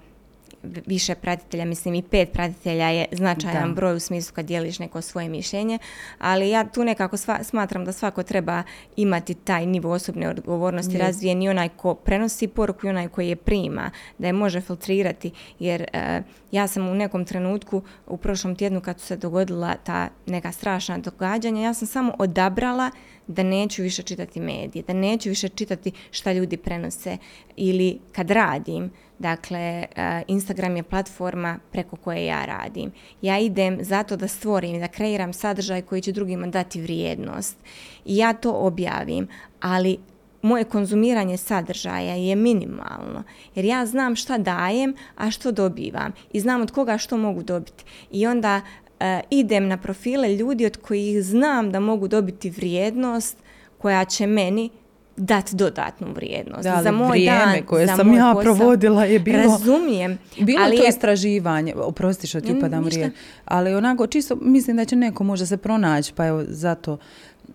više 0.63 1.15
pratitelja, 1.15 1.65
mislim 1.65 1.95
i 1.95 2.01
pet 2.01 2.31
pratitelja 2.31 2.89
je 2.89 3.05
značajan 3.11 3.75
broj 3.75 3.95
u 3.95 3.99
smislu 3.99 4.35
kad 4.35 4.45
dijeliš 4.45 4.79
neko 4.79 5.01
svoje 5.01 5.29
mišljenje, 5.29 5.79
ali 6.19 6.49
ja 6.49 6.65
tu 6.65 6.83
nekako 6.83 7.17
smatram 7.43 7.85
da 7.85 7.91
svako 7.91 8.23
treba 8.23 8.63
imati 8.95 9.33
taj 9.33 9.65
nivo 9.65 9.91
osobne 9.91 10.29
odgovornosti 10.29 10.95
je. 10.95 10.99
razvijen 10.99 11.41
i 11.41 11.49
onaj 11.49 11.69
ko 11.69 11.95
prenosi 11.95 12.47
poruku 12.47 12.87
i 12.87 12.89
onaj 12.89 13.07
koji 13.07 13.29
je 13.29 13.35
prima, 13.35 13.91
da 14.17 14.27
je 14.27 14.33
može 14.33 14.61
filtrirati, 14.61 15.31
jer 15.59 15.85
e, 15.93 16.21
ja 16.51 16.67
sam 16.67 16.87
u 16.87 16.95
nekom 16.95 17.25
trenutku 17.25 17.81
u 18.07 18.17
prošlom 18.17 18.55
tjednu 18.55 18.81
kad 18.81 18.99
su 18.99 19.05
se 19.05 19.17
dogodila 19.17 19.75
ta 19.83 20.09
neka 20.25 20.51
strašna 20.51 20.97
događanja, 20.97 21.61
ja 21.61 21.73
sam 21.73 21.87
samo 21.87 22.13
odabrala 22.19 22.91
da 23.27 23.43
neću 23.43 23.81
više 23.81 24.03
čitati 24.03 24.39
medije, 24.39 24.83
da 24.87 24.93
neću 24.93 25.29
više 25.29 25.49
čitati 25.49 25.91
šta 26.11 26.33
ljudi 26.33 26.57
prenose 26.57 27.17
ili 27.55 27.99
kad 28.11 28.31
radim, 28.31 28.91
dakle 29.19 29.59
e, 29.59 30.23
Instagram 30.27 30.75
je 30.75 30.83
platforma 30.83 31.59
preko 31.71 31.95
koje 31.95 32.25
ja 32.25 32.45
radim. 32.45 32.91
Ja 33.21 33.39
idem 33.39 33.77
zato 33.81 34.15
da 34.15 34.27
stvorim 34.27 34.75
i 34.75 34.79
da 34.79 34.87
kreiram 34.87 35.33
sadržaj 35.33 35.81
koji 35.81 36.01
će 36.01 36.11
drugima 36.11 36.47
dati 36.47 36.81
vrijednost 36.81 37.57
i 38.05 38.17
ja 38.17 38.33
to 38.33 38.51
objavim, 38.51 39.27
ali 39.61 39.97
moje 40.41 40.63
konzumiranje 40.63 41.37
sadržaja 41.37 42.15
je 42.15 42.35
minimalno 42.35 43.23
jer 43.55 43.65
ja 43.65 43.85
znam 43.85 44.15
šta 44.15 44.37
dajem, 44.37 44.95
a 45.15 45.31
što 45.31 45.51
dobivam 45.51 46.11
i 46.33 46.39
znam 46.39 46.61
od 46.61 46.71
koga 46.71 46.97
što 46.97 47.17
mogu 47.17 47.43
dobiti. 47.43 47.83
I 48.11 48.27
onda 48.27 48.61
E, 48.99 49.21
idem 49.29 49.67
na 49.67 49.77
profile 49.77 50.35
ljudi 50.35 50.65
od 50.65 50.77
kojih 50.77 51.23
znam 51.23 51.71
da 51.71 51.79
mogu 51.79 52.07
dobiti 52.07 52.49
vrijednost 52.49 53.37
koja 53.77 54.05
će 54.05 54.27
meni 54.27 54.69
dati 55.17 55.55
dodatnu 55.55 56.07
vrijednost. 56.15 56.63
Da, 56.63 56.79
za 56.83 56.91
moj 56.91 57.09
vrijeme 57.09 57.39
dan, 57.55 57.65
koje 57.65 57.87
za 57.87 57.95
sam 57.95 58.07
moj 58.07 58.17
ja 58.17 58.33
posao. 58.33 58.41
provodila 58.55 59.05
je 59.05 59.19
bilo... 59.19 59.37
Razumijem. 59.37 60.17
Bilo 60.39 60.59
ali 60.63 60.77
to 60.77 60.83
je- 60.83 60.89
istraživanje, 60.89 61.73
oprosti 61.75 62.27
što 62.27 62.41
ti 62.41 62.53
upadam 62.57 62.83
ništa. 62.83 62.99
riječ, 62.99 63.13
ali 63.45 63.75
onako 63.75 64.07
čisto 64.07 64.35
mislim 64.35 64.77
da 64.77 64.85
će 64.85 64.95
neko 64.95 65.23
možda 65.23 65.45
se 65.45 65.57
pronaći, 65.57 66.13
pa 66.13 66.25
evo 66.27 66.43
zato. 66.47 66.97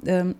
em, 0.07 0.35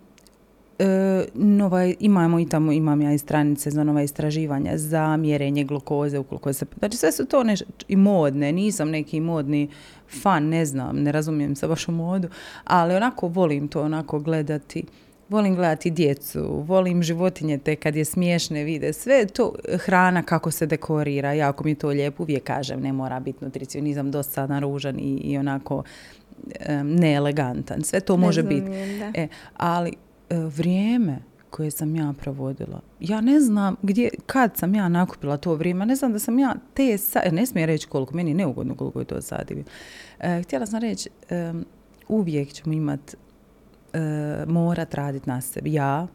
e, 0.79 1.25
nova, 1.33 1.83
imamo 1.99 2.39
i 2.39 2.49
tamo, 2.49 2.71
imam 2.71 3.01
ja 3.01 3.13
i 3.13 3.17
stranice 3.17 3.71
za 3.71 3.83
nova 3.83 4.01
istraživanja, 4.01 4.77
za 4.77 5.17
mjerenje 5.17 5.63
glukoze, 5.63 6.19
ukoliko 6.19 6.53
se, 6.53 6.65
znači 6.79 6.97
sve 6.97 7.11
su 7.11 7.25
to 7.25 7.43
neš, 7.43 7.59
i 7.87 7.95
modne, 7.95 8.51
nisam 8.51 8.89
neki 8.89 9.19
modni 9.19 9.69
fan, 10.21 10.43
ne 10.43 10.65
znam, 10.65 11.03
ne 11.03 11.11
razumijem 11.11 11.55
se 11.55 11.67
baš 11.67 11.87
u 11.87 11.91
modu, 11.91 12.27
ali 12.63 12.95
onako 12.95 13.27
volim 13.27 13.67
to 13.67 13.81
onako 13.81 14.19
gledati. 14.19 14.83
Volim 15.33 15.55
gledati 15.55 15.89
djecu, 15.89 16.63
volim 16.67 17.03
životinje 17.03 17.57
te 17.57 17.75
kad 17.75 17.95
je 17.95 18.05
smiješne 18.05 18.63
vide. 18.63 18.93
Sve 18.93 19.25
to 19.25 19.53
hrana 19.79 20.23
kako 20.23 20.51
se 20.51 20.65
dekorira, 20.65 21.33
jako 21.33 21.63
mi 21.63 21.75
to 21.75 21.87
lijepo. 21.87 22.23
Uvijek 22.23 22.43
kažem, 22.43 22.81
ne 22.81 22.93
mora 22.93 23.19
biti 23.19 23.45
nutricionizam 23.45 24.11
dosadan, 24.11 24.61
ružan 24.61 24.99
i, 24.99 25.13
i 25.23 25.37
onako 25.37 25.83
em, 26.59 26.95
neelegantan. 26.95 27.83
Sve 27.83 27.99
to 27.99 28.17
može 28.17 28.43
biti. 28.43 28.71
E, 29.13 29.27
ali 29.57 29.93
e, 30.29 30.35
vrijeme 30.35 31.19
koje 31.49 31.71
sam 31.71 31.95
ja 31.95 32.13
provodila, 32.19 32.81
ja 32.99 33.21
ne 33.21 33.39
znam 33.39 33.75
gdje, 33.81 34.09
kad 34.25 34.57
sam 34.57 34.75
ja 34.75 34.89
nakupila 34.89 35.37
to 35.37 35.55
vrijeme, 35.55 35.85
ne 35.85 35.95
znam 35.95 36.13
da 36.13 36.19
sam 36.19 36.39
ja 36.39 36.55
te, 36.73 36.97
sa, 36.97 37.21
e, 37.23 37.31
ne 37.31 37.45
smijem 37.45 37.67
reći 37.67 37.87
koliko, 37.87 38.15
meni 38.15 38.31
je 38.31 38.35
neugodno 38.35 38.75
koliko 38.75 38.99
je 38.99 39.05
to 39.05 39.21
sati. 39.21 39.63
E, 40.19 40.41
htjela 40.43 40.65
sam 40.65 40.79
reći, 40.79 41.09
em, 41.29 41.65
uvijek 42.07 42.53
ćemo 42.53 42.73
imat, 42.73 43.13
e, 43.13 43.17
morat 44.47 44.93
raditi 44.93 45.29
na 45.29 45.41
sebi. 45.41 45.73
Ja 45.73 46.07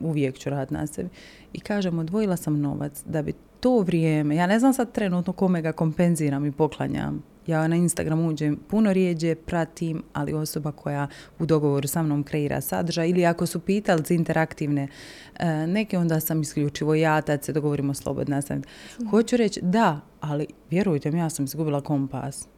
uvijek 0.00 0.38
ću 0.38 0.50
raditi 0.50 0.74
na 0.74 0.86
sebi. 0.86 1.08
I 1.52 1.60
kažem, 1.60 1.98
odvojila 1.98 2.36
sam 2.36 2.60
novac 2.60 3.02
da 3.06 3.22
bi 3.22 3.32
to 3.60 3.80
vrijeme, 3.80 4.36
ja 4.36 4.46
ne 4.46 4.58
znam 4.58 4.72
sad 4.72 4.92
trenutno 4.92 5.32
kome 5.32 5.62
ga 5.62 5.72
kompenziram 5.72 6.46
i 6.46 6.52
poklanjam. 6.52 7.22
Ja 7.46 7.68
na 7.68 7.76
Instagram 7.76 8.26
uđem 8.26 8.58
puno 8.68 8.92
rijeđe, 8.92 9.34
pratim, 9.34 10.02
ali 10.12 10.34
osoba 10.34 10.72
koja 10.72 11.08
u 11.38 11.46
dogovoru 11.46 11.88
sa 11.88 12.02
mnom 12.02 12.22
kreira 12.22 12.60
sadržaj 12.60 13.08
ili 13.08 13.26
ako 13.26 13.46
su 13.46 13.60
pitalci 13.60 14.14
interaktivne 14.14 14.88
e, 15.38 15.66
neke, 15.66 15.98
onda 15.98 16.20
sam 16.20 16.40
isključivo 16.40 16.94
ja, 16.94 17.20
tad 17.20 17.44
se 17.44 17.52
dogovorimo 17.52 17.94
slobodno 17.94 18.36
nastaviti. 18.36 18.68
Hoću 19.10 19.36
reći 19.36 19.60
da, 19.62 20.00
ali 20.20 20.46
vjerujte 20.70 21.10
mi, 21.10 21.18
ja 21.18 21.30
sam 21.30 21.44
izgubila 21.44 21.80
kompas. 21.80 22.48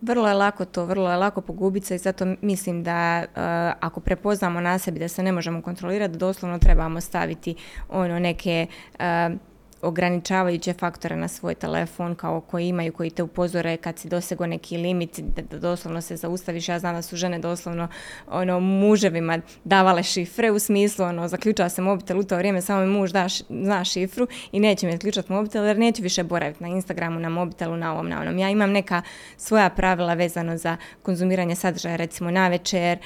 Vrlo 0.00 0.28
je 0.28 0.34
lako 0.34 0.64
to, 0.64 0.84
vrlo 0.84 1.10
je 1.10 1.16
lako 1.16 1.40
pogubiti 1.40 1.86
se 1.86 1.94
i 1.94 1.98
zato 1.98 2.26
mislim 2.40 2.82
da 2.82 3.24
uh, 3.24 3.32
ako 3.80 4.00
prepoznamo 4.00 4.60
na 4.60 4.78
sebi 4.78 4.98
da 4.98 5.08
se 5.08 5.22
ne 5.22 5.32
možemo 5.32 5.62
kontrolirati, 5.62 6.18
doslovno 6.18 6.58
trebamo 6.58 7.00
staviti 7.00 7.54
ono 7.88 8.18
neke 8.18 8.66
uh, 8.92 9.36
ograničavajuće 9.84 10.72
faktore 10.72 11.16
na 11.16 11.28
svoj 11.28 11.54
telefon 11.54 12.14
kao 12.14 12.40
koji 12.40 12.68
imaju, 12.68 12.92
koji 12.92 13.10
te 13.10 13.22
upozore 13.22 13.76
kad 13.76 13.98
si 13.98 14.08
dosego 14.08 14.46
neki 14.46 14.76
limit, 14.76 15.20
da, 15.20 15.42
da 15.42 15.58
doslovno 15.58 16.00
se 16.00 16.16
zaustaviš. 16.16 16.68
Ja 16.68 16.78
znam 16.78 16.94
da 16.94 17.02
su 17.02 17.16
žene 17.16 17.38
doslovno 17.38 17.88
ono, 18.28 18.60
muževima 18.60 19.38
davale 19.64 20.02
šifre 20.02 20.50
u 20.50 20.58
smislu 20.58 21.04
ono, 21.04 21.28
zaključava 21.28 21.68
se 21.68 21.82
mobitel 21.82 22.18
u 22.18 22.22
to 22.22 22.36
vrijeme, 22.36 22.62
samo 22.62 22.80
mi 22.80 22.86
muž 22.86 23.10
da, 23.12 23.26
zna 23.48 23.84
šifru 23.84 24.26
i 24.52 24.60
neće 24.60 24.86
mi 24.86 24.92
zaključati 24.92 25.32
mobitel 25.32 25.64
jer 25.64 25.78
neću 25.78 26.02
više 26.02 26.22
boraviti 26.22 26.62
na 26.62 26.68
Instagramu, 26.68 27.20
na 27.20 27.28
mobitelu, 27.28 27.76
na 27.76 27.92
ovom, 27.92 28.08
na 28.08 28.20
onom. 28.20 28.38
Ja 28.38 28.50
imam 28.50 28.70
neka 28.70 29.02
svoja 29.36 29.70
pravila 29.70 30.14
vezano 30.14 30.56
za 30.56 30.76
konzumiranje 31.02 31.54
sadržaja, 31.54 31.96
recimo 31.96 32.30
na 32.30 32.48
večer, 32.48 32.98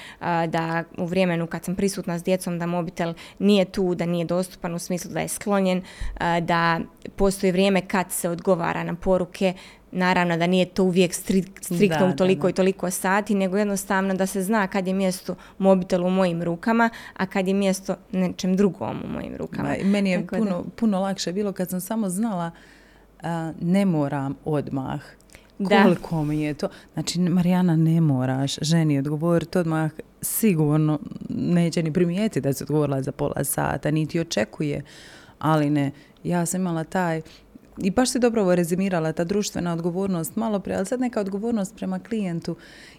da 0.48 0.84
u 0.98 1.06
vremenu 1.06 1.46
kad 1.46 1.64
sam 1.64 1.76
prisutna 1.76 2.18
s 2.18 2.24
djecom 2.24 2.58
da 2.58 2.66
mobitel 2.66 3.14
nije 3.38 3.64
tu, 3.64 3.94
da 3.94 4.06
nije 4.06 4.24
dostupan 4.24 4.74
u 4.74 4.78
smislu 4.78 5.10
da 5.10 5.20
je 5.20 5.28
sklonjen, 5.28 5.82
a, 6.18 6.40
da 6.68 6.84
postoji 7.16 7.52
vrijeme 7.52 7.80
kad 7.80 8.12
se 8.12 8.28
odgovara 8.28 8.84
na 8.84 8.94
poruke, 8.94 9.54
Naravno 9.92 10.36
da 10.36 10.46
nije 10.46 10.66
to 10.66 10.84
uvijek 10.84 11.14
strik, 11.14 11.46
striktno 11.60 12.06
Da, 12.06 12.12
u 12.12 12.16
toliko 12.16 12.46
da. 12.46 12.50
i 12.50 12.52
toliko 12.52 12.90
sati, 12.90 13.34
nego 13.34 13.56
jednostavno 13.56 14.14
da 14.14 14.26
se 14.26 14.42
zna 14.42 14.66
kad 14.66 14.86
je 14.86 14.94
mjesto 14.94 15.34
mobitelu 15.58 16.06
u 16.06 16.10
mojim 16.10 16.42
rukama, 16.42 16.90
a 17.16 17.26
kad 17.26 17.48
je 17.48 17.54
mjesto 17.54 17.96
nečem 18.12 18.56
drugom 18.56 19.02
u 19.04 19.08
mojim 19.08 19.36
rukama. 19.36 19.68
Ma, 19.68 19.90
meni 19.90 20.10
je 20.10 20.26
Tako 20.26 20.36
puno, 20.36 20.64
puno 20.76 21.00
lakše 21.00 21.32
bilo 21.32 21.52
kad 21.52 21.70
sam 21.70 21.80
samo 21.80 22.08
znala 22.08 22.50
a, 23.22 23.52
ne 23.60 23.84
moram 23.84 24.34
odmah. 24.44 25.00
Da. 25.58 25.82
Koliko 25.82 26.24
mi 26.24 26.42
je 26.42 26.54
to? 26.54 26.68
Znači, 26.94 27.20
Marijana, 27.20 27.76
ne 27.76 28.00
moraš 28.00 28.56
ženi 28.60 28.98
odgovoriti 28.98 29.58
odmah. 29.58 29.90
Sigurno 30.22 30.98
neće 31.28 31.82
ni 31.82 31.92
primijetiti 31.92 32.40
da 32.40 32.52
si 32.52 32.64
odgovorila 32.64 33.02
za 33.02 33.12
pola 33.12 33.44
sata, 33.44 33.90
niti 33.90 34.20
očekuje. 34.20 34.82
Ali 35.38 35.70
ne, 35.70 35.90
ja 36.24 36.46
sam 36.46 36.60
imala 36.60 36.84
taj 36.84 37.22
i 37.82 37.90
baš 37.90 38.10
si 38.10 38.18
dobro 38.18 38.42
ovo 38.42 38.54
rezimirala, 38.54 39.12
ta 39.12 39.24
društvena 39.24 39.72
odgovornost 39.72 40.36
malo 40.36 40.60
prije, 40.60 40.76
ali 40.76 40.86
sad 40.86 41.00
neka 41.00 41.20
odgovornost 41.20 41.76
prema 41.76 41.98
klijentu, 41.98 42.56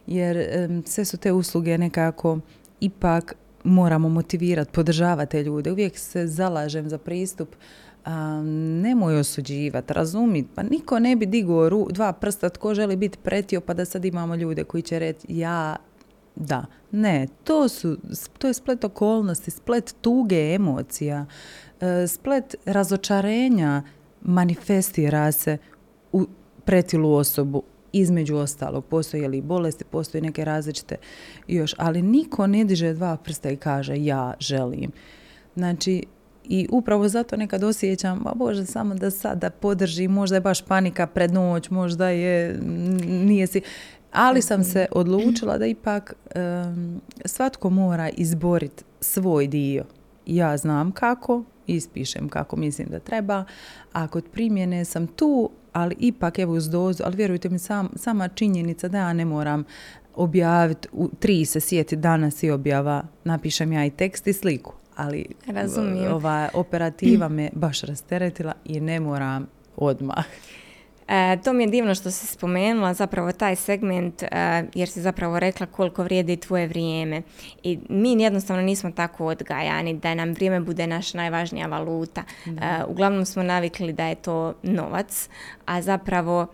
jer 0.08 0.48
sve 0.86 1.06
su 1.06 1.18
te 1.18 1.32
usluge 1.32 1.78
nekako 1.78 2.40
ipak 2.80 3.36
moramo 3.64 4.10
motivirati, 4.10 4.72
podržavati 4.72 5.32
te 5.32 5.44
ljude. 5.44 5.72
Uvijek 5.72 5.98
se 5.98 6.28
zalažem 6.28 6.90
za 6.90 6.98
pristup 6.98 7.56
a, 8.06 8.42
nemoj 8.82 9.20
osuđivati, 9.20 9.94
razumi, 9.94 10.48
pa 10.56 10.64
niko 10.64 11.00
ne 11.00 11.16
bi 11.16 11.26
digao 11.26 11.70
ru, 11.70 11.88
dva 11.92 12.14
prsta, 12.14 12.50
tko 12.50 12.74
želi 12.74 12.96
biti 12.96 13.18
pretio, 13.24 13.62
pa 13.62 13.74
da 13.74 13.86
sad 13.86 14.06
imamo 14.06 14.36
ljude 14.36 14.64
koji 14.64 14.82
će 14.82 15.00
reći 15.00 15.28
ja 15.30 15.76
da, 16.36 16.66
ne, 16.92 17.28
to, 17.44 17.70
su, 17.70 17.98
to 18.38 18.48
je 18.48 18.54
splet 18.54 18.84
okolnosti, 18.84 19.52
splet 19.52 19.96
tuge 20.02 20.54
emocija, 20.54 21.26
splet 22.08 22.56
razočarenja 22.66 23.84
manifestira 24.22 25.32
se 25.32 25.58
u 26.12 26.26
pretilu 26.66 27.14
osobu. 27.14 27.64
Između 27.92 28.36
ostalog, 28.36 28.86
postoje 28.86 29.28
li 29.28 29.42
bolesti, 29.42 29.84
postoje 29.84 30.22
neke 30.22 30.46
različite 30.46 30.96
još, 31.48 31.76
ali 31.78 32.02
niko 32.02 32.48
ne 32.48 32.64
diže 32.64 32.94
dva 32.94 33.18
prsta 33.18 33.50
i 33.50 33.58
kaže 33.58 34.04
ja 34.04 34.34
želim. 34.40 34.92
Znači, 35.56 36.04
i 36.44 36.68
upravo 36.72 37.08
zato 37.08 37.38
nekad 37.38 37.64
osjećam, 37.64 38.28
a 38.28 38.34
Bože, 38.36 38.66
samo 38.66 38.96
da 38.96 39.12
sad 39.12 39.40
da 39.42 39.50
podržim, 39.50 40.12
možda 40.12 40.36
je 40.36 40.42
baš 40.42 40.62
panika 40.62 41.08
pred 41.08 41.34
noć, 41.34 41.70
možda 41.70 42.10
je, 42.10 42.60
nije 43.04 43.48
si... 43.48 43.62
Ali 44.12 44.42
sam 44.42 44.64
se 44.64 44.86
odlučila 44.92 45.58
da 45.58 45.66
ipak 45.66 46.16
svatko 47.26 47.70
mora 47.70 48.10
izboriti 48.10 48.84
svoj 49.02 49.48
dio. 49.48 49.86
Ja 50.26 50.58
znam 50.58 50.92
kako, 50.92 51.44
ispišem 51.76 52.30
kako 52.30 52.56
mislim 52.56 52.88
da 52.88 53.00
treba, 53.00 53.44
a 53.94 54.08
kod 54.08 54.26
primjene 54.34 54.86
sam 54.86 55.08
tu, 55.08 55.50
ali 55.74 55.96
ipak 56.00 56.40
evo 56.40 56.54
uz 56.54 56.70
dozu, 56.70 57.04
ali 57.06 57.16
vjerujte 57.16 57.50
mi 57.50 57.60
sam, 57.60 57.90
sama 57.96 58.28
činjenica 58.28 58.88
da 58.88 58.98
ja 58.98 59.14
ne 59.14 59.26
moram 59.26 59.64
objaviti, 60.16 60.88
u 60.92 61.10
tri 61.20 61.46
se 61.46 61.60
sjeti 61.60 61.96
danas 61.96 62.44
i 62.44 62.52
objava, 62.52 63.04
napišem 63.24 63.72
ja 63.72 63.86
i 63.86 63.90
tekst 63.90 64.28
i 64.28 64.34
sliku, 64.34 64.74
ali 64.96 65.26
Razumijem. 65.48 66.14
ova 66.14 66.50
operativa 66.54 67.30
me 67.30 67.50
baš 67.54 67.82
rasteretila 67.82 68.54
i 68.66 68.80
ne 68.80 69.00
moram 69.00 69.48
odmah. 69.76 70.26
E, 71.10 71.38
to 71.44 71.54
mi 71.54 71.64
je 71.64 71.70
divno 71.70 71.96
što 71.96 72.12
si 72.12 72.28
spomenula 72.28 72.94
zapravo 72.94 73.32
taj 73.32 73.56
segment 73.56 74.24
e, 74.24 74.28
jer 74.74 74.90
si 74.90 75.02
zapravo 75.02 75.40
rekla 75.40 75.66
koliko 75.66 76.04
vrijedi 76.04 76.38
tvoje 76.38 76.68
vrijeme. 76.68 77.22
I 77.64 77.80
mi 77.90 78.24
jednostavno 78.24 78.64
nismo 78.64 78.92
tako 78.92 79.26
odgajani 79.26 79.94
da 79.94 80.16
nam 80.16 80.32
vrijeme 80.32 80.60
bude 80.60 80.88
naša 80.88 81.18
najvažnija 81.18 81.68
valuta. 81.68 82.24
E, 82.46 82.52
uglavnom 82.88 83.26
smo 83.26 83.44
navikli 83.44 83.94
da 83.94 84.08
je 84.08 84.16
to 84.16 84.54
novac, 84.64 85.30
a 85.66 85.82
zapravo 85.82 86.48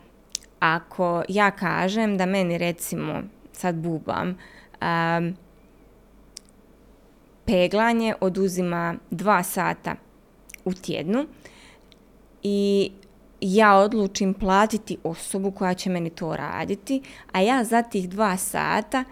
ako 0.59 1.23
ja 1.29 1.51
kažem 1.51 2.17
da 2.17 2.25
meni 2.25 2.57
recimo 2.57 3.21
sad 3.51 3.75
bubam 3.75 4.37
peglanje 7.45 8.13
oduzima 8.21 8.95
dva 9.11 9.43
sata 9.43 9.95
u 10.65 10.73
tjednu 10.73 11.25
i 12.43 12.91
ja 13.41 13.75
odlučim 13.77 14.33
platiti 14.33 14.97
osobu 15.03 15.51
koja 15.51 15.73
će 15.73 15.89
meni 15.89 16.09
to 16.09 16.35
raditi, 16.35 17.01
a 17.31 17.41
ja 17.41 17.63
za 17.63 17.81
tih 17.81 18.09
dva 18.09 18.37
sata 18.37 19.03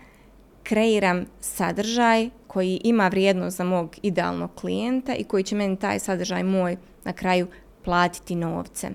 kreiram 0.63 1.25
sadržaj 1.41 2.29
koji 2.47 2.81
ima 2.83 3.07
vrijednost 3.07 3.57
za 3.57 3.63
mog 3.63 3.95
idealnog 4.01 4.51
klijenta 4.55 5.15
i 5.15 5.23
koji 5.23 5.43
će 5.43 5.55
meni 5.55 5.79
taj 5.79 5.99
sadržaj 5.99 6.43
moj 6.43 6.77
na 7.03 7.13
kraju 7.13 7.47
platiti 7.83 8.35
novce. 8.35 8.89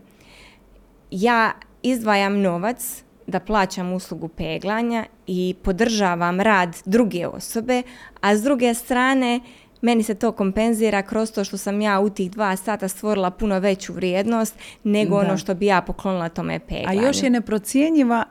Ja 1.10 1.52
izdvajam 1.82 2.40
novac 2.40 3.02
da 3.26 3.40
plaćam 3.40 3.92
uslugu 3.92 4.28
peglanja 4.28 5.04
i 5.26 5.54
podržavam 5.62 6.40
rad 6.40 6.76
druge 6.84 7.26
osobe, 7.26 7.82
a 8.20 8.36
s 8.36 8.42
druge 8.42 8.74
strane 8.74 9.40
meni 9.80 10.02
se 10.02 10.14
to 10.14 10.32
kompenzira 10.32 11.02
kroz 11.02 11.32
to 11.32 11.44
što 11.44 11.56
sam 11.56 11.80
ja 11.80 12.00
u 12.00 12.10
tih 12.10 12.30
dva 12.30 12.56
sata 12.56 12.88
stvorila 12.88 13.30
puno 13.30 13.58
veću 13.58 13.92
vrijednost 13.92 14.54
nego 14.84 15.14
Da. 15.14 15.26
ono 15.26 15.36
što 15.38 15.54
bi 15.54 15.66
ja 15.66 15.82
poklonila 15.82 16.28
tome 16.28 16.54
A 16.54 16.58
peglanju. 16.58 17.02
još 17.02 17.22
je 17.22 17.30
neprocjenjiva 17.30 18.24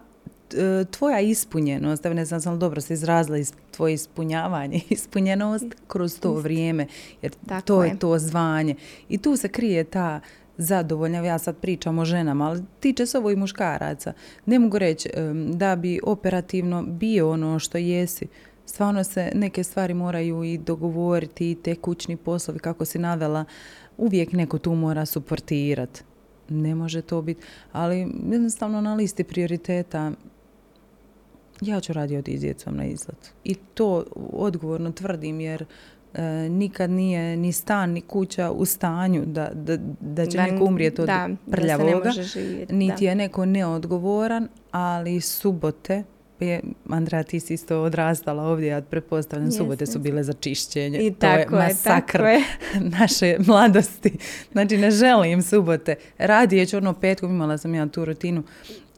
tvoja 0.92 1.20
ispunjenost, 1.20 2.04
ne 2.04 2.26
znam 2.26 2.42
sam 2.42 2.60
dobro 2.60 2.82
se 2.82 2.94
izrazila 2.94 3.38
iz 3.38 3.54
tvoje 3.72 3.94
ispunjavanje, 3.94 4.82
ispunjenost 4.90 5.66
kroz 5.88 6.20
to 6.20 6.34
vrijeme, 6.34 6.88
jer 7.22 7.32
to 7.66 7.84
je. 7.84 8.00
to 8.00 8.20
zvanje. 8.20 8.76
I 9.10 9.18
tu 9.18 9.36
se 9.38 9.48
krije 9.48 9.84
ta 9.84 10.20
zadovoljna, 10.58 11.18
ja 11.20 11.38
sad 11.38 11.58
pričam 11.58 12.00
o 12.00 12.06
ženama, 12.06 12.48
ali 12.48 12.64
tiče 12.80 13.06
se 13.06 13.18
ovo 13.18 13.32
i 13.32 13.36
muškaraca. 13.36 14.14
Ne 14.46 14.60
mogu 14.60 14.78
reći 14.78 15.10
da 15.54 15.76
bi 15.76 16.00
operativno 16.04 16.84
bio 16.84 17.30
ono 17.32 17.60
što 17.60 17.78
jesi. 17.78 18.28
Stvarno 18.68 19.04
se 19.04 19.32
neke 19.36 19.64
stvari 19.64 19.94
moraju 19.94 20.44
i 20.44 20.58
dogovoriti 20.58 21.52
i 21.52 21.56
te 21.56 21.76
kućni 21.76 22.18
poslovi 22.18 22.60
kako 22.60 22.86
si 22.86 23.00
navela. 23.00 23.46
Uvijek 23.98 24.32
neko 24.32 24.58
tu 24.58 24.76
mora 24.76 25.06
suportirati. 25.06 26.04
Ne 26.50 26.76
može 26.76 27.02
to 27.02 27.22
biti, 27.22 27.42
ali 27.72 28.08
jednostavno 28.32 28.82
na 28.82 28.96
listi 28.96 29.24
prioriteta 29.24 30.12
ja 31.62 31.80
ću 31.80 31.94
radije 31.94 32.20
otići 32.20 32.38
s 32.38 32.42
djecom 32.42 32.76
na 32.76 32.86
izlet. 32.86 33.34
I 33.44 33.56
to 33.56 34.04
odgovorno 34.34 34.92
tvrdim 34.92 35.40
jer 35.40 35.66
e, 36.14 36.24
nikad 36.50 36.90
nije 36.90 37.38
ni 37.38 37.52
stan 37.52 37.92
ni 37.92 38.02
kuća 38.02 38.52
u 38.52 38.66
stanju 38.66 39.26
da, 39.26 39.50
da, 39.54 39.78
da 40.02 40.26
će 40.26 40.38
neko 40.38 40.66
umrijeti 40.66 41.02
od 41.02 41.08
da, 41.08 41.30
prljavoga. 41.52 42.12
niti 42.70 43.06
je 43.06 43.16
neko 43.16 43.46
neodgovoran, 43.46 44.48
ali 44.72 45.22
subote 45.22 46.04
je, 46.40 46.62
Andrea, 46.90 47.24
ti 47.24 47.40
si 47.40 47.54
isto 47.54 47.82
odrastala 47.82 48.44
ovdje, 48.44 48.68
ja 48.68 48.82
pretpostavljam, 48.82 49.52
subote 49.52 49.86
su 49.86 50.00
bile 50.00 50.24
za 50.24 50.34
čišćenje. 50.34 51.00
I 51.00 51.12
to 51.12 51.20
tako 51.20 51.56
je 51.56 51.64
masakr 51.64 52.22
je. 52.22 52.44
naše 53.00 53.38
mladosti. 53.48 54.18
Znači, 54.52 54.78
ne 54.78 54.92
želim 54.92 55.42
subote. 55.42 55.96
Radije 56.18 56.66
ću 56.66 56.78
ono 56.78 56.94
petkom, 56.94 57.32
imala 57.32 57.58
sam 57.58 57.76
ja 57.76 57.88
tu 57.88 58.06
rutinu, 58.06 58.44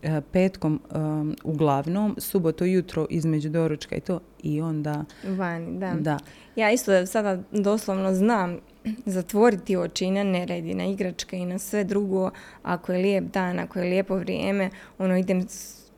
E, 0.03 0.21
petkom 0.31 0.81
um, 0.95 1.35
uglavnom, 1.43 2.15
suboto 2.17 2.65
jutro 2.65 3.07
između 3.09 3.49
doručka 3.49 3.95
i 3.95 3.99
to 3.99 4.19
i 4.43 4.61
onda... 4.61 5.05
Vani, 5.23 5.79
da. 5.79 5.93
da. 5.99 6.17
Ja 6.55 6.71
isto 6.71 7.05
sada 7.05 7.39
doslovno 7.51 8.13
znam 8.13 8.57
zatvoriti 9.05 9.77
oči 9.77 10.05
i 10.05 10.11
na 10.11 10.23
neredi, 10.23 10.73
na 10.73 10.85
igračke 10.85 11.37
i 11.37 11.45
na 11.45 11.59
sve 11.59 11.83
drugo. 11.83 12.31
Ako 12.63 12.93
je 12.93 12.99
lijep 12.99 13.23
dan, 13.23 13.59
ako 13.59 13.79
je 13.79 13.89
lijepo 13.89 14.15
vrijeme, 14.15 14.69
ono 14.97 15.17
idem 15.17 15.47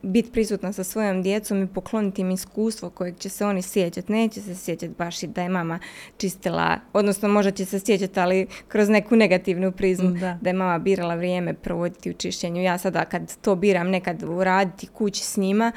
biti 0.03 0.31
prisutna 0.31 0.73
sa 0.73 0.83
svojom 0.83 1.21
djecom 1.21 1.63
i 1.63 1.67
pokloniti 1.67 2.21
im 2.21 2.31
iskustvo 2.31 2.89
kojeg 2.89 3.17
će 3.17 3.29
se 3.29 3.45
oni 3.45 3.61
sjećati. 3.61 4.11
Neće 4.11 4.41
se 4.41 4.55
sjećati 4.55 4.93
baš 4.97 5.23
i 5.23 5.27
da 5.27 5.41
je 5.41 5.49
mama 5.49 5.79
čistila, 6.17 6.79
odnosno 6.93 7.29
možda 7.29 7.51
će 7.51 7.65
se 7.65 7.79
sjećati, 7.79 8.19
ali 8.19 8.47
kroz 8.67 8.89
neku 8.89 9.15
negativnu 9.15 9.71
prizmu, 9.71 10.11
da, 10.11 10.37
da 10.41 10.49
je 10.49 10.53
mama 10.53 10.79
birala 10.79 11.15
vrijeme 11.15 11.53
provoditi 11.53 12.09
u 12.09 12.13
čišćenju. 12.13 12.61
Ja 12.61 12.77
sada 12.77 13.05
kad 13.05 13.37
to 13.41 13.55
biram 13.55 13.89
nekad 13.89 14.23
uraditi 14.23 14.87
kući 14.87 15.23
s 15.23 15.37
njima, 15.37 15.71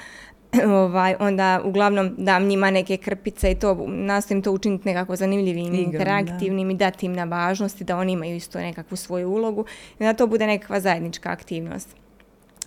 ovaj, 0.85 1.15
onda 1.19 1.61
uglavnom 1.65 2.15
dam 2.19 2.45
njima 2.45 2.71
neke 2.71 2.97
krpice 2.97 3.51
i 3.51 3.55
to 3.55 3.87
nastojim 3.89 4.43
to 4.43 4.53
učiniti 4.53 4.89
nekako 4.89 5.17
zanimljivim, 5.17 5.75
interaktivnim 5.75 6.71
i 6.71 6.75
dati 6.75 7.07
im 7.07 7.13
na 7.13 7.25
važnosti 7.25 7.85
da 7.85 7.97
oni 7.97 8.13
imaju 8.13 8.37
isto 8.37 8.59
nekakvu 8.59 8.97
svoju 8.97 9.31
ulogu 9.31 9.65
i 9.99 10.05
da 10.05 10.13
to 10.13 10.27
bude 10.27 10.47
nekakva 10.47 10.81
zajednička 10.81 11.31
aktivnost 11.31 12.04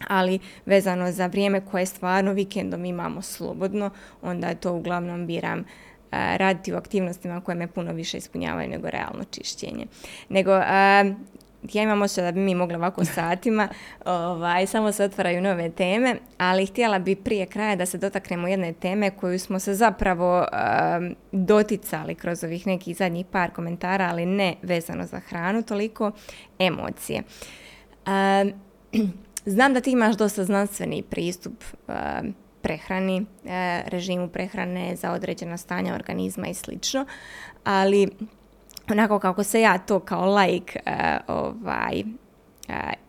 ali 0.08 0.39
vezano 0.66 1.12
za 1.12 1.28
vrijeme 1.28 1.62
koje 1.66 1.86
stvarno 1.86 2.34
vikendom 2.34 2.86
imamo 2.86 3.22
slobodno, 3.22 3.89
onda 4.22 4.56
to 4.56 4.74
uglavnom 4.74 5.28
biram 5.28 5.64
raditi 6.12 6.74
u 6.74 6.78
aktivnostima 6.78 7.41
koje 7.41 7.56
me 7.56 7.68
puno 7.68 7.93
više 7.93 8.18
ispunjavaju 8.18 8.70
nego 8.70 8.89
realno 8.89 9.24
čišćenje. 9.32 9.86
Nego, 10.30 10.52
ja 11.74 11.84
imam 11.84 12.02
osjećaj 12.02 12.24
da 12.24 12.32
bi 12.32 12.39
mi 12.39 12.56
mogli 12.56 12.76
ovako 12.76 13.06
satima, 13.16 13.68
ovaj, 14.06 14.68
samo 14.68 14.91
se 14.91 15.04
otvaraju 15.04 15.41
nove 15.41 15.70
teme, 15.70 16.16
ali 16.38 16.66
htjela 16.66 17.00
bi 17.00 17.16
prije 17.16 17.45
kraja 17.45 17.76
da 17.76 17.86
se 17.86 17.98
dotaknemo 17.98 18.48
jedne 18.48 18.74
teme 18.74 19.12
koju 19.12 19.39
smo 19.39 19.60
se 19.60 19.74
zapravo 19.74 20.45
doticali 21.32 22.16
kroz 22.16 22.43
ovih 22.43 22.68
nekih 22.68 22.98
zadnjih 22.98 23.26
par 23.26 23.52
komentara, 23.52 24.08
ali 24.12 24.26
ne 24.26 24.56
vezano 24.62 25.06
za 25.06 25.20
hranu, 25.20 25.62
toliko 25.62 26.12
emocije. 26.60 27.24
Znam 29.48 29.74
da 29.74 29.82
ti 29.82 29.91
imaš 29.91 30.16
dosta 30.16 30.43
znanstveni 30.43 31.04
pristup 31.04 31.64
uh, 31.88 31.93
prehrani, 32.62 33.22
uh, 33.22 33.50
režimu 33.86 34.28
prehrane 34.28 34.95
za 34.95 35.12
određena 35.12 35.58
stanja 35.58 35.95
organizma 35.95 36.48
i 36.48 36.54
slično, 36.54 37.06
ali 37.64 38.08
onako 38.91 39.20
kako 39.20 39.43
se 39.43 39.62
ja 39.62 39.78
to 39.78 40.00
kao 40.00 40.26
laik 40.26 40.78
uh, 40.86 40.91
ovaj, 41.28 42.04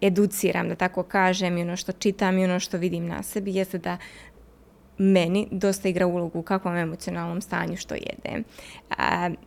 educiram, 0.00 0.68
da 0.68 0.74
tako 0.74 1.02
kažem, 1.02 1.58
i 1.58 1.62
ono 1.62 1.76
što 1.76 1.92
čitam 1.92 2.38
i 2.38 2.44
ono 2.44 2.60
što 2.60 2.78
vidim 2.78 3.06
na 3.06 3.22
sebi, 3.22 3.54
jeste 3.54 3.78
da 3.78 3.96
meni 4.98 5.48
dosta 5.50 5.88
igra 5.88 6.06
ulogu 6.06 6.38
u 6.38 6.42
kakvom 6.42 6.76
emocionalnom 6.76 7.40
stanju 7.40 7.76
što 7.76 7.94
jedem. 7.94 8.44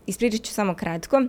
Ispričat 0.06 0.42
ću 0.42 0.54
samo 0.54 0.74
kratko 0.76 1.22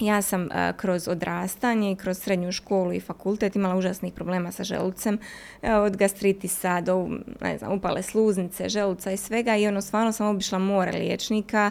ja 0.00 0.22
sam 0.22 0.48
e, 0.52 0.72
kroz 0.76 1.08
odrastanje 1.08 1.92
i 1.92 1.96
kroz 1.96 2.18
srednju 2.18 2.52
školu 2.52 2.92
i 2.92 3.00
fakultet 3.00 3.56
imala 3.56 3.76
užasnih 3.76 4.12
problema 4.12 4.52
sa 4.52 4.64
želucem, 4.64 5.18
e, 5.62 5.74
od 5.74 5.96
gastritisa 5.96 6.80
do 6.80 7.08
ne 7.40 7.58
znam, 7.58 7.72
upale 7.72 8.02
sluznice, 8.02 8.68
želuca 8.68 9.10
i 9.12 9.16
svega 9.16 9.56
i 9.56 9.66
ono 9.66 9.80
stvarno 9.80 10.12
sam 10.12 10.26
obišla 10.26 10.58
more 10.58 10.92
liječnika 10.92 11.70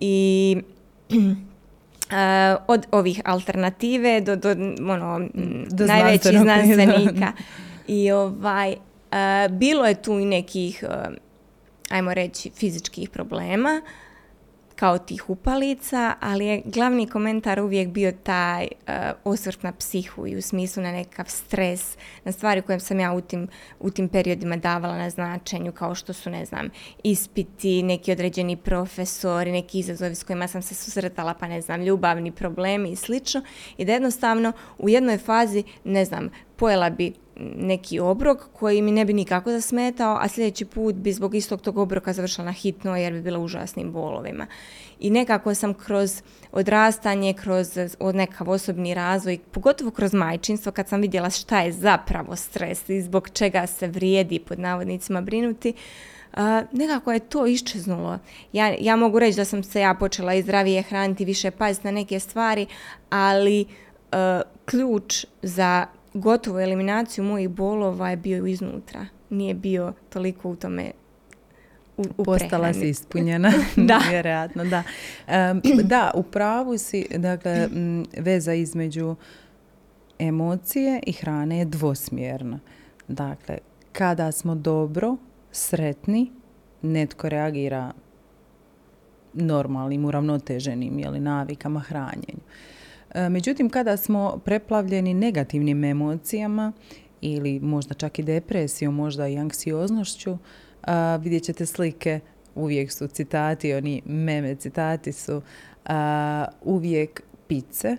i 0.00 0.56
e, 2.10 2.56
od 2.68 2.86
ovih 2.90 3.20
alternative 3.24 4.20
do, 4.20 4.36
do 4.36 4.50
ono, 4.92 5.28
do 5.70 5.86
najvećih 5.86 6.38
znanstvenika. 6.42 7.32
I 7.88 8.10
ovaj, 8.10 8.76
bilo 9.50 9.86
je 9.86 10.02
tu 10.02 10.18
i 10.18 10.24
nekih, 10.24 10.84
ajmo 11.90 12.14
reći, 12.14 12.50
fizičkih 12.50 13.10
problema, 13.10 13.82
kao 14.76 14.98
tih 14.98 15.30
upalica, 15.30 16.14
ali 16.20 16.46
je 16.46 16.62
glavni 16.64 17.06
komentar 17.06 17.60
uvijek 17.60 17.88
bio 17.88 18.12
taj 18.12 18.66
uh, 18.72 18.94
osvrt 19.24 19.62
na 19.62 19.72
psihu 19.72 20.26
i 20.26 20.36
u 20.36 20.42
smislu 20.42 20.82
na 20.82 20.92
nekakav 20.92 21.26
stres, 21.28 21.96
na 22.24 22.32
stvari 22.32 22.62
koje 22.62 22.80
sam 22.80 23.00
ja 23.00 23.12
u 23.12 23.20
tim, 23.20 23.48
u 23.80 23.90
tim 23.90 24.08
periodima 24.08 24.56
davala 24.56 24.96
na 24.96 25.10
značenju, 25.10 25.72
kao 25.72 25.94
što 25.94 26.12
su, 26.12 26.30
ne 26.30 26.44
znam, 26.44 26.68
ispiti, 27.02 27.82
neki 27.82 28.12
određeni 28.12 28.56
profesori, 28.56 29.52
neki 29.52 29.78
izazovi 29.78 30.14
s 30.14 30.24
kojima 30.24 30.48
sam 30.48 30.62
se 30.62 30.74
susretala, 30.74 31.34
pa 31.34 31.48
ne 31.48 31.60
znam, 31.60 31.82
ljubavni 31.82 32.32
problemi 32.32 32.90
i 32.90 32.96
slično. 32.96 33.42
I 33.76 33.84
da 33.84 33.92
jednostavno 33.92 34.52
u 34.78 34.88
jednoj 34.88 35.18
fazi, 35.18 35.64
ne 35.84 36.04
znam, 36.04 36.30
pojela 36.56 36.90
bi 36.90 37.12
neki 37.56 38.00
obrok 38.00 38.38
koji 38.52 38.82
mi 38.82 38.92
ne 38.92 39.04
bi 39.04 39.12
nikako 39.12 39.50
zasmetao, 39.50 40.18
a 40.20 40.28
sljedeći 40.28 40.64
put 40.64 40.94
bi 40.94 41.12
zbog 41.12 41.34
istog 41.34 41.60
tog 41.60 41.78
obroka 41.78 42.12
završila 42.12 42.44
na 42.44 42.52
hitno 42.52 42.96
jer 42.96 43.12
bi 43.12 43.20
bila 43.20 43.38
užasnim 43.38 43.92
bolovima. 43.92 44.46
I 45.00 45.10
nekako 45.10 45.54
sam 45.54 45.74
kroz 45.74 46.22
odrastanje, 46.52 47.34
kroz 47.34 47.78
od 47.98 48.14
nekakav 48.14 48.50
osobni 48.50 48.94
razvoj, 48.94 49.38
pogotovo 49.50 49.90
kroz 49.90 50.12
majčinstvo, 50.12 50.72
kad 50.72 50.88
sam 50.88 51.00
vidjela 51.00 51.30
šta 51.30 51.60
je 51.60 51.72
zapravo 51.72 52.36
stres 52.36 52.88
i 52.88 53.02
zbog 53.02 53.28
čega 53.32 53.66
se 53.66 53.86
vrijedi 53.86 54.38
pod 54.38 54.58
navodnicima 54.58 55.20
brinuti, 55.20 55.74
Uh, 56.32 56.42
nekako 56.72 57.12
je 57.12 57.18
to 57.18 57.46
iščeznulo. 57.46 58.18
Ja, 58.52 58.74
ja 58.80 58.96
mogu 58.96 59.18
reći 59.18 59.36
da 59.36 59.44
sam 59.44 59.62
se 59.62 59.80
ja 59.80 59.94
počela 59.94 60.34
i 60.34 60.42
zdravije 60.42 60.82
hraniti, 60.82 61.24
više 61.24 61.50
paziti 61.50 61.86
na 61.86 61.90
neke 61.90 62.20
stvari, 62.20 62.66
ali 63.10 63.66
ključ 64.64 65.26
za 65.42 65.86
gotovo 66.16 66.60
eliminaciju 66.60 67.24
mojih 67.24 67.48
bolova 67.48 68.10
je 68.10 68.16
bio 68.16 68.46
iznutra. 68.46 69.06
Nije 69.30 69.54
bio 69.54 69.92
toliko 70.08 70.50
u 70.50 70.56
tome 70.56 70.90
u, 71.96 72.04
u 72.16 72.24
Postala 72.24 72.72
si 72.72 72.88
ispunjena, 72.88 73.52
da. 73.76 74.00
vjerojatno, 74.10 74.64
da. 74.64 74.82
da, 75.82 76.10
u 76.14 76.22
pravu 76.22 76.78
si, 76.78 77.06
dakle, 77.18 77.68
veza 78.18 78.54
između 78.54 79.16
emocije 80.18 81.00
i 81.06 81.12
hrane 81.12 81.58
je 81.58 81.64
dvosmjerna. 81.64 82.60
Dakle, 83.08 83.58
kada 83.92 84.32
smo 84.32 84.54
dobro, 84.54 85.16
sretni, 85.52 86.32
netko 86.82 87.28
reagira 87.28 87.92
normalnim, 89.34 90.04
uravnoteženim 90.04 90.98
jeli, 90.98 91.20
navikama 91.20 91.80
hranjenju. 91.80 92.40
E, 93.16 93.28
međutim, 93.28 93.70
kada 93.70 93.96
smo 93.96 94.40
preplavljeni 94.44 95.14
negativnim 95.14 95.84
emocijama 95.84 96.72
ili 97.20 97.60
možda 97.60 97.94
čak 97.94 98.18
i 98.18 98.22
depresijom, 98.22 98.94
možda 98.94 99.28
i 99.28 99.38
anksioznošću, 99.38 100.38
vidjet 101.20 101.42
ćete 101.42 101.66
slike, 101.66 102.20
uvijek 102.54 102.92
su 102.92 103.06
citati, 103.08 103.74
oni 103.74 104.02
meme 104.04 104.54
citati 104.54 105.12
su 105.12 105.42
uvijek 106.62 107.22
pice, 107.46 107.96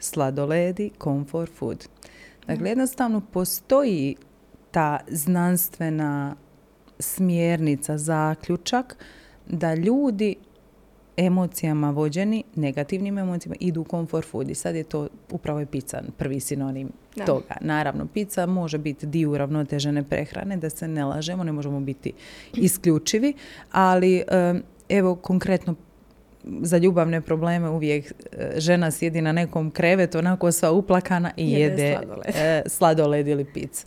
sladoledi, 0.00 0.90
comfort 1.02 1.52
food. 1.54 1.88
Dakle, 2.46 2.68
jednostavno 2.68 3.20
postoji 3.20 4.16
ta 4.70 4.98
znanstvena 5.08 6.36
smjernica, 6.98 7.98
zaključak 7.98 8.96
da 9.46 9.74
ljudi 9.74 10.36
emocijama 11.18 11.90
vođeni, 11.90 12.44
negativnim 12.54 13.18
emocijama, 13.18 13.56
idu 13.60 13.80
u 13.80 13.84
comfort 13.90 14.28
food 14.28 14.50
i 14.50 14.54
sad 14.54 14.76
je 14.76 14.84
to 14.84 15.08
upravo 15.30 15.60
je 15.60 15.66
pizza 15.66 16.02
prvi 16.16 16.40
sinonim 16.40 16.88
toga. 17.26 17.56
Naravno, 17.60 18.06
pizza 18.06 18.46
može 18.46 18.78
biti 18.78 19.06
dio 19.06 19.30
uravnotežene 19.30 20.02
prehrane, 20.02 20.56
da 20.56 20.70
se 20.70 20.88
ne 20.88 21.04
lažemo, 21.04 21.44
ne 21.44 21.52
možemo 21.52 21.80
biti 21.80 22.12
isključivi, 22.54 23.32
ali 23.72 24.22
evo 24.88 25.14
konkretno 25.14 25.74
za 26.62 26.78
ljubavne 26.78 27.20
probleme 27.20 27.68
uvijek 27.68 28.12
e, 28.32 28.60
žena 28.60 28.90
sjedi 28.90 29.20
na 29.20 29.32
nekom 29.32 29.70
krevetu 29.70 30.18
onako 30.18 30.52
sva 30.52 30.70
uplakana 30.70 31.30
i 31.36 31.52
jede, 31.52 31.82
jede 31.82 31.96
sladoled. 31.96 32.34
E, 32.34 32.62
sladoled 32.66 33.28
ili 33.28 33.44
picu. 33.44 33.84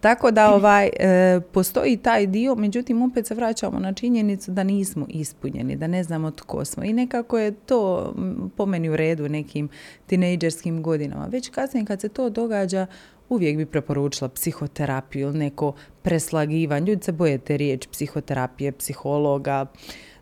Tako 0.00 0.30
da 0.30 0.54
ovaj, 0.54 0.90
e, 0.98 1.40
postoji 1.52 1.96
taj 1.96 2.26
dio, 2.26 2.54
međutim 2.54 3.02
opet 3.02 3.26
se 3.26 3.34
vraćamo 3.34 3.78
na 3.78 3.92
činjenicu 3.92 4.50
da 4.50 4.62
nismo 4.62 5.06
ispunjeni, 5.08 5.76
da 5.76 5.86
ne 5.86 6.04
znamo 6.04 6.30
tko 6.30 6.64
smo. 6.64 6.84
I 6.84 6.92
nekako 6.92 7.38
je 7.38 7.50
to 7.52 8.14
po 8.56 8.66
meni 8.66 8.88
u 8.88 8.96
redu 8.96 9.28
nekim 9.28 9.68
tinejdžerskim 10.06 10.82
godinama. 10.82 11.26
Već 11.26 11.48
kasnije 11.48 11.86
kad 11.86 12.00
se 12.00 12.08
to 12.08 12.30
događa, 12.30 12.86
uvijek 13.28 13.56
bi 13.56 13.66
preporučila 13.66 14.28
psihoterapiju 14.28 15.28
ili 15.28 15.38
neko 15.38 15.72
preslagivanje. 16.02 16.86
Ljudi 16.86 17.04
se 17.04 17.12
boje 17.12 17.38
te 17.38 17.56
riječ 17.56 17.86
psihoterapije, 17.86 18.72
psihologa. 18.72 19.66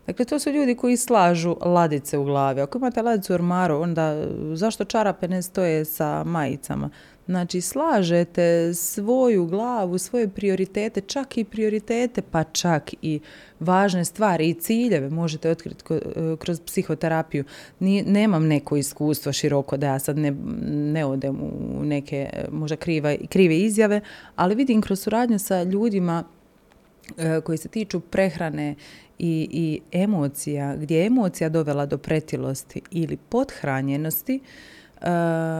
Dakle, 0.07 0.25
to 0.25 0.39
su 0.39 0.49
ljudi 0.49 0.75
koji 0.75 0.97
slažu 0.97 1.55
ladice 1.61 2.17
u 2.17 2.23
glavi. 2.23 2.61
Ako 2.61 2.77
imate 2.77 3.01
ladicu 3.01 3.33
u 3.33 3.35
ormaru, 3.35 3.75
onda 3.81 4.27
zašto 4.53 4.83
čarape 4.83 5.27
ne 5.27 5.41
stoje 5.41 5.85
sa 5.85 6.23
majicama? 6.23 6.89
Znači, 7.29 7.61
slažete 7.61 8.73
svoju 8.73 9.45
glavu, 9.45 9.97
svoje 9.97 10.27
prioritete, 10.27 11.01
čak 11.01 11.37
i 11.37 11.43
prioritete, 11.43 12.21
pa 12.21 12.43
čak 12.43 12.93
i 13.01 13.19
važne 13.59 14.05
stvari 14.05 14.49
i 14.49 14.53
ciljeve 14.53 15.09
možete 15.09 15.49
otkriti 15.49 15.83
kroz 16.39 16.59
psihoterapiju. 16.59 17.43
nemam 18.05 18.47
neko 18.47 18.77
iskustvo 18.77 19.33
široko 19.33 19.77
da 19.77 19.87
ja 19.87 19.99
sad 19.99 20.17
ne, 20.17 20.31
ne 20.67 21.05
odem 21.05 21.41
u 21.41 21.83
neke 21.85 22.29
možda 22.51 22.75
krive, 22.75 23.17
krive 23.27 23.57
izjave, 23.57 24.01
ali 24.35 24.55
vidim 24.55 24.81
kroz 24.81 24.99
suradnju 24.99 25.39
sa 25.39 25.63
ljudima 25.63 26.23
e, 27.17 27.41
koji 27.41 27.57
se 27.57 27.67
tiču 27.67 27.99
prehrane 27.99 28.75
i, 29.19 29.47
i 29.51 29.81
emocija, 29.91 30.75
gdje 30.75 30.99
je 30.99 31.05
emocija 31.05 31.49
dovela 31.49 31.85
do 31.85 31.97
pretilosti 31.97 32.81
ili 32.91 33.17
pothranjenosti, 33.17 34.39
e, 35.01 35.05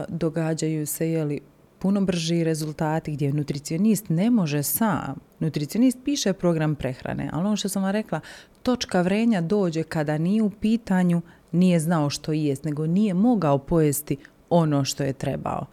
događaju 0.08 0.86
se 0.86 1.10
jeli, 1.10 1.40
puno 1.80 2.00
brži 2.00 2.44
rezultati 2.44 3.12
gdje 3.12 3.32
nutricionist 3.32 4.08
ne 4.08 4.30
može 4.30 4.62
sam. 4.62 5.14
Nutricionist 5.38 5.98
piše 6.04 6.32
program 6.32 6.74
prehrane, 6.74 7.30
ali 7.32 7.46
ono 7.46 7.56
što 7.56 7.68
sam 7.68 7.82
vam 7.82 7.92
rekla, 7.92 8.20
točka 8.62 9.02
vrenja 9.02 9.40
dođe 9.40 9.82
kada 9.82 10.18
nije 10.18 10.42
u 10.42 10.50
pitanju, 10.50 11.22
nije 11.52 11.80
znao 11.80 12.10
što 12.10 12.32
jest, 12.32 12.64
nego 12.64 12.86
nije 12.86 13.14
mogao 13.14 13.58
pojesti 13.58 14.16
ono 14.50 14.84
što 14.84 15.02
je 15.02 15.12
trebao. 15.12 15.66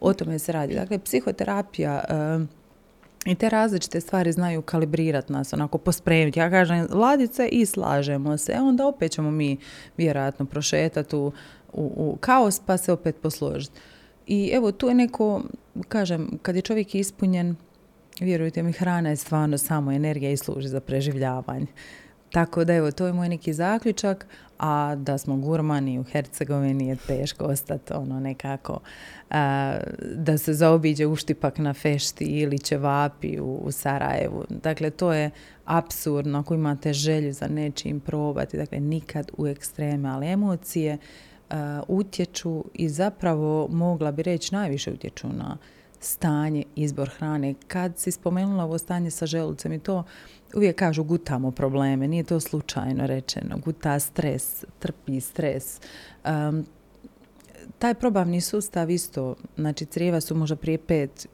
O 0.00 0.12
tome 0.12 0.38
se 0.38 0.52
radi. 0.52 0.74
Dakle, 0.74 0.98
psihoterapija 0.98 2.04
i 3.26 3.34
te 3.34 3.48
različite 3.48 4.00
stvari 4.00 4.32
znaju 4.32 4.62
kalibrirati 4.62 5.32
nas, 5.32 5.52
onako 5.52 5.78
pospremiti. 5.78 6.40
Ja 6.40 6.50
kažem 6.50 6.86
ladice 6.90 7.48
i 7.48 7.66
slažemo 7.66 8.36
se. 8.36 8.52
E 8.52 8.60
onda 8.60 8.86
opet 8.86 9.12
ćemo 9.12 9.30
mi 9.30 9.56
vjerojatno 9.96 10.46
prošetati 10.46 11.16
u, 11.16 11.32
u 11.72 12.16
kaos 12.20 12.60
pa 12.66 12.76
se 12.76 12.92
opet 12.92 13.16
posložiti. 13.22 13.80
I 14.26 14.50
evo, 14.52 14.72
tu 14.72 14.88
je 14.88 14.94
neko, 14.94 15.42
kažem, 15.88 16.38
kad 16.42 16.56
je 16.56 16.62
čovjek 16.62 16.94
ispunjen, 16.94 17.56
vjerujte 18.20 18.62
mi, 18.62 18.72
hrana 18.72 19.10
je 19.10 19.16
stvarno 19.16 19.58
samo 19.58 19.92
energija 19.92 20.30
i 20.30 20.36
služi 20.36 20.68
za 20.68 20.80
preživljavanje. 20.80 21.66
Tako 22.32 22.64
da 22.64 22.74
evo, 22.74 22.90
to 22.90 23.06
je 23.06 23.12
moj 23.12 23.28
neki 23.28 23.52
zaključak, 23.52 24.26
a 24.58 24.94
da 24.94 25.18
smo 25.18 25.36
gurmani 25.36 25.98
u 25.98 26.02
Hercegovini 26.02 26.88
je 26.88 26.96
teško 26.96 27.44
ostati 27.44 27.92
ono 27.92 28.20
nekako 28.20 28.80
da 30.14 30.38
se 30.38 30.54
zaobiđe 30.54 31.06
uštipak 31.06 31.58
na 31.58 31.74
fešti 31.74 32.24
ili 32.24 32.58
ćevapi 32.58 33.40
u, 33.40 33.60
u 33.64 33.72
Sarajevu. 33.72 34.44
Dakle, 34.48 34.90
to 34.90 35.12
je 35.12 35.30
apsurdno 35.64 36.38
ako 36.38 36.54
imate 36.54 36.92
želju 36.92 37.32
za 37.32 37.48
nečim 37.48 38.00
probati, 38.00 38.56
dakle 38.56 38.80
nikad 38.80 39.30
u 39.36 39.46
ekstreme, 39.46 40.08
ali 40.08 40.26
emocije 40.28 40.98
utječu 41.88 42.64
i 42.74 42.88
zapravo 42.88 43.68
mogla 43.70 44.12
bi 44.12 44.22
reći 44.22 44.54
najviše 44.54 44.92
utječu 44.92 45.28
na 45.28 45.56
stanje, 46.00 46.64
izbor 46.76 47.10
hrane. 47.16 47.54
Kad 47.68 47.98
si 47.98 48.10
spomenula 48.10 48.64
ovo 48.64 48.78
stanje 48.78 49.10
sa 49.10 49.26
želucem 49.26 49.72
i 49.72 49.78
to 49.78 50.04
uvijek 50.54 50.76
kažu 50.76 51.04
gutamo 51.04 51.50
probleme, 51.50 52.08
nije 52.08 52.24
to 52.24 52.40
slučajno 52.40 53.06
rečeno, 53.06 53.58
guta 53.58 53.98
stres, 53.98 54.64
trpi 54.78 55.20
stres. 55.20 55.80
taj 57.78 57.94
probavni 57.94 58.40
sustav 58.40 58.90
isto, 58.90 59.34
znači 59.56 59.86
crijeva 59.86 60.20
su 60.20 60.34
možda 60.34 60.56
prije 60.56 60.78
pet 60.78 61.26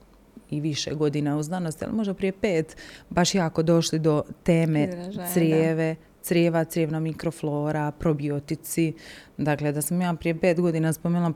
i 0.51 0.61
više 0.61 0.95
godina 0.95 1.37
u 1.37 1.43
znanosti, 1.43 1.85
ali 1.85 1.95
možda 1.95 2.15
prije 2.15 2.33
pet 2.33 2.77
baš 3.11 3.35
jako 3.35 3.63
došli 3.63 3.99
do 3.99 4.23
teme 4.43 5.11
crijeve, 5.33 5.97
crijeva, 6.29 6.64
crijevna 6.64 7.01
mikroflora, 7.01 7.91
probiotici. 7.91 8.93
Dakle, 9.37 9.73
da 9.73 9.83
sam 9.83 10.01
ja 10.01 10.14
prije 10.14 10.41
pet 10.41 10.61
godina 10.61 10.93
spomenula 10.93 11.33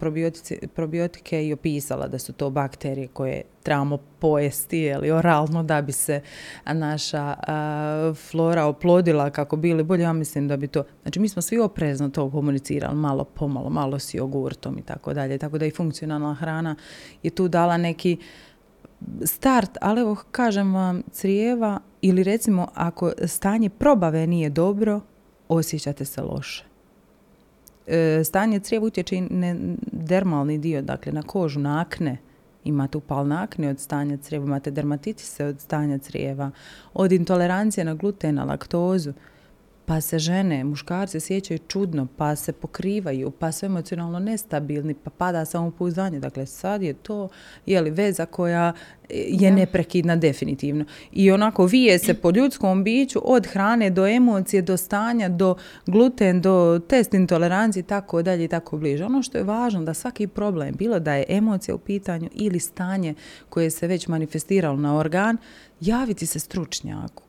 probiotike 0.74 1.47
i 1.47 1.53
opisala 1.53 2.09
da 2.09 2.18
su 2.18 2.32
to 2.32 2.51
bakterije 2.51 3.09
koje 3.09 3.43
trebamo 3.62 3.99
pojesti 4.18 4.80
ili 4.80 5.11
oralno 5.11 5.62
da 5.62 5.82
bi 5.82 5.93
se 5.93 6.20
naša 6.66 7.35
flora 8.14 8.64
oplodila 8.64 9.30
kako 9.30 9.57
bili 9.57 9.82
bolje. 9.82 10.03
Ja 10.03 10.12
mislim 10.12 10.49
da 10.49 10.57
bi 10.57 10.66
to... 10.66 10.85
Znači, 11.03 11.20
mi 11.20 11.28
smo 11.28 11.43
svi 11.43 11.59
oprezno 11.59 12.09
to 12.09 12.30
komunicirali 12.30 12.97
malo 12.97 13.24
pomalo, 13.24 13.70
malo 13.70 13.99
s 13.99 14.14
jogurtom 14.14 14.78
i 14.78 14.82
tako 14.82 15.14
dalje. 15.14 15.39
Tako 15.39 15.59
da 15.59 15.66
i 15.66 15.70
funkcionalna 15.70 16.35
hrana 16.35 16.76
je 17.22 17.30
tu 17.30 17.49
dala 17.49 17.76
neki 17.76 18.16
start, 19.24 19.70
ali 19.80 20.00
evo 20.00 20.16
kažem 20.30 20.74
vam, 20.74 21.02
crijeva 21.12 21.80
ili 22.00 22.22
recimo 22.22 22.68
ako 22.74 23.12
stanje 23.26 23.70
probave 23.70 24.26
nije 24.26 24.50
dobro, 24.50 25.00
osjećate 25.48 26.05
se 26.05 26.22
loše. 26.22 26.64
E, 27.86 28.24
stanje 28.24 28.61
crijeva 28.61 28.86
utječe 28.86 29.16
i 29.16 29.20
na 29.20 29.57
dermalni 29.92 30.59
dio, 30.59 30.82
dakle 30.82 31.12
na 31.12 31.22
kožu, 31.22 31.61
na 31.61 31.80
akne. 31.80 32.18
Imate 32.64 32.98
upal 32.98 33.26
na 33.26 33.42
akne 33.42 33.68
od 33.68 33.80
stanja 33.80 34.16
crijeva, 34.16 34.46
imate 34.46 34.70
dermatitise 34.70 35.44
od 35.44 35.61
stanja 35.61 35.98
crijeva, 35.98 36.50
od 36.94 37.12
intolerancije 37.12 37.84
na 37.84 37.94
gluten, 37.94 38.34
na 38.34 38.44
laktozu 38.44 39.12
pa 39.87 40.01
se 40.01 40.18
žene, 40.18 40.64
muškarci 40.64 41.20
sjećaju 41.20 41.59
čudno, 41.68 42.07
pa 42.16 42.37
se 42.37 42.53
pokrivaju, 42.53 43.30
pa 43.30 43.53
su 43.53 43.66
emocionalno 43.66 44.18
nestabilni, 44.18 44.95
pa 44.95 45.11
pada 45.11 45.45
samopouzdanje. 45.45 46.20
Dakle, 46.20 46.47
sad 46.47 46.82
je 46.82 46.95
to 46.95 47.28
je 47.66 47.80
li 47.80 47.91
veza 47.91 48.26
koja 48.26 48.72
je 49.11 49.51
neprekidna 49.51 50.16
definitivno. 50.16 50.85
I 51.12 51.30
onako 51.30 51.66
vije 51.66 51.99
se 51.99 52.14
po 52.14 52.30
ljudskom 52.30 52.85
biću 52.85 53.20
od 53.24 53.47
hrane 53.47 53.91
do 53.91 54.07
emocije, 54.07 54.62
do 54.62 54.76
stanja, 54.76 55.28
do 55.28 55.57
gluten, 55.87 56.41
do 56.41 56.80
test 56.89 57.14
intolerancije 57.14 57.80
i 57.80 57.87
tako 57.87 58.22
dalje 58.22 58.45
i 58.45 58.49
tako 58.49 58.78
bliže. 58.78 59.05
Ono 59.05 59.22
što 59.22 59.39
je 59.39 59.45
važno 59.45 59.82
da 59.82 59.95
svaki 59.95 60.26
problem, 60.26 60.74
bilo 60.74 60.99
da 60.99 61.14
je 61.14 61.24
emocija 61.28 61.74
u 61.74 61.78
pitanju 61.78 62.28
ili 62.35 62.61
stanje 62.61 63.14
koje 63.49 63.70
se 63.70 63.87
već 63.87 64.09
manifestiralo 64.09 64.76
na 64.76 64.97
organ, 64.97 65.37
javiti 65.80 66.26
se 66.26 66.39
stručnjaku 66.39 67.24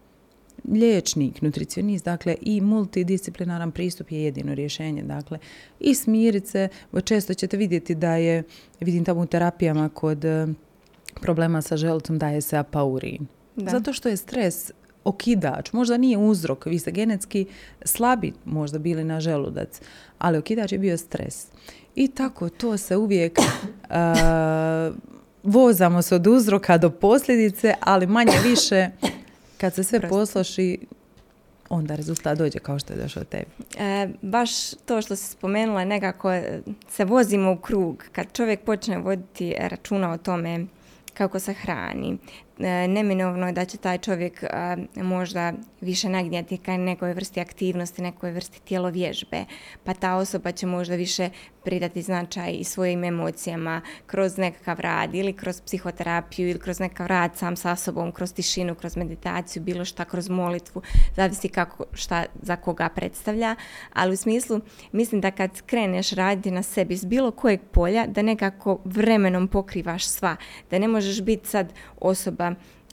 liječnik, 0.72 1.42
nutricionist, 1.42 2.06
dakle 2.06 2.36
i 2.42 2.62
multidisciplinaran 2.62 3.72
pristup 3.72 4.12
je 4.12 4.24
jedino 4.24 4.56
rješenje. 4.56 5.04
Dakle, 5.04 5.40
i 5.80 5.96
smirice, 5.96 6.70
često 7.04 7.34
ćete 7.34 7.58
vidjeti 7.58 7.96
da 7.96 8.16
je, 8.16 8.44
vidim 8.80 9.06
tamo 9.06 9.22
u 9.22 9.26
terapijama 9.26 9.90
kod 9.90 10.26
eh, 10.26 10.48
problema 11.22 11.62
sa 11.62 11.78
želucom 11.78 12.18
daje 12.18 12.42
se 12.42 12.58
apaurin. 12.58 13.28
Zato 13.56 13.94
što 13.94 14.10
je 14.10 14.18
stres 14.18 14.72
okidač, 15.04 15.74
možda 15.74 15.98
nije 15.98 16.18
uzrok, 16.18 16.66
vi 16.66 16.80
ste 16.80 16.92
genetski 16.92 17.46
slabi 17.86 18.34
možda 18.46 18.80
bili 18.80 19.04
na 19.04 19.20
želudac, 19.20 19.82
ali 20.18 20.38
okidač 20.38 20.72
je 20.72 20.78
bio 20.78 20.98
stres. 20.98 21.48
I 21.96 22.08
tako 22.08 22.50
to 22.50 22.78
se 22.78 22.98
uvijek 22.98 23.40
uh, 23.40 24.96
vozamo 25.44 26.02
se 26.02 26.16
od 26.16 26.28
uzroka 26.28 26.78
do 26.78 26.90
posljedice, 26.90 27.74
ali 27.80 28.08
manje 28.08 28.34
više 28.44 28.90
kad 29.58 29.74
se 29.74 29.84
sve 29.84 30.10
posloši, 30.10 30.80
onda 31.70 31.96
rezultat 31.96 32.38
dođe 32.38 32.60
kao 32.60 32.80
što 32.80 32.94
je 32.94 33.00
došao 33.00 33.24
tebi. 33.24 33.52
E, 33.78 34.10
baš 34.22 34.70
to 34.86 35.02
što 35.02 35.16
se 35.16 35.32
spomenula, 35.32 35.86
nekako 35.86 36.30
se 36.90 37.06
vozimo 37.06 37.52
u 37.52 37.58
krug. 37.58 38.04
Kad 38.12 38.26
čovjek 38.34 38.60
počne 38.60 38.98
voditi 38.98 39.56
računa 39.60 40.12
o 40.12 40.18
tome 40.18 40.66
kako 41.14 41.40
se 41.40 41.54
hrani, 41.54 42.18
E, 42.18 42.45
neminovno 42.88 43.48
je 43.48 43.54
da 43.54 43.66
će 43.66 43.78
taj 43.78 43.98
čovjek 43.98 44.44
možda 44.96 45.54
više 45.82 46.10
nagnjati 46.10 46.58
ka 46.58 46.78
nekoj 46.78 47.14
vrsti 47.14 47.40
aktivnosti, 47.40 48.02
nekoj 48.02 48.32
vrsti 48.32 48.62
tjelovježbe, 48.62 49.46
pa 49.84 49.94
ta 49.94 50.16
osoba 50.16 50.52
će 50.52 50.66
možda 50.66 50.96
više 50.96 51.30
pridati 51.64 52.02
značaj 52.02 52.52
i 52.54 52.64
svojim 52.64 53.04
emocijama 53.04 53.82
kroz 54.06 54.38
nekakav 54.38 54.80
rad 54.80 55.16
ili 55.16 55.34
kroz 55.34 55.62
psihoterapiju 55.62 56.50
ili 56.50 56.60
kroz 56.60 56.80
nekakav 56.80 57.08
rad 57.08 57.36
sam 57.36 57.56
sa 57.56 57.76
sobom, 57.76 58.12
kroz 58.12 58.34
tišinu, 58.34 58.76
kroz 58.76 58.98
meditaciju, 58.98 59.64
bilo 59.64 59.86
šta, 59.86 60.06
kroz 60.06 60.30
molitvu, 60.30 60.82
zavisi 61.16 61.50
kako, 61.50 61.86
šta 61.94 62.26
za 62.42 62.56
koga 62.56 62.90
predstavlja, 62.90 63.56
ali 63.94 64.14
u 64.14 64.18
smislu 64.18 64.62
mislim 64.92 65.22
da 65.22 65.32
kad 65.32 65.62
kreneš 65.62 66.12
raditi 66.12 66.52
na 66.52 66.64
sebi 66.64 66.98
s 66.98 67.06
bilo 67.06 67.32
kojeg 67.32 67.60
polja, 67.72 68.06
da 68.08 68.22
nekako 68.22 68.80
vremenom 68.86 69.48
pokrivaš 69.48 70.08
sva, 70.08 70.36
da 70.72 70.80
ne 70.80 70.88
možeš 70.88 71.22
biti 71.22 71.48
sad 71.48 71.74
osoba 71.98 72.45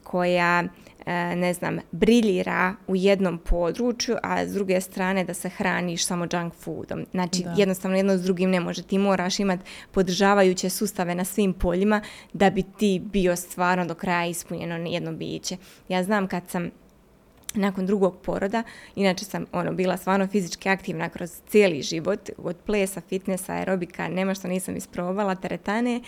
koja 0.02 0.64
e, 1.06 1.36
ne 1.36 1.54
znam, 1.54 1.78
briljira 1.92 2.74
u 2.86 2.96
jednom 2.96 3.38
području, 3.38 4.16
a 4.22 4.46
s 4.46 4.52
druge 4.52 4.80
strane 4.80 5.24
da 5.24 5.34
se 5.34 5.48
hraniš 5.48 6.06
samo 6.06 6.26
junk 6.32 6.54
foodom. 6.54 7.06
Znači, 7.10 7.44
jednostavno 7.56 7.96
jedno 7.96 8.16
s 8.16 8.22
drugim 8.22 8.50
ne 8.50 8.60
može. 8.60 8.82
Ti 8.82 8.98
moraš 8.98 9.40
imati 9.40 9.62
podržavajuće 9.90 10.70
sustave 10.70 11.14
na 11.14 11.24
svim 11.24 11.52
poljima 11.52 12.00
da 12.32 12.50
bi 12.50 12.62
ti 12.62 13.02
bio 13.04 13.36
stvarno 13.36 13.84
do 13.84 13.94
kraja 13.94 14.26
ispunjeno 14.26 14.74
jedno 14.74 15.12
biće. 15.12 15.56
Ja 15.88 16.02
znam 16.02 16.26
kad 16.26 16.48
sam 16.48 16.70
nakon 17.54 17.86
drugog 17.86 18.16
poroda, 18.22 18.62
inače 18.96 19.24
sam 19.24 19.46
ono, 19.52 19.72
bila 19.72 19.96
stvarno 19.96 20.26
fizički 20.26 20.68
aktivna 20.68 21.08
kroz 21.08 21.30
cijeli 21.48 21.82
život, 21.82 22.30
od 22.38 22.56
plesa, 22.66 23.00
fitnessa, 23.00 23.52
aerobika, 23.52 24.08
nema 24.08 24.34
što 24.34 24.48
nisam 24.48 24.76
isprobala, 24.76 25.34
teretane 25.34 26.00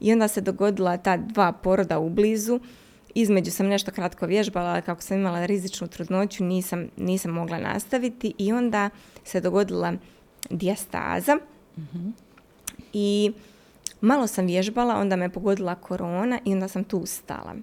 i 0.00 0.12
onda 0.12 0.28
se 0.28 0.40
dogodila 0.40 0.96
ta 0.96 1.16
dva 1.16 1.52
poroda 1.52 1.98
u 1.98 2.08
blizu, 2.10 2.60
između 3.14 3.50
sam 3.50 3.66
nešto 3.66 3.90
kratko 3.90 4.26
vježbala, 4.26 4.80
kako 4.80 5.02
sam 5.02 5.18
imala 5.18 5.46
rizičnu 5.46 5.88
trudnoću 5.88 6.44
nisam, 6.44 6.88
nisam 6.96 7.30
mogla 7.30 7.58
nastaviti 7.58 8.34
i 8.38 8.52
onda 8.52 8.90
se 9.24 9.40
dogodila 9.40 9.92
dijastaza 10.50 11.36
i 12.92 13.32
malo 14.00 14.26
sam 14.26 14.46
vježbala, 14.46 14.96
onda 14.96 15.16
me 15.16 15.32
pogodila 15.32 15.74
korona 15.74 16.38
i 16.44 16.52
onda 16.52 16.68
sam 16.68 16.84
tu 16.84 16.98
ustala 16.98 17.54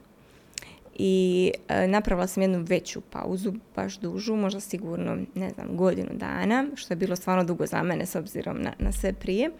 i 0.97 1.51
e, 1.67 1.87
napravila 1.87 2.27
sam 2.27 2.43
jednu 2.43 2.65
veću 2.67 3.01
pauzu, 3.01 3.53
baš 3.75 3.97
dužu, 3.99 4.35
možda 4.35 4.59
sigurno, 4.59 5.17
ne 5.35 5.49
znam, 5.49 5.67
godinu 5.77 6.09
dana, 6.13 6.65
što 6.75 6.93
je 6.93 6.97
bilo 6.97 7.15
stvarno 7.15 7.43
dugo 7.43 7.65
za 7.65 7.83
mene 7.83 8.05
s 8.05 8.15
obzirom 8.15 8.61
na, 8.61 8.73
na 8.79 8.91
sve 8.91 9.13
prije. 9.13 9.51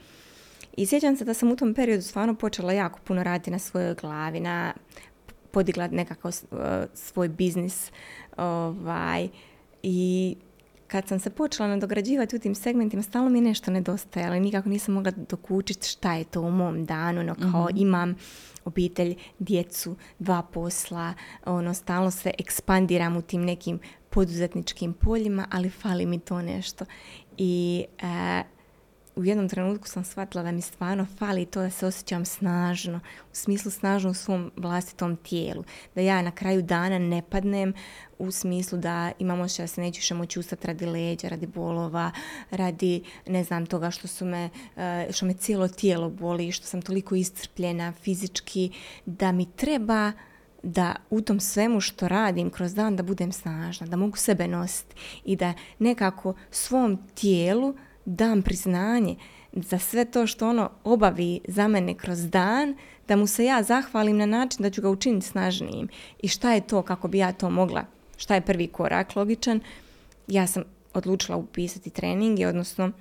I 0.77 0.85
sjećam 0.85 1.17
se 1.17 1.25
da 1.25 1.33
sam 1.33 1.51
u 1.51 1.55
tom 1.55 1.73
periodu 1.73 2.01
stvarno 2.01 2.35
počela 2.35 2.73
jako 2.73 2.99
puno 3.03 3.23
raditi 3.23 3.51
na 3.51 3.59
svojoj 3.59 3.93
glavi, 3.93 4.39
na 4.39 4.73
podigla 5.51 5.87
nekako 5.87 6.27
uh, 6.27 6.57
svoj 6.93 7.27
biznis 7.27 7.91
ovaj, 8.37 9.27
i 9.83 10.35
kad 10.87 11.07
sam 11.07 11.19
se 11.19 11.29
počela 11.29 11.69
nadograđivati 11.69 12.35
u 12.35 12.39
tim 12.39 12.55
segmentima, 12.55 13.03
stalno 13.03 13.29
mi 13.29 13.41
nešto 13.41 13.71
nedostaje, 13.71 14.27
ali 14.27 14.39
nikako 14.39 14.69
nisam 14.69 14.93
mogla 14.93 15.11
dokučiti 15.11 15.87
šta 15.87 16.13
je 16.13 16.23
to 16.23 16.41
u 16.41 16.51
mom 16.51 16.85
danu, 16.85 17.23
no 17.23 17.35
kao 17.51 17.65
mhm. 17.65 17.77
imam 17.77 18.15
obitelj, 18.65 19.15
djecu, 19.39 19.95
dva 20.19 20.41
posla, 20.41 21.13
ono, 21.45 21.73
stalno 21.73 22.11
se 22.11 22.31
ekspandiram 22.39 23.17
u 23.17 23.21
tim 23.21 23.45
nekim 23.45 23.79
poduzetničkim 24.09 24.93
poljima, 24.93 25.47
ali 25.51 25.69
fali 25.69 26.05
mi 26.05 26.19
to 26.19 26.41
nešto. 26.41 26.85
I 27.37 27.85
e, 27.99 28.43
u 29.17 29.25
jednom 29.25 29.49
trenutku 29.49 29.87
sam 29.87 30.03
shvatila 30.03 30.43
da 30.43 30.51
mi 30.51 30.61
stvarno 30.61 31.05
fali 31.17 31.45
to 31.45 31.61
da 31.61 31.69
se 31.69 31.85
osjećam 31.85 32.25
snažno, 32.25 32.97
u 33.31 33.35
smislu 33.35 33.71
snažno 33.71 34.11
u 34.11 34.13
svom 34.13 34.51
vlastitom 34.55 35.15
tijelu. 35.15 35.63
Da 35.95 36.01
ja 36.01 36.21
na 36.21 36.31
kraju 36.31 36.61
dana 36.61 36.99
ne 36.99 37.21
padnem 37.29 37.73
u 38.17 38.31
smislu 38.31 38.77
da 38.77 39.11
imam 39.19 39.39
osjećaj 39.41 39.63
da 39.63 39.67
se 39.67 39.81
neću 39.81 39.97
više 39.97 40.13
moći 40.13 40.39
ustati 40.39 40.67
radi 40.67 40.85
leđa, 40.85 41.27
radi 41.27 41.47
bolova, 41.47 42.11
radi 42.51 43.03
ne 43.27 43.43
znam 43.43 43.65
toga 43.65 43.91
što 43.91 44.07
su 44.07 44.25
me, 44.25 44.49
eh, 44.77 45.07
što 45.11 45.25
me 45.25 45.33
cijelo 45.33 45.67
tijelo 45.67 46.09
boli, 46.09 46.51
što 46.51 46.67
sam 46.67 46.81
toliko 46.81 47.15
iscrpljena 47.15 47.91
fizički, 47.91 48.71
da 49.05 49.31
mi 49.31 49.45
treba 49.55 50.11
da 50.63 50.95
u 51.09 51.21
tom 51.21 51.39
svemu 51.39 51.81
što 51.81 52.07
radim 52.07 52.49
kroz 52.49 52.73
dan 52.73 52.95
da 52.95 53.03
budem 53.03 53.31
snažna, 53.31 53.87
da 53.87 53.97
mogu 53.97 54.17
sebe 54.17 54.47
nositi 54.47 54.95
i 55.25 55.35
da 55.35 55.53
nekako 55.79 56.33
svom 56.51 56.97
tijelu 57.15 57.75
dam 58.07 58.41
priznanje 58.41 59.15
za 59.53 59.79
sve 59.79 60.05
to 60.05 60.27
što 60.27 60.49
ono 60.49 60.69
obavi 60.83 61.39
za 61.47 61.67
mene 61.67 61.93
kroz 61.93 62.29
dan, 62.29 62.75
da 63.07 63.15
mu 63.15 63.27
se 63.27 63.45
ja 63.45 63.63
zahvalim 63.63 64.17
na 64.17 64.25
način 64.25 64.63
da 64.63 64.69
ću 64.69 64.81
ga 64.81 64.89
učiniti 64.89 65.27
snažnijim. 65.27 65.87
I 66.19 66.27
šta 66.27 66.53
je 66.53 66.67
to 66.67 66.81
kako 66.81 67.07
bi 67.07 67.17
ja 67.17 67.31
to 67.31 67.49
mogla? 67.49 67.85
Šta 68.17 68.35
je 68.35 68.41
prvi 68.41 68.67
korak 68.67 69.15
logičan? 69.15 69.59
Ja 70.27 70.47
sam 70.47 70.63
odlučila 70.93 71.37
upisati 71.37 71.89
treninge, 71.89 72.47
odnosno 72.47 72.91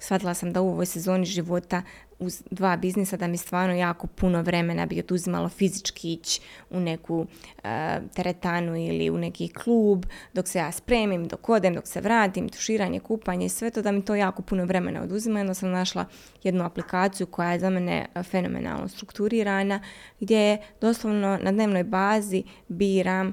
shvatila 0.00 0.34
sam 0.34 0.52
da 0.52 0.60
u 0.60 0.68
ovoj 0.68 0.86
sezoni 0.86 1.24
života 1.24 1.82
uz 2.18 2.42
dva 2.50 2.76
biznisa 2.76 3.16
da 3.16 3.26
mi 3.26 3.36
stvarno 3.36 3.74
jako 3.74 4.06
puno 4.06 4.42
vremena 4.42 4.86
bi 4.86 5.00
oduzimalo 5.00 5.48
fizički 5.48 6.12
ići 6.12 6.40
u 6.70 6.80
neku 6.80 7.26
e, 7.64 8.00
teretanu 8.14 8.76
ili 8.76 9.10
u 9.10 9.18
neki 9.18 9.48
klub 9.48 10.04
dok 10.32 10.48
se 10.48 10.58
ja 10.58 10.72
spremim, 10.72 11.28
dok 11.28 11.48
odem, 11.48 11.74
dok 11.74 11.86
se 11.86 12.00
vratim, 12.00 12.48
tuširanje, 12.48 13.00
kupanje 13.00 13.46
i 13.46 13.48
sve 13.48 13.70
to 13.70 13.82
da 13.82 13.92
mi 13.92 14.04
to 14.04 14.14
jako 14.14 14.42
puno 14.42 14.64
vremena 14.64 15.02
oduzima. 15.02 15.40
Jedno 15.40 15.54
sam 15.54 15.70
našla 15.70 16.04
jednu 16.42 16.64
aplikaciju 16.64 17.26
koja 17.26 17.52
je 17.52 17.58
za 17.58 17.70
mene 17.70 18.06
fenomenalno 18.22 18.88
strukturirana 18.88 19.80
gdje 20.20 20.38
je 20.38 20.58
doslovno 20.80 21.38
na 21.42 21.52
dnevnoj 21.52 21.84
bazi 21.84 22.42
biram 22.68 23.32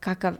kakav 0.00 0.34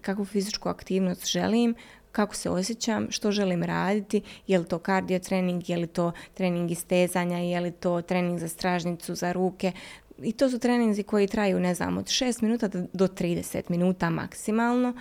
kakvu 0.00 0.24
fizičku 0.24 0.68
aktivnost 0.68 1.26
želim, 1.26 1.74
kako 2.14 2.34
se 2.34 2.50
osjećam, 2.50 3.06
što 3.10 3.32
želim 3.32 3.62
raditi, 3.62 4.22
je 4.46 4.58
li 4.58 4.64
to 4.64 4.78
kardio 4.78 5.18
trening, 5.18 5.70
je 5.70 5.76
li 5.76 5.86
to 5.86 6.12
trening 6.34 6.70
istezanja, 6.70 7.38
je 7.38 7.60
li 7.60 7.70
to 7.70 8.02
trening 8.02 8.38
za 8.38 8.48
stražnicu, 8.48 9.14
za 9.14 9.32
ruke. 9.32 9.72
I 10.18 10.32
to 10.32 10.50
su 10.50 10.58
treninzi 10.58 11.02
koji 11.02 11.26
traju, 11.26 11.60
ne 11.60 11.74
znam, 11.74 11.98
od 11.98 12.04
6 12.04 12.42
minuta 12.42 12.68
do 12.92 13.06
30 13.06 13.62
minuta 13.68 14.10
maksimalno. 14.10 14.94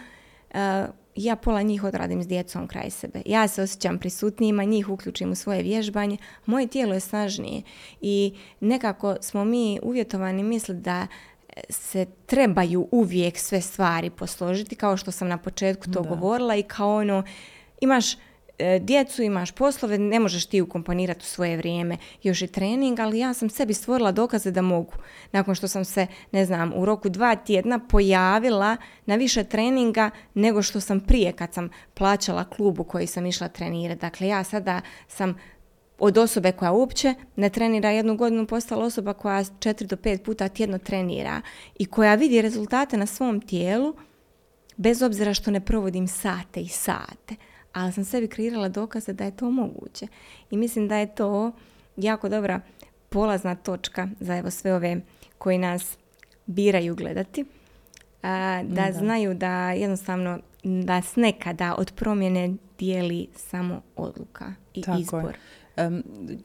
Uh, 0.54 0.60
ja 1.16 1.36
pola 1.36 1.62
njih 1.62 1.84
odradim 1.84 2.24
s 2.24 2.28
djecom 2.28 2.68
kraj 2.68 2.90
sebe. 2.90 3.22
Ja 3.26 3.48
se 3.48 3.62
osjećam 3.62 4.00
prisutnijima, 4.00 4.64
njih 4.64 4.90
uključim 4.90 5.32
u 5.32 5.36
svoje 5.36 5.64
vježbanje. 5.64 6.18
Moje 6.46 6.68
tijelo 6.68 6.94
je 6.94 7.00
snažnije 7.00 7.62
i 8.02 8.34
nekako 8.60 9.16
smo 9.22 9.46
mi 9.46 9.80
uvjetovani 9.84 10.44
misliti 10.44 10.82
da 10.82 11.08
se 11.70 12.06
trebaju 12.26 12.88
uvijek 12.92 13.38
sve 13.38 13.62
stvari 13.62 14.10
posložiti, 14.10 14.76
kao 14.76 14.98
što 14.98 15.12
sam 15.12 15.28
na 15.28 15.38
početku 15.38 15.92
to 15.92 16.04
govorila 16.04 16.56
i 16.56 16.64
kao 16.64 16.96
ono, 16.96 17.24
imaš 17.82 18.14
e, 18.60 18.80
djecu, 18.80 19.24
imaš 19.24 19.52
poslove, 19.52 19.98
ne 19.98 20.20
možeš 20.20 20.46
ti 20.46 20.62
ukomponirati 20.62 21.20
u 21.20 21.24
svoje 21.24 21.58
vrijeme 21.58 21.98
još 22.24 22.42
i 22.42 22.48
trening, 22.48 23.00
ali 23.00 23.20
ja 23.20 23.34
sam 23.34 23.50
sebi 23.50 23.74
stvorila 23.74 24.12
dokaze 24.12 24.52
da 24.52 24.62
mogu. 24.62 24.94
Nakon 25.32 25.56
što 25.56 25.68
sam 25.68 25.86
se, 25.86 26.08
ne 26.32 26.46
znam, 26.46 26.74
u 26.76 26.86
roku 26.86 27.10
dva 27.10 27.36
tjedna 27.36 27.80
pojavila 27.80 28.78
na 29.06 29.16
više 29.16 29.44
treninga 29.44 30.10
nego 30.34 30.62
što 30.62 30.80
sam 30.80 31.00
prije 31.00 31.32
kad 31.32 31.54
sam 31.54 31.70
plaćala 31.94 32.50
klubu 32.50 32.84
koji 32.84 33.08
sam 33.08 33.26
išla 33.26 33.48
trenirati. 33.48 34.02
Dakle, 34.02 34.28
ja 34.28 34.44
sada 34.44 34.82
sam 35.08 35.36
od 36.00 36.18
osobe 36.18 36.52
koja 36.52 36.72
uopće 36.72 37.14
ne 37.36 37.50
trenira 37.50 37.90
jednu 37.90 38.18
godinu 38.18 38.48
postala 38.48 38.86
osoba 38.86 39.14
koja 39.14 39.44
četiri 39.60 39.88
do 39.88 39.98
pet 39.98 40.24
puta 40.24 40.48
tjedno 40.48 40.78
trenira 40.78 41.42
i 41.80 41.86
koja 41.86 42.16
vidi 42.16 42.42
rezultate 42.42 42.98
na 42.98 43.06
svom 43.06 43.42
tijelu 43.42 43.96
bez 44.78 45.02
obzira 45.02 45.34
što 45.34 45.52
ne 45.52 45.60
provodim 45.60 46.08
sate 46.08 46.62
i 46.62 46.68
sate. 46.68 47.36
Ali 47.74 47.92
sam 47.92 48.06
sebi 48.06 48.28
kreirala 48.28 48.70
dokaze 48.70 49.14
da 49.14 49.24
je 49.24 49.36
to 49.36 49.52
moguće. 49.52 50.08
I 50.52 50.58
mislim 50.58 50.88
da 50.88 50.98
je 50.98 51.16
to 51.16 51.52
jako 51.98 52.30
dobra 52.30 52.62
polazna 53.10 53.56
točka 53.56 54.08
za 54.20 54.38
evo 54.38 54.50
sve 54.50 54.76
ove 54.76 55.02
koji 55.38 55.58
nas 55.58 55.98
biraju 56.46 56.96
gledati. 56.96 57.46
da, 58.22 58.64
da 58.64 58.92
znaju 58.92 59.34
da 59.34 59.72
jednostavno 59.72 60.40
da 60.64 61.02
nekada 61.16 61.76
od 61.78 61.92
promjene 61.96 62.54
dijeli 62.80 63.28
samo 63.36 63.82
odluka 63.96 64.54
i 64.74 64.82
Tako 64.82 65.00
izbor. 65.00 65.24
Je. 65.24 65.63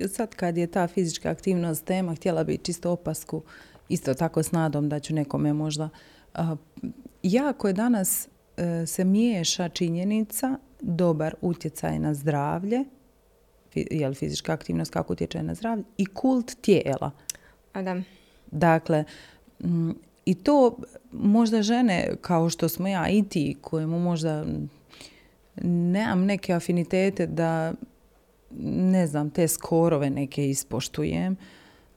Sad 0.09 0.35
kad 0.35 0.57
je 0.57 0.66
ta 0.66 0.87
fizička 0.87 1.31
aktivnost 1.31 1.85
tema, 1.85 2.14
htjela 2.14 2.45
bi 2.45 2.59
čisto 2.59 2.91
opasku, 2.91 3.43
isto 3.89 4.14
tako 4.14 4.43
s 4.43 4.53
nadom 4.53 4.89
da 4.89 5.01
ću 5.01 5.14
nekome 5.14 5.53
možda... 5.53 5.89
Jako 7.22 7.68
je 7.68 7.72
danas 7.72 8.29
uh, 8.29 8.89
se 8.89 9.05
miješa 9.05 9.68
činjenica 9.68 10.59
dobar 10.81 11.35
utjecaj 11.41 11.99
na 11.99 12.14
zdravlje, 12.14 12.85
je 13.74 14.09
li 14.09 14.14
fizička 14.14 14.53
aktivnost 14.53 14.93
kako 14.93 15.12
utječe 15.12 15.43
na 15.43 15.55
zdravlje, 15.55 15.85
i 15.97 16.07
kult 16.07 16.57
tijela. 16.61 17.11
A 17.72 17.83
da. 17.83 18.03
Dakle, 18.51 19.05
i 20.24 20.35
to 20.35 20.76
možda 21.12 21.62
žene 21.62 22.09
kao 22.20 22.51
što 22.51 22.68
smo 22.68 22.89
ja 22.89 23.09
i 23.09 23.22
ti, 23.22 23.57
kojemu 23.61 23.99
možda 23.99 24.45
nemam 25.62 26.24
neke 26.24 26.53
afinitete 26.53 27.26
da 27.26 27.72
ne 28.61 29.07
znam, 29.07 29.30
te 29.30 29.49
skorove 29.49 30.11
neke 30.11 30.51
ispoštujem. 30.51 31.36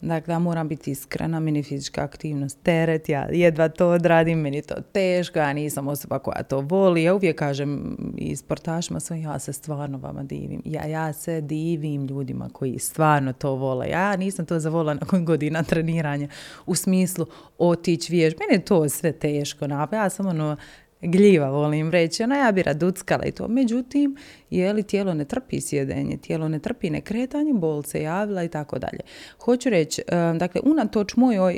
Dakle, 0.02 0.34
ja 0.34 0.39
moram 0.39 0.68
biti 0.68 0.91
iskrena, 0.91 1.39
meni 1.39 1.64
fizička 1.64 2.04
aktivnost 2.04 2.58
teret, 2.64 3.10
ja 3.10 3.28
jedva 3.32 3.70
to 3.70 3.88
odradim, 3.88 4.39
meni 4.39 4.62
to 4.62 4.76
teško, 4.93 5.39
ja 5.39 5.54
nisam 5.54 5.88
osoba 5.88 6.20
koja 6.20 6.43
to 6.43 6.60
voli. 6.60 7.04
Ja 7.04 7.16
uvijek 7.16 7.39
kažem 7.39 7.97
i 8.18 8.36
sportašima 8.36 8.99
svojim, 8.99 9.24
ja 9.24 9.39
se 9.39 9.54
stvarno 9.54 9.97
vama 9.97 10.24
divim. 10.24 10.62
Ja, 10.66 10.86
ja 10.86 11.14
se 11.14 11.41
divim 11.41 12.06
ljudima 12.06 12.49
koji 12.54 12.80
stvarno 12.80 13.34
to 13.34 13.56
vole. 13.56 13.89
Ja 13.89 14.16
nisam 14.16 14.45
to 14.45 14.60
zavolila 14.60 14.93
nakon 14.93 15.26
godina 15.26 15.64
treniranja 15.64 16.28
u 16.66 16.76
smislu 16.76 17.26
otići 17.58 18.12
vjež. 18.12 18.34
Meni 18.39 18.62
je 18.62 18.66
to 18.66 18.89
sve 18.89 19.12
teško. 19.12 19.66
Ja 19.91 20.10
sam 20.10 20.28
ono, 20.28 20.58
gljiva, 21.02 21.49
volim 21.49 21.91
reći. 21.91 22.24
Ona 22.24 22.38
ja 22.38 22.52
bi 22.52 22.64
raduckala 22.64 23.26
i 23.26 23.32
to. 23.32 23.47
Međutim, 23.47 24.18
je 24.49 24.74
li 24.74 24.84
tijelo 24.84 25.14
ne 25.14 25.26
trpi 25.26 25.62
sjedenje, 25.62 26.18
tijelo 26.18 26.47
ne 26.47 26.60
trpi 26.60 26.89
nekretanje, 26.89 27.54
bol 27.54 27.84
se 27.84 28.02
javila 28.02 28.43
i 28.43 28.47
tako 28.49 28.80
dalje. 28.80 28.99
Hoću 29.39 29.70
reći, 29.70 30.02
e, 30.08 30.34
dakle, 30.38 30.62
unatoč 30.64 31.16
mojoj 31.16 31.58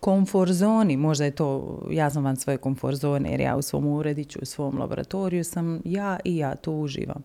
komfort 0.00 0.52
zoni, 0.52 0.96
možda 0.96 1.24
je 1.24 1.30
to, 1.30 1.78
ja 1.90 2.10
sam 2.10 2.24
van 2.24 2.36
svoje 2.36 2.56
komfort 2.56 2.96
zone 2.96 3.30
jer 3.30 3.40
ja 3.40 3.56
u 3.56 3.62
svom 3.62 3.86
urediću, 3.86 4.38
u 4.42 4.44
svom 4.44 4.78
laboratoriju 4.78 5.44
sam 5.44 5.80
ja 5.84 6.18
i 6.24 6.36
ja 6.36 6.56
to 6.56 6.72
uživam. 6.72 7.22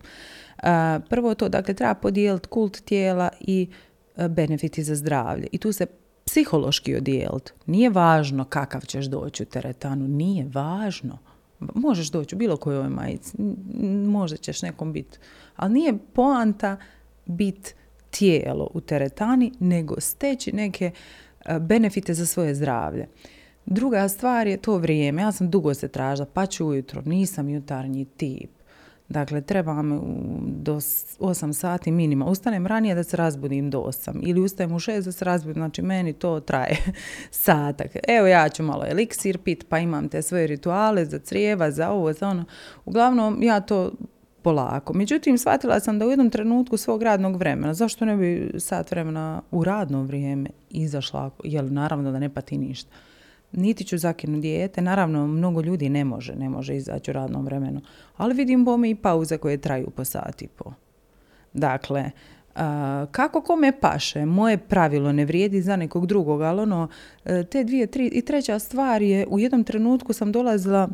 E, 0.62 0.66
prvo 1.08 1.34
to, 1.34 1.48
dakle, 1.48 1.74
treba 1.74 1.94
podijeliti 1.94 2.48
kult 2.48 2.80
tijela 2.84 3.28
i 3.40 3.68
e, 4.16 4.28
benefiti 4.28 4.82
za 4.82 4.94
zdravlje. 4.94 5.46
I 5.52 5.58
tu 5.58 5.72
se 5.72 5.86
psihološki 6.24 6.96
odijeliti. 6.96 7.52
Nije 7.66 7.90
važno 7.90 8.44
kakav 8.44 8.80
ćeš 8.80 9.06
doći 9.06 9.42
u 9.42 9.46
teretanu, 9.46 10.08
nije 10.08 10.48
važno. 10.54 11.18
Možeš 11.74 12.10
doći 12.10 12.34
u 12.34 12.38
bilo 12.38 12.56
kojoj 12.56 12.88
majici, 12.88 13.36
možda 14.06 14.36
ćeš 14.36 14.62
nekom 14.62 14.92
biti. 14.92 15.18
Ali 15.56 15.72
nije 15.72 15.98
poanta 16.12 16.76
biti 17.26 17.74
tijelo 18.10 18.70
u 18.74 18.80
teretani, 18.80 19.52
nego 19.60 20.00
steći 20.00 20.52
neke 20.52 20.90
e, 21.44 21.58
benefite 21.58 22.14
za 22.14 22.26
svoje 22.26 22.54
zdravlje. 22.54 23.08
Druga 23.66 24.08
stvar 24.08 24.46
je 24.46 24.56
to 24.56 24.78
vrijeme. 24.78 25.22
Ja 25.22 25.32
sam 25.32 25.50
dugo 25.50 25.74
se 25.74 25.88
tražila, 25.88 26.26
pa 26.32 26.46
ću 26.46 26.66
ujutro, 26.66 27.02
nisam 27.04 27.48
jutarnji 27.48 28.04
tip. 28.04 28.50
Dakle, 29.08 29.40
trebam 29.40 30.00
do 30.46 30.74
8 30.74 31.52
sati 31.52 31.90
minima. 31.90 32.26
Ustanem 32.26 32.66
ranije 32.66 32.94
da 32.94 33.04
se 33.04 33.16
razbudim 33.16 33.70
do 33.70 33.78
8 33.78 34.20
ili 34.22 34.40
ustajem 34.40 34.72
u 34.72 34.78
6 34.78 35.04
da 35.04 35.12
se 35.12 35.24
razbudim, 35.24 35.60
znači 35.60 35.82
meni 35.82 36.12
to 36.12 36.40
traje 36.40 36.76
satak. 37.30 37.90
Evo 38.08 38.26
ja 38.26 38.48
ću 38.48 38.62
malo 38.62 38.84
eliksir 38.86 39.38
pit, 39.38 39.68
pa 39.68 39.78
imam 39.78 40.08
te 40.08 40.22
svoje 40.22 40.46
rituale 40.46 41.04
za 41.04 41.18
crijeva, 41.18 41.70
za 41.70 41.90
ovo, 41.90 42.12
za 42.12 42.28
ono. 42.28 42.44
Uglavnom, 42.84 43.42
ja 43.42 43.60
to 43.60 43.92
polako. 44.42 44.92
Međutim, 44.92 45.38
shvatila 45.38 45.80
sam 45.80 45.98
da 45.98 46.06
u 46.06 46.10
jednom 46.10 46.30
trenutku 46.30 46.76
svog 46.76 47.02
radnog 47.02 47.36
vremena, 47.36 47.74
zašto 47.74 48.04
ne 48.04 48.16
bi 48.16 48.50
sat 48.58 48.90
vremena 48.90 49.42
u 49.50 49.64
radno 49.64 50.02
vrijeme 50.02 50.50
izašla, 50.70 51.30
jer 51.44 51.72
naravno 51.72 52.12
da 52.12 52.18
ne 52.18 52.34
pati 52.34 52.58
ništa 52.58 52.90
niti 53.56 53.84
ću 53.84 53.98
zakinuti 53.98 54.40
dijete. 54.40 54.82
Naravno, 54.82 55.26
mnogo 55.26 55.60
ljudi 55.60 55.88
ne 55.88 56.04
može, 56.04 56.34
ne 56.34 56.48
može 56.48 56.76
izaći 56.76 57.10
u 57.10 57.14
radnom 57.14 57.44
vremenu. 57.44 57.80
Ali 58.16 58.34
vidim 58.34 58.64
bome 58.64 58.90
i 58.90 58.94
pauze 58.94 59.38
koje 59.38 59.58
traju 59.58 59.90
po 59.90 60.04
sati 60.04 60.44
i 60.44 60.48
po. 60.48 60.72
Dakle, 61.52 62.10
kako 63.10 63.40
kome 63.40 63.80
paše, 63.80 64.26
moje 64.26 64.58
pravilo 64.58 65.12
ne 65.12 65.24
vrijedi 65.24 65.62
za 65.62 65.76
nekog 65.76 66.06
drugog, 66.06 66.42
ali 66.42 66.60
ono, 66.60 66.88
e, 67.24 67.44
te 67.44 67.64
dvije, 67.64 67.86
tri, 67.86 68.06
i 68.06 68.22
treća 68.22 68.58
stvar 68.58 69.02
je, 69.02 69.26
u 69.30 69.38
jednom 69.38 69.64
trenutku 69.64 70.12
sam 70.12 70.32
dolazila 70.32 70.88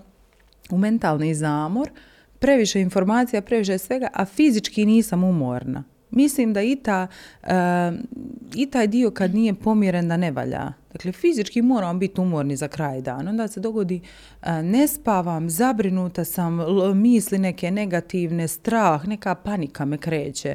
u 0.71 0.79
mentalni 0.79 1.35
zamor, 1.35 1.91
previše 2.39 2.81
informacija, 2.81 3.43
previše 3.43 3.79
svega, 3.79 4.09
a 4.13 4.25
fizički 4.25 4.87
nisam 4.87 5.25
umorna. 5.25 5.85
Mislim 6.11 6.53
da 6.53 6.63
i, 6.63 6.77
ta, 6.77 7.07
i 8.55 8.67
taj 8.71 8.87
dio 8.87 9.11
kad 9.11 9.35
nije 9.35 9.55
pomjeren 9.55 10.09
da 10.09 10.17
ne 10.17 10.31
valja. 10.31 10.73
Dakle, 10.93 11.13
fizički 11.13 11.63
moramo 11.63 11.99
biti 11.99 12.21
umorni 12.21 12.57
za 12.57 12.69
kraj 12.69 13.03
dana. 13.03 13.31
Onda 13.31 13.49
se 13.49 13.61
dogodi 13.61 14.01
ne 14.63 14.89
spavam, 14.89 15.51
zabrinuta 15.51 16.25
sam, 16.25 16.59
misli 16.95 17.39
neke 17.39 17.71
negativne, 17.71 18.49
strah, 18.49 19.07
neka 19.07 19.35
panika 19.35 19.85
me 19.85 19.99
kreće. 19.99 20.55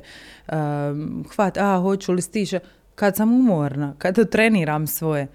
Hvat, 1.36 1.58
a, 1.58 1.80
hoću 1.82 2.14
li 2.14 2.22
stiže. 2.22 2.60
Kad 2.96 3.16
sam 3.16 3.34
umorna, 3.34 3.96
kad 3.98 4.30
treniram 4.30 4.88
svoje, 4.88 5.28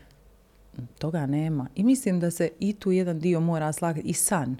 toga 0.98 1.26
nema. 1.26 1.66
I 1.74 1.84
mislim 1.84 2.20
da 2.20 2.30
se 2.30 2.50
i 2.58 2.72
tu 2.72 2.92
jedan 2.92 3.18
dio 3.18 3.40
mora 3.40 3.72
slagati. 3.72 4.08
I 4.08 4.12
san. 4.12 4.56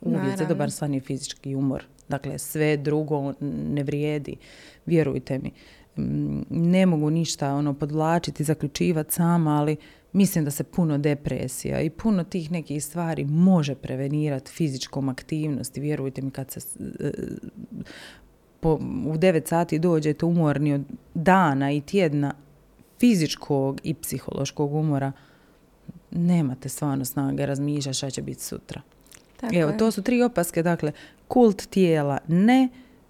Uvijek 0.00 0.38
za 0.38 0.44
dobar 0.44 0.70
san 0.70 0.94
je 0.94 1.00
fizički 1.00 1.54
umor. 1.54 1.84
Dakle, 2.08 2.38
sve 2.38 2.76
drugo 2.76 3.32
ne 3.40 3.82
vrijedi. 3.82 4.36
Vjerujte 4.86 5.38
mi. 5.38 5.52
Ne 6.50 6.86
mogu 6.86 7.10
ništa 7.10 7.54
ono 7.54 7.74
podvlačiti, 7.74 8.44
zaključivati 8.44 9.14
sama, 9.14 9.60
ali 9.60 9.76
mislim 10.12 10.44
da 10.44 10.50
se 10.50 10.64
puno 10.64 10.98
depresija 10.98 11.80
i 11.80 11.90
puno 11.90 12.24
tih 12.24 12.50
nekih 12.52 12.84
stvari 12.84 13.24
može 13.24 13.74
prevenirati 13.74 14.50
fizičkom 14.50 15.08
aktivnosti. 15.08 15.80
Vjerujte 15.80 16.22
mi 16.22 16.30
kad 16.30 16.50
se 16.50 16.60
e, 17.00 17.10
po, 18.60 18.74
u 19.06 19.14
9 19.14 19.48
sati 19.48 19.78
dođete 19.78 20.26
umorni 20.26 20.74
od 20.74 20.82
dana 21.14 21.72
i 21.72 21.80
tjedna 21.80 22.34
fizičkog 23.00 23.80
i 23.84 23.94
psihološkog 23.94 24.74
umora, 24.74 25.12
nemate 26.10 26.68
stvarno 26.68 27.04
snage 27.04 27.46
razmišljati 27.46 27.96
šta 27.96 28.10
će 28.10 28.22
biti 28.22 28.42
sutra. 28.42 28.82
Tako 29.36 29.56
Evo, 29.56 29.72
to 29.78 29.90
su 29.90 30.02
tri 30.02 30.22
opaske. 30.22 30.62
Dakle, 30.62 30.92
kult 31.28 31.66
tijela 31.66 32.18
ne, 32.28 32.68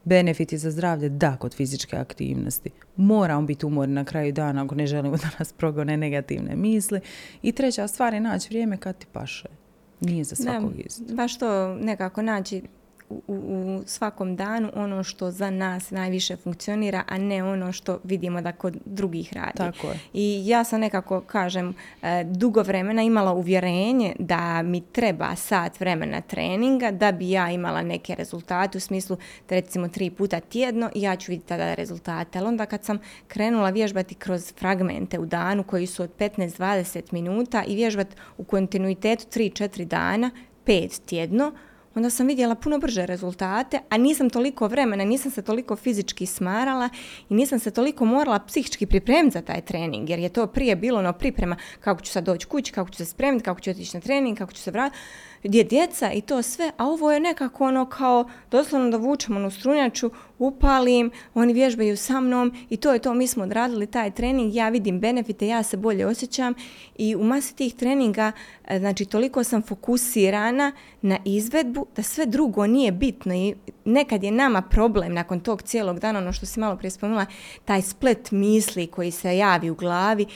benefiti 0.09 0.59
za 0.59 0.71
zdravlje 0.71 1.09
da 1.09 1.37
kod 1.37 1.55
fizičke 1.55 1.97
aktivnosti. 1.97 2.71
Moramo 2.97 3.47
biti 3.47 3.67
umorni 3.67 3.95
na 3.95 4.05
kraju 4.05 4.33
dana 4.33 4.65
ako 4.65 4.75
ne 4.75 4.87
želimo 4.87 5.17
da 5.17 5.29
nas 5.39 5.53
progone 5.53 5.97
negativne 5.97 6.57
misli. 6.57 7.01
I 7.43 7.53
treća 7.53 7.89
stvar 7.89 8.15
je 8.15 8.21
naći 8.21 8.49
vrijeme 8.49 8.77
kad 8.77 8.99
ti 8.99 9.07
paše. 9.13 9.49
Nije 10.01 10.25
za 10.25 10.37
svakog 10.37 10.73
isto. 10.87 11.15
Baš 11.15 11.39
to 11.39 11.75
nekako 11.75 12.23
naći 12.23 12.63
u, 13.11 13.23
u, 13.27 13.83
svakom 13.87 14.37
danu 14.37 14.71
ono 14.75 15.03
što 15.03 15.31
za 15.31 15.51
nas 15.51 15.91
najviše 15.91 16.37
funkcionira, 16.37 17.03
a 17.09 17.19
ne 17.19 17.45
ono 17.45 17.73
što 17.73 17.99
vidimo 18.05 18.41
da 18.41 18.53
kod 18.53 18.77
drugih 18.85 19.33
radi. 19.33 19.57
Tako 19.57 19.87
je. 19.87 19.99
I 20.13 20.43
ja 20.47 20.65
sam 20.65 20.81
nekako, 20.81 21.21
kažem, 21.21 21.75
e, 22.03 22.25
dugo 22.25 22.63
vremena 22.63 23.03
imala 23.03 23.33
uvjerenje 23.33 24.15
da 24.19 24.63
mi 24.63 24.81
treba 24.81 25.37
sat 25.37 25.81
vremena 25.81 26.21
treninga 26.21 26.91
da 26.91 27.13
bi 27.13 27.31
ja 27.31 27.51
imala 27.51 27.83
neke 27.83 28.15
rezultate 28.15 28.79
u 28.79 28.81
smislu 28.81 29.17
da 29.49 29.55
recimo 29.55 29.89
tri 29.89 30.11
puta 30.11 30.41
tjedno 30.41 30.91
i 30.95 31.03
ja 31.03 31.17
ću 31.17 31.33
vidjeti 31.33 31.49
tada 31.49 31.75
rezultate. 31.75 32.39
Ali 32.39 32.49
onda 32.49 32.67
kad 32.67 32.85
sam 32.85 32.99
krenula 33.29 33.71
vježbati 33.71 34.15
kroz 34.15 34.55
fragmente 34.59 35.19
u 35.19 35.27
danu 35.27 35.63
koji 35.63 35.87
su 35.87 36.03
od 36.03 36.11
15-20 36.19 37.13
minuta 37.13 37.65
i 37.67 37.75
vježbati 37.75 38.17
u 38.39 38.45
kontinuitetu 38.45 39.25
3-4 39.41 39.85
dana, 39.85 40.31
pet 40.65 41.01
tjedno, 41.07 41.53
onda 41.99 42.11
sam 42.11 42.27
vidjela 42.27 42.55
puno 42.55 42.79
brže 42.79 43.07
rezultate, 43.07 43.81
a 43.91 43.97
nisam 43.97 44.31
toliko 44.31 44.69
vremena, 44.69 45.05
nisam 45.05 45.31
se 45.31 45.43
toliko 45.43 45.77
fizički 45.77 46.27
smarala 46.27 46.89
i 47.29 47.35
nisam 47.35 47.59
se 47.59 47.71
toliko 47.71 48.05
morala 48.05 48.39
psihički 48.39 48.87
pripremiti 48.87 49.35
za 49.35 49.43
taj 49.43 49.61
trening, 49.61 50.11
jer 50.11 50.19
je 50.19 50.29
to 50.29 50.47
prije 50.47 50.77
bilo 50.77 50.99
ono 50.99 51.13
priprema 51.13 51.57
kako 51.81 52.01
ću 52.03 52.13
sad 52.13 52.25
doći 52.25 52.47
kući, 52.47 52.73
kako 52.73 52.91
ću 52.91 52.97
se 52.97 53.05
spremiti, 53.05 53.45
kako 53.45 53.61
ću 53.61 53.71
otići 53.71 53.97
na 53.97 54.01
trening, 54.01 54.39
kako 54.39 54.53
ću 54.53 54.61
se 54.63 54.71
vratiti 54.71 55.01
gdje 55.43 55.65
djeca 55.65 56.13
i 56.13 56.21
to 56.21 56.43
sve, 56.43 56.73
a 56.77 56.87
ovo 56.87 57.13
je 57.13 57.21
nekako 57.21 57.65
ono 57.65 57.87
kao 57.87 58.29
doslovno 58.51 58.91
da 58.91 58.97
vučemo 58.97 59.39
onu 59.39 59.51
strunjaču, 59.51 60.11
upalim, 60.39 61.11
oni 61.35 61.53
vježbaju 61.53 61.97
sa 61.97 62.21
mnom 62.21 62.53
i 62.71 62.77
to 62.77 62.93
je 62.93 62.99
to, 62.99 63.15
mi 63.15 63.27
smo 63.27 63.43
odradili 63.43 63.87
taj 63.87 64.11
trening, 64.11 64.55
ja 64.55 64.69
vidim 64.69 65.01
benefite, 65.01 65.47
ja 65.47 65.63
se 65.63 65.77
bolje 65.77 66.07
osjećam 66.07 66.55
i 66.99 67.17
u 67.17 67.25
masi 67.25 67.57
tih 67.57 67.75
treninga, 67.75 68.33
e, 68.65 68.79
znači 68.79 69.05
toliko 69.05 69.45
sam 69.45 69.63
fokusirana 69.63 70.73
na 71.03 71.19
izvedbu 71.25 71.87
da 71.97 72.03
sve 72.03 72.27
drugo 72.27 72.67
nije 72.67 72.93
bitno 72.93 73.35
i 73.35 73.55
nekad 73.85 74.23
je 74.23 74.31
nama 74.31 74.63
problem 74.63 75.15
nakon 75.15 75.41
tog 75.41 75.63
cijelog 75.63 76.01
dana, 76.01 76.19
ono 76.19 76.33
što 76.33 76.47
si 76.47 76.61
malo 76.61 76.77
prije 76.77 76.91
spomenula, 76.91 77.27
taj 77.65 77.83
splet 77.83 78.31
misli 78.31 78.87
koji 78.87 79.11
se 79.11 79.37
javi 79.37 79.71
u 79.71 79.75
glavi, 79.75 80.27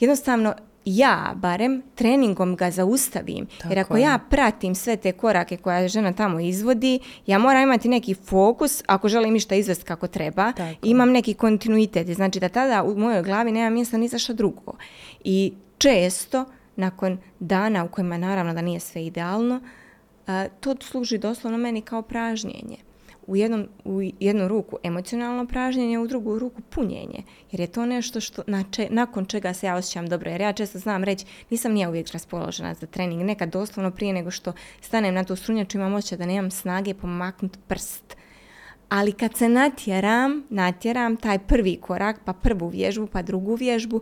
jednostavno 0.00 0.54
ja 0.84 1.32
barem 1.36 1.82
treningom 1.94 2.56
ga 2.56 2.70
zaustavim. 2.70 3.46
Jer 3.68 3.78
ako 3.78 3.96
ja 3.96 4.18
pratim 4.30 4.74
sve 4.74 4.96
te 4.96 5.12
korake 5.12 5.56
koja 5.56 5.88
žena 5.88 6.12
tamo 6.12 6.40
izvodi, 6.40 7.00
ja 7.26 7.38
moram 7.38 7.62
imati 7.62 7.88
neki 7.88 8.14
fokus 8.14 8.82
ako 8.86 9.08
želim 9.08 9.36
išta 9.36 9.54
izvesti 9.54 9.84
kako 9.84 10.06
treba. 10.06 10.52
Imam 10.82 11.10
neki 11.10 11.34
kontinuitet. 11.34 12.06
Znači 12.14 12.40
da 12.40 12.48
tada 12.48 12.82
u 12.82 12.98
mojoj 12.98 13.22
glavi 13.22 13.52
nema 13.52 13.70
mjesta 13.70 13.98
ni 13.98 14.08
za 14.08 14.18
što 14.18 14.34
drugo. 14.34 14.72
I 15.24 15.52
često, 15.78 16.44
nakon 16.76 17.18
dana 17.40 17.84
u 17.84 17.88
kojima 17.88 18.18
naravno 18.18 18.54
da 18.54 18.62
nije 18.62 18.80
sve 18.80 19.06
idealno, 19.06 19.60
to 20.60 20.74
služi 20.80 21.18
doslovno 21.18 21.58
meni 21.58 21.80
kao 21.82 22.02
pražnjenje 22.02 22.76
u, 23.30 23.36
jednom, 23.36 23.68
u 23.84 24.00
jednu 24.20 24.48
ruku 24.48 24.76
emocionalno 24.82 25.46
pražnjenje, 25.46 25.98
u 25.98 26.06
drugu 26.06 26.38
ruku 26.38 26.62
punjenje. 26.70 27.22
Jer 27.52 27.60
je 27.60 27.66
to 27.66 27.86
nešto 27.86 28.20
što, 28.20 28.42
nakon 28.90 29.24
čega 29.24 29.54
se 29.54 29.66
ja 29.66 29.76
osjećam 29.76 30.08
dobro. 30.08 30.30
Jer 30.30 30.40
ja 30.40 30.52
često 30.52 30.78
znam 30.78 31.04
reći, 31.04 31.24
nisam 31.50 31.72
nija 31.72 31.88
uvijek 31.88 32.12
raspoložena 32.12 32.74
za 32.74 32.86
trening. 32.86 33.22
Nekad 33.22 33.52
doslovno 33.52 33.90
prije 33.90 34.12
nego 34.12 34.30
što 34.30 34.52
stanem 34.80 35.14
na 35.14 35.24
tu 35.24 35.36
strunjaču 35.36 35.78
imam 35.78 35.94
osjećaj 35.94 36.18
da 36.18 36.26
nemam 36.26 36.50
snage 36.50 36.94
pomaknuti 36.94 37.58
prst. 37.68 38.16
Ali 38.88 39.12
kad 39.12 39.36
se 39.36 39.48
natjeram, 39.48 40.46
natjeram 40.50 41.16
taj 41.16 41.38
prvi 41.38 41.76
korak, 41.76 42.16
pa 42.24 42.32
prvu 42.32 42.68
vježbu, 42.68 43.06
pa 43.06 43.22
drugu 43.22 43.54
vježbu, 43.54 44.00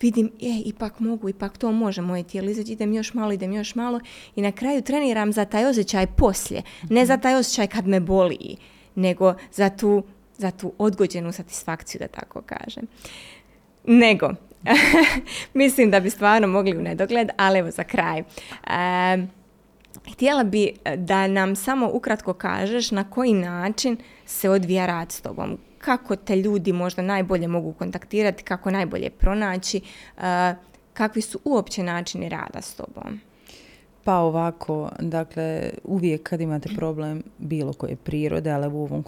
vidim, 0.00 0.26
e, 0.26 0.62
ipak 0.64 1.00
mogu, 1.00 1.28
ipak 1.28 1.58
to 1.58 1.72
može 1.72 2.02
moje 2.02 2.22
tijelo 2.22 2.50
izaći, 2.50 2.72
idem 2.72 2.92
još 2.92 3.14
malo, 3.14 3.32
idem 3.32 3.52
još 3.52 3.74
malo 3.74 4.00
i 4.36 4.42
na 4.42 4.52
kraju 4.52 4.82
treniram 4.82 5.32
za 5.32 5.44
taj 5.44 5.66
osjećaj 5.66 6.06
poslije, 6.06 6.62
ne 6.90 7.06
za 7.06 7.16
taj 7.16 7.34
osjećaj 7.34 7.66
kad 7.66 7.86
me 7.86 8.00
boli, 8.00 8.56
nego 8.94 9.34
za 9.52 9.70
tu, 9.70 10.02
za 10.38 10.50
tu 10.50 10.72
odgođenu 10.78 11.32
satisfakciju, 11.32 11.98
da 11.98 12.08
tako 12.08 12.42
kažem. 12.42 12.86
Nego, 13.84 14.30
mislim 15.54 15.90
da 15.90 16.00
bi 16.00 16.10
stvarno 16.10 16.48
mogli 16.48 16.76
u 16.76 16.82
nedogled, 16.82 17.28
ali 17.36 17.58
evo 17.58 17.70
za 17.70 17.84
kraj. 17.84 18.22
htjela 20.12 20.44
bi 20.44 20.72
da 20.96 21.26
nam 21.26 21.56
samo 21.56 21.90
ukratko 21.92 22.32
kažeš 22.32 22.90
na 22.90 23.10
koji 23.10 23.32
način 23.32 23.96
se 24.26 24.50
odvija 24.50 24.86
rad 24.86 25.12
s 25.12 25.20
tobom 25.20 25.58
kako 25.86 26.16
te 26.16 26.36
ljudi 26.36 26.72
možda 26.72 27.02
najbolje 27.02 27.48
mogu 27.48 27.72
kontaktirati, 27.72 28.42
kako 28.44 28.70
najbolje 28.70 29.10
pronaći, 29.10 29.80
uh, 30.16 30.22
kakvi 30.92 31.22
su 31.22 31.40
uopće 31.44 31.82
načini 31.82 32.28
rada 32.28 32.62
s 32.62 32.74
tobom? 32.74 33.20
Pa 34.04 34.16
ovako, 34.18 34.90
dakle, 35.00 35.70
uvijek 35.84 36.22
kad 36.22 36.40
imate 36.40 36.68
problem 36.76 37.22
bilo 37.38 37.72
koje 37.72 37.96
prirode, 37.96 38.50
ali 38.50 38.66
u 38.66 38.82
ovom 38.82 39.04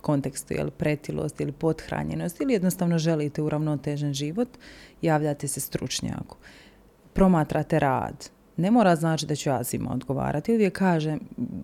kontekstu, 0.00 0.54
je 0.54 0.64
li 0.64 0.70
pretilost 0.70 1.40
ili 1.40 1.52
pothranjenost 1.52 2.40
ili 2.40 2.52
jednostavno 2.52 2.98
želite 2.98 3.42
uravnotežen 3.42 4.14
život, 4.14 4.48
javljate 5.02 5.48
se 5.48 5.60
stručnjaku. 5.60 6.36
Promatrate 7.12 7.78
rad, 7.78 8.30
ne 8.56 8.70
mora 8.70 8.96
znači 8.96 9.26
da 9.26 9.34
ću 9.34 9.48
ja 9.48 9.64
svima 9.64 9.92
odgovarati. 9.92 10.54
Uvijek 10.54 10.78
kažem, 10.78 11.20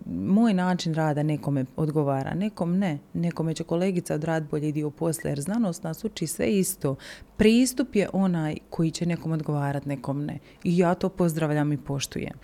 moj 0.06 0.54
način 0.54 0.94
rada 0.94 1.22
nekome 1.22 1.64
odgovara, 1.76 2.34
nekom 2.34 2.78
ne. 2.78 2.98
Nekome 3.14 3.54
će 3.54 3.64
kolegica 3.64 4.14
odraditi 4.14 4.50
bolji 4.50 4.72
dio 4.72 4.90
posla, 4.90 5.30
jer 5.30 5.40
znanost 5.40 5.82
nas 5.82 6.04
uči 6.04 6.26
sve 6.26 6.50
isto. 6.50 6.96
Pristup 7.36 7.94
je 7.96 8.08
onaj 8.12 8.56
koji 8.70 8.90
će 8.90 9.06
nekom 9.06 9.32
odgovarati, 9.32 9.88
nekom 9.88 10.24
ne. 10.24 10.38
I 10.64 10.78
ja 10.78 10.94
to 10.94 11.08
pozdravljam 11.08 11.72
i 11.72 11.78
poštujem. 11.78 12.34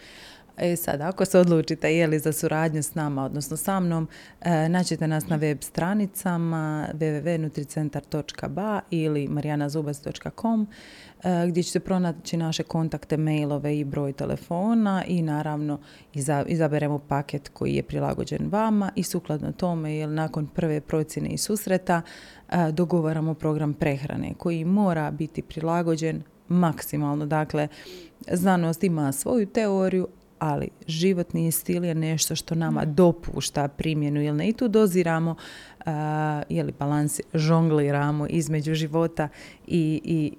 E 0.61 0.77
sad, 0.77 1.01
ako 1.01 1.25
se 1.25 1.39
odlučite 1.39 1.97
je 1.97 2.07
li 2.07 2.19
za 2.19 2.33
suradnju 2.33 2.83
s 2.83 2.95
nama, 2.95 3.25
odnosno 3.25 3.57
sa 3.57 3.81
mnom, 3.81 4.09
e, 4.41 4.69
naćete 4.69 5.09
nas 5.09 5.29
na 5.29 5.37
web 5.37 5.59
stranicama 5.61 6.89
www.nutricentar.ba 6.95 8.81
ili 8.91 9.29
marijanazubac.com 9.29 10.67
e, 11.23 11.47
gdje 11.49 11.63
ćete 11.63 11.81
pronaći 11.81 12.37
naše 12.37 12.63
kontakte, 12.63 13.17
mailove 13.17 13.79
i 13.79 13.85
broj 13.85 14.13
telefona 14.13 15.05
i 15.07 15.23
naravno 15.23 15.81
izaberemo 16.47 16.99
paket 16.99 17.49
koji 17.49 17.75
je 17.75 17.83
prilagođen 17.83 18.49
vama 18.51 18.93
i 18.97 19.03
sukladno 19.03 19.53
tome 19.53 19.95
jer 19.95 20.09
nakon 20.09 20.47
prve 20.47 20.81
procjene 20.81 21.29
i 21.29 21.39
susreta 21.39 22.03
e, 22.49 22.73
dogovaramo 22.73 23.35
program 23.35 23.75
prehrane 23.75 24.35
koji 24.39 24.65
mora 24.65 25.11
biti 25.11 25.43
prilagođen 25.43 26.23
maksimalno. 26.49 27.27
Dakle, 27.27 27.69
znanost 28.33 28.85
ima 28.85 29.13
svoju 29.13 29.47
teoriju, 29.47 30.09
ali 30.39 30.69
životni 30.87 31.53
stil 31.53 31.85
je 31.85 31.95
nešto 31.95 32.37
što 32.37 32.55
nama 32.55 32.85
dopušta 32.85 33.69
primjenu 33.69 34.23
ili 34.23 34.37
ne 34.37 34.49
i 34.49 34.53
tu 34.53 34.69
doziramo 34.69 35.31
uh, 35.31 35.87
je 36.49 36.63
li 36.63 36.73
balans 36.79 37.21
žongliramo 37.35 38.27
između 38.31 38.75
života 38.75 39.29
i, 39.67 40.01
i, 40.05 40.33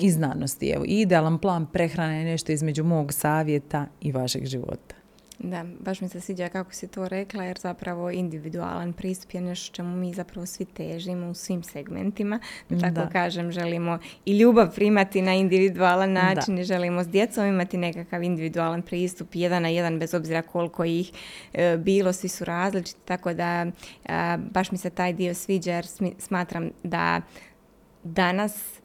i 0.00 0.10
znanosti. 0.10 0.68
Evo, 0.68 0.84
idealan 0.86 1.38
plan 1.38 1.66
prehrane 1.66 2.18
je 2.18 2.24
nešto 2.24 2.52
između 2.52 2.84
mog 2.84 3.12
savjeta 3.12 3.86
i 4.00 4.12
vašeg 4.12 4.46
života. 4.46 4.95
Da, 5.38 5.64
baš 5.80 6.00
mi 6.00 6.08
se 6.08 6.20
sviđa 6.20 6.48
kako 6.48 6.72
si 6.72 6.88
to 6.88 7.08
rekla 7.08 7.44
jer 7.44 7.58
zapravo 7.58 8.10
individualan 8.10 8.92
pristup 8.92 9.34
je 9.34 9.40
nešto 9.40 9.74
čemu 9.74 9.96
mi 9.96 10.14
zapravo 10.14 10.46
svi 10.46 10.64
težimo 10.64 11.30
u 11.30 11.34
svim 11.34 11.62
segmentima. 11.62 12.40
Da 12.68 12.94
tako 12.94 13.12
kažem, 13.12 13.52
želimo 13.52 13.98
i 14.24 14.38
ljubav 14.38 14.74
primati 14.74 15.22
na 15.22 15.34
individualan 15.34 16.12
način 16.12 16.58
i 16.58 16.64
želimo 16.64 17.04
s 17.04 17.08
djecom 17.08 17.46
imati 17.46 17.76
nekakav 17.76 18.22
individualan 18.22 18.82
pristup 18.82 19.28
jedan 19.34 19.62
na 19.62 19.68
jedan 19.68 19.98
bez 19.98 20.14
obzira 20.14 20.42
koliko 20.42 20.84
ih 20.84 21.12
e, 21.52 21.76
bilo, 21.76 22.12
svi 22.12 22.28
su 22.28 22.44
različiti. 22.44 23.00
Tako 23.04 23.34
da 23.34 23.66
baš 24.50 24.70
mi 24.70 24.78
se 24.78 24.90
taj 24.90 25.12
dio 25.12 25.34
sviđa 25.34 25.72
jer 25.72 25.86
smatram 26.18 26.70
da 26.82 27.20
danas, 28.04 28.80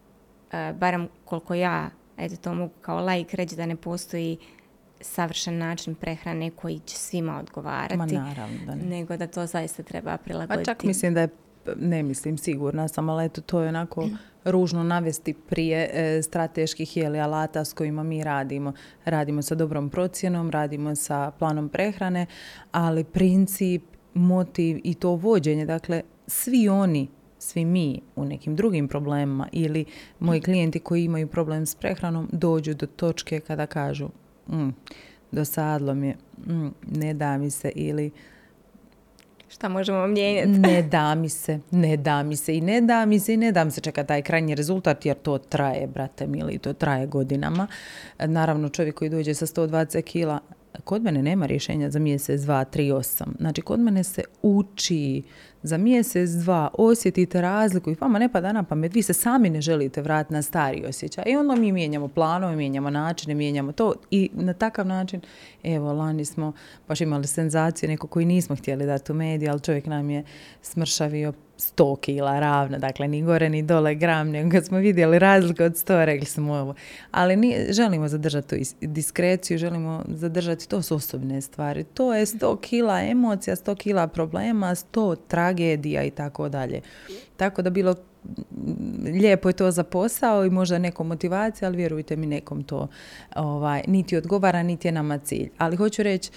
barem 0.76 1.08
koliko 1.26 1.54
ja 1.54 1.89
eto 2.18 2.36
to 2.36 2.54
mogu 2.54 2.74
kao 2.82 2.99
laik 2.99 3.34
reći 3.34 3.56
da 3.56 3.66
ne 3.66 3.76
postoji 3.76 4.38
savršen 5.02 5.58
način 5.58 5.95
prehrane 5.95 6.52
koji 6.52 6.80
će 6.80 6.95
svima 6.95 7.39
odgovarati. 7.39 7.97
Ma 7.97 8.06
naravno 8.06 8.58
da 8.66 8.76
ne. 8.76 8.84
Nego 8.84 9.18
da 9.18 9.28
to 9.28 9.45
zaista 9.45 9.84
treba 9.84 10.18
prilagoditi. 10.18 10.66
Pa 10.66 10.74
čak 10.74 10.84
mislim 10.84 11.14
da 11.14 11.22
je, 11.22 11.30
ne 11.76 12.04
mislim 12.04 12.38
sigurna 12.38 12.88
sam, 12.88 13.10
ali 13.10 13.26
eto 13.26 13.41
to 13.41 13.62
je 13.62 13.70
onako 13.70 14.08
ružno 14.43 14.84
navesti 14.84 15.34
prije 15.34 15.89
e, 15.93 16.22
strateških 16.22 16.97
jeli 16.97 17.20
alata 17.20 17.66
s 17.66 17.74
kojima 17.74 18.04
mi 18.04 18.24
radimo. 18.24 18.74
Radimo 19.06 19.41
sa 19.41 19.56
dobrom 19.56 19.89
procjenom, 19.89 20.49
radimo 20.49 20.95
sa 20.95 21.32
planom 21.39 21.70
prehrane, 21.70 22.26
ali 22.72 23.04
princip, 23.04 23.84
motiv 24.14 24.80
i 24.84 24.93
to 24.93 25.10
vođenje, 25.10 25.66
dakle 25.66 26.02
svi 26.28 26.70
oni 26.70 27.08
svi 27.41 27.66
mi 27.66 28.02
u 28.16 28.26
nekim 28.26 28.56
drugim 28.56 28.88
problemima 28.88 29.47
ili 29.52 29.86
moji 30.20 30.41
klijenti 30.41 30.80
koji 30.80 31.04
imaju 31.04 31.28
problem 31.28 31.66
s 31.66 31.76
prehranom 31.76 32.30
dođu 32.32 32.74
do 32.74 32.86
točke 32.86 33.39
kada 33.39 33.66
kažu 33.66 34.10
mm, 34.52 34.74
dosadlo 35.32 35.93
mi 35.93 36.08
je, 36.08 36.16
mm, 36.47 36.70
ne 36.91 37.14
da 37.14 37.38
mi 37.38 37.49
se 37.49 37.72
ili 37.76 38.12
šta 39.49 39.70
možemo 39.70 40.08
mijenjati? 40.08 40.49
ne 40.49 40.82
da 40.82 41.16
mi 41.16 41.30
se, 41.30 41.60
ne 41.72 41.97
da 41.97 42.24
mi 42.24 42.36
se 42.36 42.58
i 42.58 42.62
ne 42.62 42.82
da 42.82 43.06
mi 43.06 43.20
se 43.20 43.34
i 43.34 43.38
ne 43.38 43.52
da 43.52 43.64
mi 43.64 43.72
se 43.72 43.82
čeka 43.82 44.04
taj 44.04 44.22
krajnji 44.22 44.56
rezultat 44.56 45.06
jer 45.06 45.18
to 45.18 45.38
traje, 45.38 45.88
brate 45.88 46.28
mili, 46.28 46.58
to 46.58 46.74
traje 46.74 47.08
godinama. 47.08 47.68
Naravno 48.20 48.70
čovjek 48.70 48.95
koji 48.95 49.10
dođe 49.10 49.34
sa 49.34 49.45
120 49.45 50.02
kila, 50.02 50.39
kod 50.84 51.03
mene 51.03 51.24
nema 51.24 51.45
rješenja 51.45 51.89
za 51.89 51.99
mjesec, 51.99 52.41
dva, 52.41 52.63
tri, 52.63 52.91
osam. 52.91 53.36
Znači 53.39 53.61
kod 53.61 53.80
mene 53.80 54.03
se 54.03 54.24
uči 54.41 55.24
za 55.63 55.78
mjesec, 55.78 56.30
dva, 56.30 56.69
osjetite 56.74 57.41
razliku 57.41 57.91
i 57.91 57.95
vama 58.01 58.19
ne 58.19 58.32
pada 58.32 58.51
na 58.51 58.63
pamet, 58.63 58.93
vi 58.93 59.01
se 59.01 59.13
sami 59.13 59.49
ne 59.49 59.61
želite 59.61 60.01
vratiti 60.01 60.34
na 60.34 60.41
stari 60.41 60.86
osjećaj. 60.86 61.24
I 61.28 61.36
onda 61.36 61.55
mi 61.55 61.72
mijenjamo 61.72 62.07
planove, 62.07 62.55
mijenjamo 62.55 62.89
načine, 62.89 63.34
mijenjamo 63.34 63.72
to 63.72 63.93
i 64.11 64.30
na 64.34 64.53
takav 64.53 64.88
način, 64.88 65.22
evo, 65.63 65.93
lani 65.93 66.26
smo 66.26 66.53
baš 66.88 67.01
imali 67.01 67.28
senzaciju, 67.28 67.89
neko 67.89 68.07
koji 68.07 68.26
nismo 68.26 68.55
htjeli 68.55 68.86
dati 68.86 69.11
u 69.11 69.15
mediju, 69.15 69.51
ali 69.51 69.61
čovjek 69.61 69.86
nam 69.86 70.09
je 70.09 70.24
smršavio 70.61 71.34
100 71.62 71.99
kila 71.99 72.39
ravno, 72.39 72.78
dakle 72.78 73.07
ni 73.07 73.22
gore 73.22 73.49
ni 73.49 73.62
dole 73.62 73.95
gram, 73.95 74.30
nego 74.30 74.51
kad 74.51 74.66
smo 74.66 74.78
vidjeli 74.78 75.20
razliku 75.20 75.64
od 75.64 75.74
100, 75.74 76.05
rekli 76.05 76.26
smo 76.26 76.53
ovo. 76.53 76.76
Ali 77.12 77.36
nije, 77.36 77.74
želimo 77.74 78.07
zadržati 78.07 78.47
tu 78.47 78.55
diskreciju, 78.82 79.57
želimo 79.57 80.03
zadržati, 80.07 80.70
to 80.70 80.82
su 80.82 80.95
osobne 80.95 81.41
stvari. 81.41 81.84
To 81.84 82.14
je 82.14 82.26
100 82.26 82.59
kila 82.62 83.01
emocija, 83.01 83.55
100 83.55 83.76
kila 83.76 84.07
problema, 84.07 84.76
100 84.76 85.16
tragedija 85.28 86.03
i 86.03 86.12
tako 86.12 86.49
dalje. 86.49 86.82
Tako 87.38 87.62
da 87.62 87.70
bilo 87.70 87.95
lijepo 89.03 89.49
je 89.49 89.53
to 89.53 89.72
za 89.72 89.84
posao 89.84 90.45
i 90.45 90.49
možda 90.49 90.78
nekom 90.78 91.07
motivacija, 91.07 91.68
ali 91.68 91.78
vjerujte 91.78 92.16
mi 92.16 92.28
nekom 92.28 92.64
to 92.64 92.88
ovaj, 93.36 93.82
niti 93.88 94.18
odgovara, 94.18 94.64
niti 94.64 94.88
je 94.88 94.91
nama 94.91 95.18
cilj. 95.18 95.49
Ali 95.57 95.76
hoću 95.76 96.03
reći, 96.03 96.32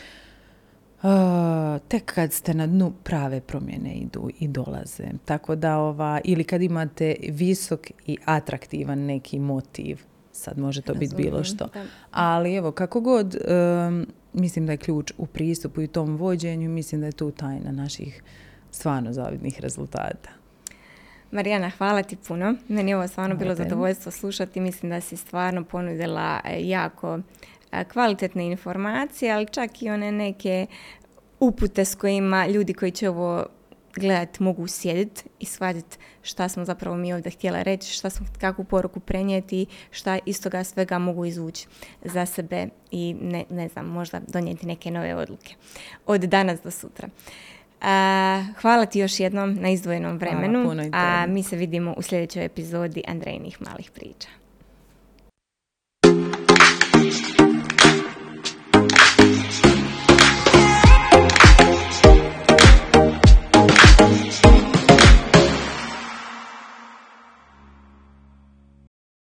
tek 1.89 2.05
kad 2.05 2.33
ste 2.33 2.55
na 2.55 2.67
dnu 2.67 2.93
prave 3.03 3.41
promjene 3.41 3.95
idu 3.95 4.31
i 4.39 4.49
dolaze. 4.49 5.05
Tako 5.25 5.55
da 5.55 5.79
ova, 5.79 6.21
ili 6.25 6.45
kad 6.45 6.63
imate 6.63 7.17
visok 7.29 7.91
i 8.07 8.17
atraktivan 8.25 8.99
neki 8.99 9.39
motiv, 9.39 10.01
sad 10.33 10.59
može 10.59 10.83
to 10.83 10.95
biti 10.95 11.15
bilo 11.17 11.45
što. 11.45 11.69
Ali 12.11 12.55
evo, 12.55 12.73
kako 12.73 13.01
god, 13.01 13.37
mislim 14.33 14.67
da 14.67 14.73
je 14.73 14.79
ključ 14.79 15.13
u 15.19 15.27
pristupu 15.27 15.83
i 15.83 15.87
tom 15.87 16.17
vođenju, 16.17 16.71
mislim 16.71 17.01
da 17.01 17.07
je 17.07 17.13
tu 17.13 17.31
tajna 17.31 17.73
naših 17.73 18.23
stvarno 18.71 19.13
zavidnih 19.13 19.61
rezultata. 19.61 20.31
Marijana, 21.35 21.71
hvala 21.71 22.03
ti 22.03 22.17
puno. 22.29 22.55
Meni 22.69 22.91
je 22.91 22.97
ovo 22.97 23.09
stvarno 23.09 23.37
bilo 23.37 23.55
zadovoljstvo 23.55 24.13
slušati. 24.13 24.61
Mislim 24.61 24.91
da 24.91 25.01
si 25.01 25.17
stvarno 25.17 25.65
ponudila 25.65 26.41
e, 26.45 26.69
jako 26.69 27.19
kvalitetne 27.93 28.47
informacije, 28.47 29.33
ali 29.33 29.47
čak 29.47 29.83
i 29.83 29.91
one 29.91 30.13
neke 30.13 30.67
upute 31.41 31.85
s 31.85 31.95
kojima 31.95 32.47
ljudi 32.47 32.75
koji 32.75 32.91
će 32.91 33.09
ovo 33.09 33.47
gledati 33.97 34.43
mogu 34.43 34.69
sjediti 34.69 35.23
i 35.41 35.45
shvatiti 35.45 35.99
šta 36.23 36.49
smo 36.49 36.65
zapravo 36.65 36.97
mi 36.97 37.13
ovdje 37.13 37.31
htjela 37.31 37.63
reći, 37.63 37.93
šta 37.93 38.11
smo, 38.11 38.27
kakvu 38.41 38.65
poruku 38.65 39.01
prenijeti, 39.01 39.67
šta 39.91 40.19
iz 40.27 40.43
toga 40.43 40.65
svega 40.65 40.99
mogu 40.99 41.25
izvući 41.25 41.67
za 42.03 42.27
sebe 42.27 42.67
i 42.91 43.17
ne, 43.21 43.45
ne 43.51 43.69
znam, 43.69 43.87
možda 43.87 44.21
donijeti 44.29 44.67
neke 44.67 44.91
nove 44.91 45.15
odluke 45.15 45.55
od 46.07 46.21
danas 46.21 46.61
do 46.63 46.71
sutra. 46.71 47.09
hvala 48.61 48.87
ti 48.87 48.99
još 48.99 49.21
jednom 49.21 49.55
na 49.55 49.71
izdvojenom 49.71 50.19
vremenu, 50.19 50.91
a 50.93 51.27
mi 51.27 51.43
se 51.43 51.57
vidimo 51.57 51.95
u 51.97 52.03
sljedećoj 52.03 52.45
epizodi 52.45 53.03
Andrejnih 53.07 53.63
malih 53.63 53.91
priča. 53.91 54.44